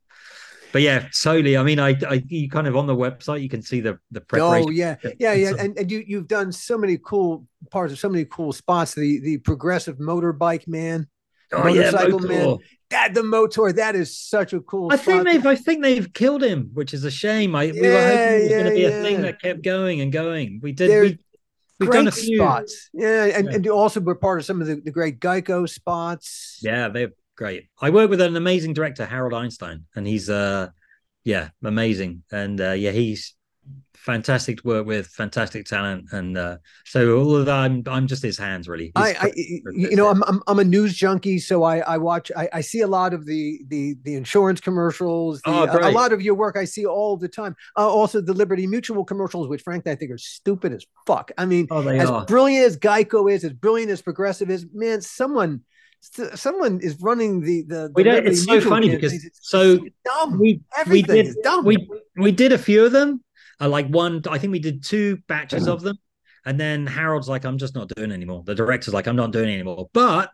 [0.72, 1.56] But yeah, solely.
[1.56, 4.22] I mean, I, I you kind of on the website you can see the the
[4.22, 4.68] preparation.
[4.68, 5.52] Oh yeah, yeah, yeah.
[5.58, 8.94] And and you you've done so many cool parts of so many cool spots.
[8.94, 11.08] The the progressive motorbike man,
[11.52, 12.28] oh yeah, motorcycle Motaur.
[12.28, 12.58] man.
[12.90, 13.72] that the motor.
[13.72, 14.92] That is such a cool.
[14.92, 17.54] I think they've I think they've killed him, which is a shame.
[17.54, 20.00] I we were hoping it was going to yeah, be a thing that kept going
[20.00, 20.60] and going.
[20.62, 20.90] We did.
[20.90, 21.18] They're We,
[21.80, 22.36] we've great done a few.
[22.36, 22.90] spots.
[22.92, 23.54] Yeah, and, Yeah.
[23.54, 26.58] and you also were part of some of the, the great Geico spots.
[26.62, 27.68] Yeah, they're great.
[27.80, 30.68] I work with an amazing director, Harold Einstein, and he's uh
[31.24, 32.22] yeah, amazing.
[32.32, 33.34] And uh yeah, he's
[33.94, 36.06] fantastic to work with, fantastic talent.
[36.12, 38.86] And uh so all of that I'm I'm just his hands really.
[38.86, 42.32] His I, I you know, I'm, I'm I'm a news junkie, so I I watch
[42.36, 45.40] I, I see a lot of the the the insurance commercials.
[45.42, 47.54] The, Oh, a, a lot of your work I see all the time.
[47.76, 51.30] Uh, also the Liberty Mutual commercials, which frankly I think are stupid as fuck.
[51.38, 52.24] I mean, oh as are.
[52.26, 55.60] brilliant as Geico is, as brilliant as Progressive is, man, someone
[56.34, 57.74] someone is running the the.
[57.76, 60.40] the We don't- it's so funny because It's so dumb.
[60.40, 61.64] we we did is dumb.
[61.64, 63.22] we we did a few of them
[63.60, 65.96] Uh, like one, I think we did two batches of them,
[66.44, 69.50] and then Harold's like, "I'm just not doing anymore." The director's like, "I'm not doing
[69.52, 70.30] anymore." But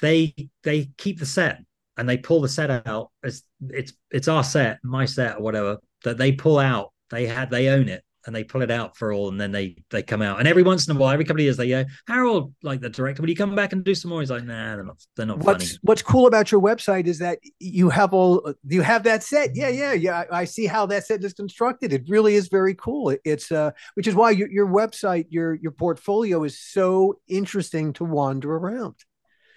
[0.00, 1.60] they they keep the set
[1.96, 3.10] and they pull the set out.
[3.22, 6.92] It's it's it's our set, my set, or whatever that they pull out.
[7.10, 9.76] They had they own it and they pull it out for all, and then they
[9.90, 10.38] they come out.
[10.38, 12.88] And every once in a while, every couple of years, they go, Harold, like the
[12.88, 14.20] director, will you come back and do some more?
[14.20, 14.96] He's like, Nah, they're not.
[15.16, 15.78] They're not What's funny.
[15.82, 19.50] What's cool about your website is that you have all you have that set.
[19.54, 20.24] Yeah, yeah, yeah.
[20.30, 21.92] I, I see how that set is constructed.
[21.92, 23.10] It really is very cool.
[23.10, 27.92] It- it's uh, which is why your your website, your your portfolio is so interesting
[27.94, 28.94] to wander around.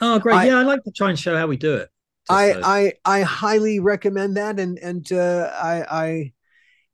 [0.01, 0.35] Oh, great!
[0.35, 1.89] I- yeah, I like to try and show how we do it.
[2.29, 6.33] I, I I highly recommend that, and and uh, I I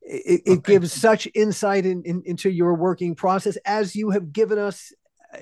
[0.05, 0.73] it, it Okay.
[0.73, 4.91] gives such insight in, in, into your working process as you have given us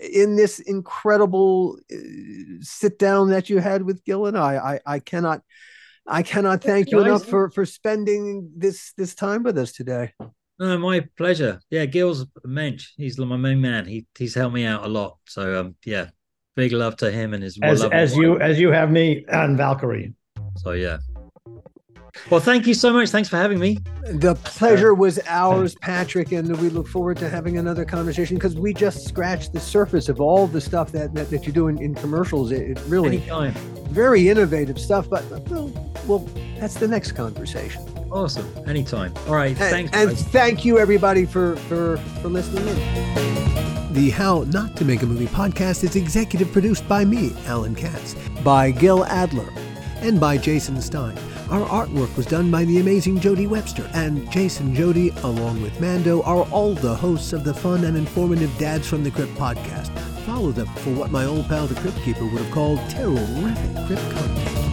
[0.01, 1.97] in this incredible uh,
[2.61, 4.79] sit down that you had with Gil and I.
[4.85, 5.41] I, I cannot
[6.07, 10.13] I cannot thank you enough for for spending this this time with us today.
[10.59, 11.59] No, my pleasure.
[11.69, 12.89] Yeah, Gil's a mensch.
[12.97, 13.85] He's my main man.
[13.85, 15.17] He he's helped me out a lot.
[15.27, 16.09] So um, yeah,
[16.55, 18.21] big love to him and his As as wife.
[18.21, 20.13] you as you have me and Valkyrie.
[20.57, 20.99] So yeah.
[22.29, 23.09] Well, thank you so much.
[23.09, 23.79] Thanks for having me.
[24.05, 28.73] The pleasure was ours, Patrick, and we look forward to having another conversation because we
[28.73, 31.95] just scratched the surface of all the stuff that that, that you do in, in
[31.95, 32.51] commercials.
[32.51, 33.53] It, it really Anytime.
[33.89, 35.71] very innovative stuff, but well,
[36.07, 36.19] well,
[36.59, 37.81] that's the next conversation.
[38.11, 38.47] Awesome.
[38.67, 39.13] Anytime.
[39.27, 39.49] All right.
[39.51, 39.91] And, Thanks.
[39.93, 40.23] and guys.
[40.23, 43.93] thank you everybody for for for listening in.
[43.93, 48.15] The How Not to Make a Movie podcast is executive produced by me, Alan Katz,
[48.41, 49.49] by Gil Adler,
[49.97, 51.17] and by Jason Stein.
[51.51, 56.21] Our artwork was done by the amazing Jody Webster, and Jason Jody, along with Mando,
[56.21, 59.89] are all the hosts of the fun and informative Dads from the Crypt podcast.
[60.25, 64.11] Follow them for what my old pal the Crypt Keeper would have called terrific crypt
[64.11, 64.70] content.